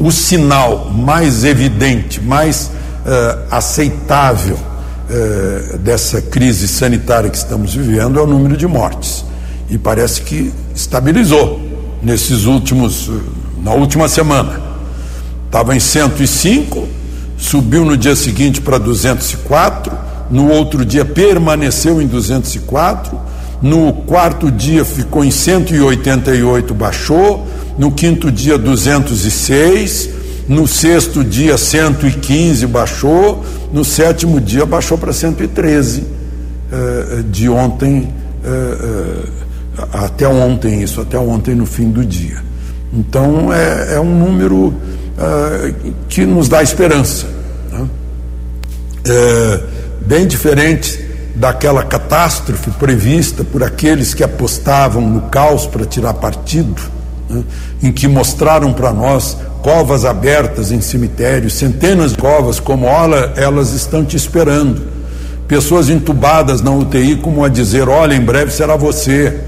o, 0.00 0.06
o 0.06 0.10
sinal 0.10 0.88
mais 0.88 1.44
evidente, 1.44 2.22
mais 2.22 2.70
uh, 3.04 3.44
aceitável 3.50 4.56
uh, 4.56 5.76
dessa 5.76 6.22
crise 6.22 6.68
sanitária 6.68 7.28
que 7.28 7.36
estamos 7.36 7.74
vivendo 7.74 8.18
é 8.18 8.22
o 8.22 8.26
número 8.26 8.56
de 8.56 8.66
mortes. 8.66 9.26
E 9.68 9.76
parece 9.76 10.22
que 10.22 10.50
estabilizou 10.74 11.67
nesses 12.02 12.44
últimos, 12.44 13.10
na 13.62 13.72
última 13.72 14.08
semana. 14.08 14.60
Estava 15.46 15.74
em 15.74 15.80
105, 15.80 16.86
subiu 17.36 17.84
no 17.84 17.96
dia 17.96 18.14
seguinte 18.14 18.60
para 18.60 18.78
204 18.78 20.08
no 20.30 20.50
outro 20.50 20.84
dia 20.84 21.04
permaneceu 21.04 22.00
em 22.02 22.06
204, 22.06 23.18
no 23.62 23.92
quarto 23.92 24.50
dia 24.50 24.84
ficou 24.84 25.24
em 25.24 25.30
188, 25.30 26.74
baixou, 26.74 27.46
no 27.78 27.90
quinto 27.90 28.30
dia 28.30 28.58
206, 28.58 30.10
no 30.48 30.66
sexto 30.66 31.24
dia 31.24 31.56
115 31.56 32.66
baixou, 32.66 33.44
no 33.72 33.84
sétimo 33.84 34.40
dia 34.40 34.64
baixou 34.64 34.96
para 34.96 35.12
113 35.12 36.04
eh, 36.70 37.22
de 37.30 37.48
ontem 37.48 38.08
eh, 38.44 38.48
eh, 38.48 39.47
até 39.92 40.26
ontem 40.26 40.82
isso, 40.82 41.00
até 41.00 41.18
ontem 41.18 41.54
no 41.54 41.66
fim 41.66 41.90
do 41.90 42.04
dia. 42.04 42.42
Então 42.92 43.52
é, 43.52 43.94
é 43.94 44.00
um 44.00 44.18
número 44.18 44.74
eh, 45.18 45.74
que 46.08 46.24
nos 46.24 46.48
dá 46.48 46.62
esperança. 46.62 47.26
Né? 47.70 47.86
Eh, 49.06 49.60
bem 50.06 50.26
diferente 50.26 51.06
daquela 51.34 51.84
catástrofe 51.84 52.70
prevista 52.72 53.44
por 53.44 53.62
aqueles 53.62 54.14
que 54.14 54.24
apostavam 54.24 55.02
no 55.02 55.22
caos 55.22 55.66
para 55.66 55.84
tirar 55.84 56.14
partido, 56.14 56.80
né, 57.28 57.44
em 57.82 57.92
que 57.92 58.08
mostraram 58.08 58.72
para 58.72 58.92
nós 58.92 59.36
covas 59.62 60.04
abertas 60.04 60.72
em 60.72 60.80
cemitérios, 60.80 61.52
centenas 61.54 62.12
de 62.12 62.18
covas, 62.18 62.58
como 62.58 62.86
olha, 62.86 63.32
elas 63.36 63.72
estão 63.72 64.04
te 64.04 64.16
esperando. 64.16 64.82
Pessoas 65.46 65.88
entubadas 65.88 66.60
na 66.60 66.70
UTI, 66.70 67.16
como 67.16 67.44
a 67.44 67.48
dizer: 67.48 67.88
olha, 67.88 68.14
em 68.14 68.20
breve 68.20 68.50
será 68.50 68.76
você. 68.76 69.47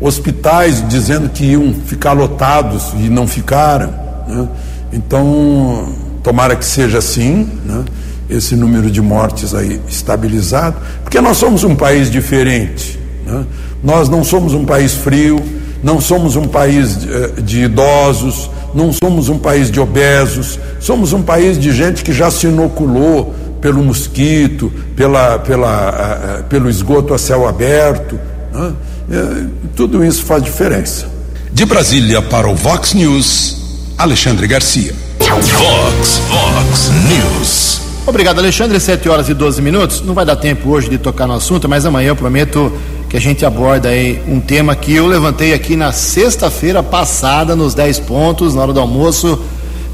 Hospitais 0.00 0.82
dizendo 0.88 1.28
que 1.28 1.44
iam 1.44 1.74
ficar 1.86 2.12
lotados 2.12 2.92
e 2.94 3.10
não 3.10 3.26
ficaram. 3.26 3.92
Né? 4.26 4.48
Então, 4.92 5.94
tomara 6.22 6.56
que 6.56 6.64
seja 6.64 6.98
assim, 6.98 7.48
né? 7.64 7.84
esse 8.28 8.56
número 8.56 8.90
de 8.90 9.02
mortes 9.02 9.54
aí 9.54 9.80
estabilizado, 9.88 10.76
porque 11.02 11.20
nós 11.20 11.36
somos 11.36 11.64
um 11.64 11.74
país 11.74 12.10
diferente. 12.10 12.98
Né? 13.26 13.44
Nós 13.82 14.08
não 14.08 14.24
somos 14.24 14.54
um 14.54 14.64
país 14.64 14.94
frio, 14.94 15.38
não 15.82 16.00
somos 16.00 16.36
um 16.36 16.46
país 16.46 16.98
de, 16.98 17.12
eh, 17.12 17.32
de 17.42 17.62
idosos, 17.64 18.50
não 18.74 18.92
somos 18.92 19.28
um 19.28 19.38
país 19.38 19.70
de 19.70 19.80
obesos, 19.80 20.58
somos 20.78 21.12
um 21.12 21.22
país 21.22 21.58
de 21.58 21.72
gente 21.72 22.04
que 22.04 22.12
já 22.12 22.30
se 22.30 22.46
inoculou 22.46 23.34
pelo 23.60 23.82
mosquito, 23.82 24.72
pela, 24.96 25.38
pela, 25.38 26.44
pelo 26.48 26.70
esgoto 26.70 27.12
a 27.12 27.18
céu 27.18 27.46
aberto. 27.46 28.18
Né? 28.52 28.72
Tudo 29.74 30.04
isso 30.04 30.24
faz 30.24 30.42
diferença. 30.42 31.08
De 31.52 31.64
Brasília 31.64 32.22
para 32.22 32.48
o 32.48 32.54
Vox 32.54 32.94
News, 32.94 33.56
Alexandre 33.98 34.46
Garcia. 34.46 34.94
Vox, 35.18 36.20
Vox 36.28 36.90
News. 37.08 37.80
Obrigado, 38.06 38.38
Alexandre. 38.38 38.80
7 38.80 39.08
horas 39.08 39.28
e 39.28 39.34
12 39.34 39.60
minutos. 39.60 40.00
Não 40.00 40.14
vai 40.14 40.24
dar 40.24 40.36
tempo 40.36 40.70
hoje 40.70 40.88
de 40.88 40.98
tocar 40.98 41.26
no 41.26 41.34
assunto, 41.34 41.68
mas 41.68 41.84
amanhã 41.84 42.08
eu 42.08 42.16
prometo 42.16 42.72
que 43.08 43.16
a 43.16 43.20
gente 43.20 43.44
aborda 43.44 43.88
aí 43.88 44.22
um 44.26 44.40
tema 44.40 44.74
que 44.74 44.94
eu 44.94 45.06
levantei 45.06 45.52
aqui 45.52 45.76
na 45.76 45.92
sexta-feira 45.92 46.82
passada, 46.82 47.56
nos 47.56 47.74
10 47.74 48.00
pontos, 48.00 48.54
na 48.54 48.62
hora 48.62 48.72
do 48.72 48.80
almoço, 48.80 49.38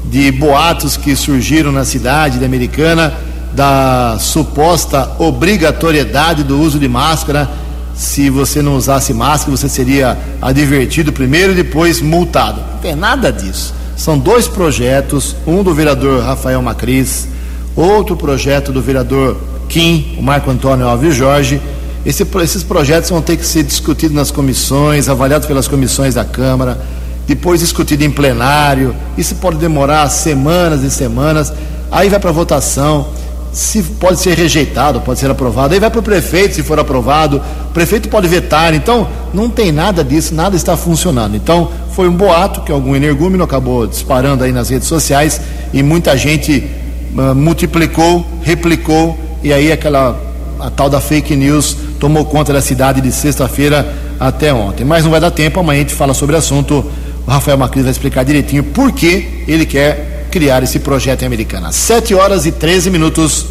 de 0.05 0.31
boatos 0.31 0.95
que 0.95 1.15
surgiram 1.15 1.71
na 1.71 1.83
cidade 1.83 2.39
de 2.39 2.45
Americana, 2.45 3.13
da 3.53 4.17
suposta 4.19 5.11
obrigatoriedade 5.17 6.43
do 6.43 6.59
uso 6.61 6.79
de 6.79 6.87
máscara. 6.87 7.49
Se 7.97 8.29
você 8.29 8.61
não 8.61 8.77
usasse 8.77 9.13
máscara, 9.13 9.57
você 9.57 9.67
seria 9.67 10.17
advertido 10.41 11.11
primeiro 11.11 11.51
e 11.51 11.55
depois 11.55 11.99
multado. 11.99 12.61
Não 12.61 12.79
tem 12.79 12.95
nada 12.95 13.31
disso. 13.31 13.73
São 13.97 14.17
dois 14.17 14.47
projetos, 14.47 15.35
um 15.45 15.63
do 15.63 15.73
vereador 15.73 16.23
Rafael 16.23 16.61
Macris, 16.61 17.27
outro 17.75 18.15
projeto 18.15 18.71
do 18.71 18.81
vereador 18.81 19.37
Kim, 19.67 20.15
o 20.17 20.21
Marco 20.21 20.49
Antônio 20.49 20.87
Alves 20.87 21.15
Jorge 21.15 21.59
esse, 22.07 22.25
esses 22.41 22.63
projetos 22.63 23.09
vão 23.09 23.21
ter 23.21 23.35
que 23.35 23.45
ser 23.45 23.63
discutidos 23.63 24.15
nas 24.15 24.31
comissões, 24.31 25.09
avaliados 25.09 25.45
pelas 25.45 25.67
comissões 25.67 26.13
da 26.13 26.23
Câmara, 26.23 26.79
depois 27.27 27.59
discutido 27.59 28.01
em 28.05 28.09
plenário. 28.09 28.95
Isso 29.17 29.35
pode 29.35 29.57
demorar 29.57 30.07
semanas 30.09 30.83
e 30.83 30.89
semanas. 30.89 31.51
Aí 31.91 32.07
vai 32.07 32.17
para 32.17 32.31
votação. 32.31 33.09
Se 33.51 33.81
pode 33.81 34.19
ser 34.19 34.37
rejeitado, 34.37 35.01
pode 35.01 35.19
ser 35.19 35.29
aprovado. 35.31 35.73
Aí 35.73 35.79
vai 35.79 35.89
para 35.89 35.99
o 35.99 36.03
prefeito, 36.03 36.55
se 36.55 36.63
for 36.63 36.79
aprovado. 36.79 37.41
O 37.69 37.73
prefeito 37.73 38.09
pode 38.09 38.27
vetar. 38.27 38.73
Então, 38.73 39.07
não 39.33 39.49
tem 39.49 39.71
nada 39.71 40.03
disso, 40.03 40.35
nada 40.35 40.55
está 40.55 40.77
funcionando. 40.77 41.35
Então, 41.35 41.71
foi 41.93 42.07
um 42.07 42.13
boato 42.13 42.61
que 42.61 42.71
algum 42.71 42.95
energúmeno 42.95 43.43
acabou 43.43 43.87
disparando 43.87 44.43
aí 44.43 44.51
nas 44.51 44.69
redes 44.69 44.87
sociais 44.87 45.41
e 45.73 45.81
muita 45.81 46.15
gente 46.15 46.69
uh, 47.15 47.33
multiplicou, 47.33 48.25
replicou 48.43 49.17
e 49.43 49.51
aí 49.51 49.71
aquela 49.71 50.27
a 50.59 50.69
tal 50.69 50.89
da 50.89 50.99
fake 50.99 51.35
news 51.35 51.77
tomou 51.99 52.25
conta 52.25 52.51
da 52.51 52.61
cidade 52.61 53.01
de 53.01 53.11
sexta-feira 53.11 53.93
até 54.19 54.53
ontem. 54.53 54.83
Mas 54.83 55.03
não 55.03 55.11
vai 55.11 55.19
dar 55.19 55.31
tempo, 55.31 55.59
amanhã 55.59 55.79
a 55.79 55.83
gente 55.83 55.93
fala 55.93 56.13
sobre 56.13 56.35
o 56.35 56.39
assunto. 56.39 56.85
O 57.25 57.29
Rafael 57.29 57.57
Macris 57.57 57.83
vai 57.83 57.91
explicar 57.91 58.23
direitinho 58.23 58.63
por 58.63 58.91
que 58.91 59.43
ele 59.47 59.65
quer 59.65 60.16
criar 60.37 60.61
esse 60.61 60.77
projeto 60.77 61.23
em 61.23 61.25
Americana. 61.25 61.71
7 61.71 62.13
horas 62.13 62.45
e 62.45 62.51
13 62.51 62.91
minutos. 62.91 63.47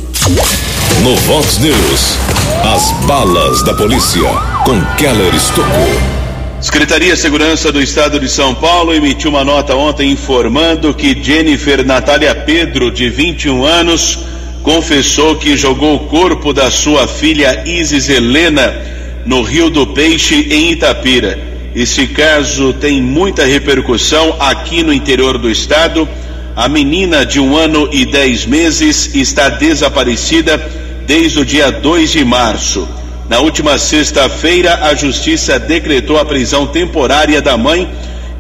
No 1.03 1.17
Vox 1.17 1.59
News, 1.59 2.17
as 2.63 2.93
balas 3.07 3.65
da 3.65 3.75
polícia 3.75 4.23
com 4.65 4.81
Keller 4.95 5.35
Estocou. 5.35 5.67
Secretaria 6.61 7.13
de 7.15 7.21
Segurança 7.21 7.73
do 7.73 7.83
Estado 7.83 8.21
de 8.21 8.29
São 8.29 8.55
Paulo 8.55 8.95
emitiu 8.95 9.31
uma 9.31 9.45
nota 9.45 9.75
ontem 9.75 10.13
informando 10.13 10.95
que 10.95 11.21
Jennifer 11.21 11.85
Natália 11.85 12.33
Pedro, 12.37 12.93
de 12.93 13.11
21 13.11 13.65
anos, 13.65 14.21
confessou 14.63 15.35
que 15.35 15.57
jogou 15.57 15.97
o 15.97 16.07
corpo 16.07 16.53
da 16.53 16.71
sua 16.71 17.09
filha 17.09 17.65
Isis 17.67 18.09
Helena 18.09 18.81
no 19.25 19.43
Rio 19.43 19.71
do 19.71 19.89
Peixe, 19.89 20.47
em 20.53 20.71
Itapira. 20.71 21.37
Esse 21.75 22.07
caso 22.07 22.73
tem 22.75 23.03
muita 23.03 23.45
repercussão 23.45 24.37
aqui 24.39 24.85
no 24.85 24.93
interior 24.93 25.37
do 25.37 25.51
estado. 25.51 26.09
A 26.57 26.71
menina 26.71 27.27
de 27.27 27.39
um 27.39 27.55
ano 27.55 27.87
e 27.93 28.07
dez 28.07 28.47
meses 28.47 29.15
está 29.15 29.51
desaparecida 29.51 30.57
desde 31.07 31.39
o 31.39 31.45
dia 31.45 31.71
2 31.71 32.13
de 32.13 32.25
março. 32.25 32.89
Na 33.29 33.41
última 33.41 33.77
sexta-feira, 33.77 34.79
a 34.85 34.95
justiça 34.95 35.59
decretou 35.59 36.19
a 36.19 36.25
prisão 36.25 36.67
temporária 36.67 37.43
da 37.43 37.59
mãe, 37.59 37.87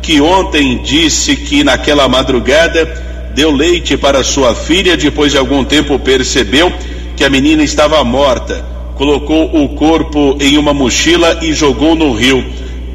que 0.00 0.18
ontem 0.18 0.80
disse 0.82 1.36
que 1.36 1.62
naquela 1.62 2.08
madrugada 2.08 2.86
deu 3.34 3.50
leite 3.50 3.98
para 3.98 4.24
sua 4.24 4.54
filha, 4.54 4.96
depois 4.96 5.32
de 5.32 5.36
algum 5.36 5.62
tempo 5.62 5.98
percebeu 5.98 6.72
que 7.14 7.22
a 7.22 7.28
menina 7.28 7.62
estava 7.62 8.02
morta. 8.02 8.64
Colocou 8.94 9.62
o 9.62 9.68
corpo 9.74 10.38
em 10.40 10.56
uma 10.56 10.72
mochila 10.72 11.40
e 11.42 11.52
jogou 11.52 11.94
no 11.94 12.14
rio. 12.14 12.42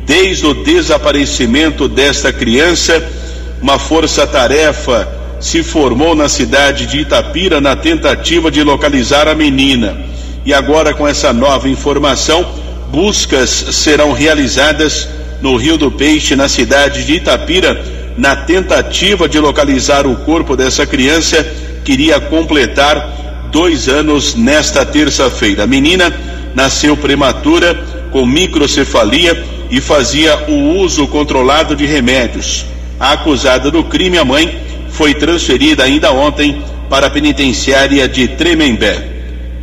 Desde 0.04 0.48
o 0.48 0.56
desaparecimento 0.56 1.88
desta 1.88 2.34
criança, 2.34 3.21
uma 3.62 3.78
força-tarefa 3.78 5.07
se 5.39 5.64
formou 5.64 6.16
na 6.16 6.28
cidade 6.28 6.86
de 6.86 6.99
Itapira 6.99 7.62
na 7.62 7.76
tentativa 7.76 8.49
de 8.49 8.64
localizar 8.64 9.28
a 9.28 9.36
menina. 9.36 9.97
E 10.45 10.53
agora, 10.53 10.93
com 10.93 11.07
essa 11.07 11.32
nova 11.32 11.70
informação, 11.70 12.45
buscas 12.91 13.49
serão 13.49 14.12
realizadas 14.12 15.07
no 15.41 15.55
Rio 15.55 15.78
do 15.78 15.91
Peixe, 15.91 16.36
na 16.36 16.49
cidade 16.49 17.05
de 17.05 17.14
Itapira, 17.14 17.84
na 18.18 18.36
tentativa 18.36 19.30
de 19.30 19.39
localizar 19.39 20.05
o 20.05 20.16
corpo 20.18 20.55
dessa 20.55 20.86
criança 20.86 21.43
que 21.84 21.93
iria 21.93 22.20
completar 22.20 23.49
dois 23.51 23.88
anos 23.88 24.36
nesta 24.36 24.86
terça-feira. 24.86 25.64
A 25.64 25.68
menina 25.68 26.14
nasceu 26.55 26.97
prematura, 26.97 27.76
com 28.12 28.26
microcefalia 28.26 29.43
e 29.70 29.80
fazia 29.80 30.49
o 30.49 30.78
uso 30.80 31.07
controlado 31.07 31.76
de 31.76 31.86
remédios. 31.86 32.66
A 33.02 33.14
acusada 33.14 33.72
do 33.72 33.84
crime, 33.84 34.20
a 34.20 34.24
mãe, 34.24 34.62
foi 34.91 35.16
transferida 35.16 35.84
ainda 35.84 36.12
ontem 36.12 36.62
para 36.88 37.08
a 37.08 37.10
penitenciária 37.10 38.08
de 38.08 38.28
Tremembé. 38.28 39.10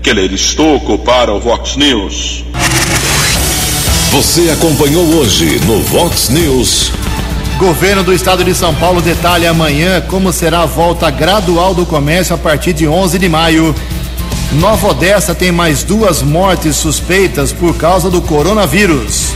Keller 0.03 0.33
Estocco 0.33 0.99
para 0.99 1.33
o 1.33 1.39
Vox 1.39 1.77
News. 1.77 2.45
Você 4.11 4.51
acompanhou 4.51 5.05
hoje 5.15 5.61
no 5.67 5.81
Vox 5.85 6.31
News. 6.31 6.91
Governo 7.59 8.03
do 8.03 8.13
Estado 8.13 8.43
de 8.43 8.53
São 8.57 8.75
Paulo 8.75 9.01
detalha 9.01 9.51
amanhã 9.51 10.01
como 10.01 10.33
será 10.33 10.63
a 10.63 10.67
volta 10.67 11.09
gradual 11.09 11.73
do 11.77 11.87
comércio 11.87 12.35
a 12.35 12.39
partir 12.39 12.73
de 12.73 12.89
11 12.89 13.21
de 13.21 13.29
maio. 13.29 13.73
Nova 14.55 14.89
Odessa 14.89 15.33
tem 15.33 15.53
mais 15.53 15.85
duas 15.85 16.23
mortes 16.23 16.75
suspeitas 16.75 17.53
por 17.53 17.77
causa 17.77 18.11
do 18.11 18.21
coronavírus. 18.21 19.33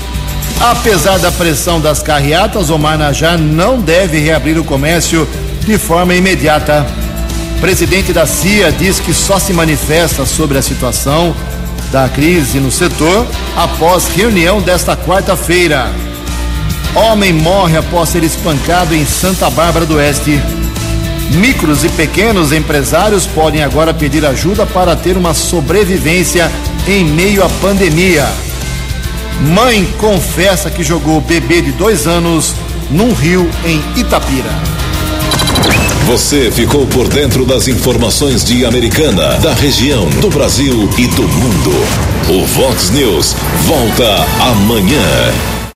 Apesar 0.60 1.18
da 1.18 1.32
pressão 1.32 1.80
das 1.80 2.02
carreatas, 2.02 2.70
o 2.70 2.78
Marnajá 2.78 3.36
não 3.36 3.80
deve 3.80 4.18
reabrir 4.18 4.58
o 4.58 4.64
comércio 4.64 5.28
de 5.64 5.76
forma 5.76 6.14
imediata. 6.14 6.86
Presidente 7.60 8.12
da 8.12 8.26
CIA 8.26 8.72
diz 8.72 8.98
que 9.00 9.14
só 9.14 9.38
se 9.38 9.52
manifesta 9.52 10.26
sobre 10.26 10.58
a 10.58 10.62
situação 10.62 11.34
da 11.92 12.08
crise 12.08 12.58
no 12.58 12.70
setor 12.70 13.26
após 13.56 14.08
reunião 14.08 14.60
desta 14.60 14.96
quarta-feira. 14.96 15.90
Homem 16.94 17.32
morre 17.32 17.76
após 17.76 18.08
ser 18.08 18.22
espancado 18.22 18.94
em 18.94 19.06
Santa 19.06 19.48
Bárbara 19.50 19.86
do 19.86 19.96
Oeste. 19.96 20.40
Micros 21.32 21.84
e 21.84 21.88
pequenos 21.88 22.52
empresários 22.52 23.26
podem 23.26 23.62
agora 23.62 23.94
pedir 23.94 24.24
ajuda 24.26 24.66
para 24.66 24.94
ter 24.94 25.16
uma 25.16 25.32
sobrevivência 25.32 26.50
em 26.86 27.04
meio 27.04 27.44
à 27.44 27.48
pandemia. 27.48 28.26
Mãe 29.40 29.84
confessa 29.98 30.70
que 30.70 30.82
jogou 30.82 31.20
bebê 31.20 31.60
de 31.60 31.72
dois 31.72 32.06
anos 32.06 32.54
num 32.90 33.12
rio 33.12 33.48
em 33.64 33.82
Itapira. 33.98 34.50
Você 36.06 36.50
ficou 36.50 36.86
por 36.86 37.08
dentro 37.08 37.46
das 37.46 37.68
informações 37.68 38.44
de 38.44 38.66
Americana, 38.66 39.38
da 39.38 39.54
região, 39.54 40.08
do 40.20 40.28
Brasil 40.28 40.88
e 40.98 41.06
do 41.06 41.22
mundo. 41.22 41.70
O 42.28 42.44
Vox 42.44 42.90
News 42.90 43.34
volta 43.66 44.26
amanhã. 44.40 45.61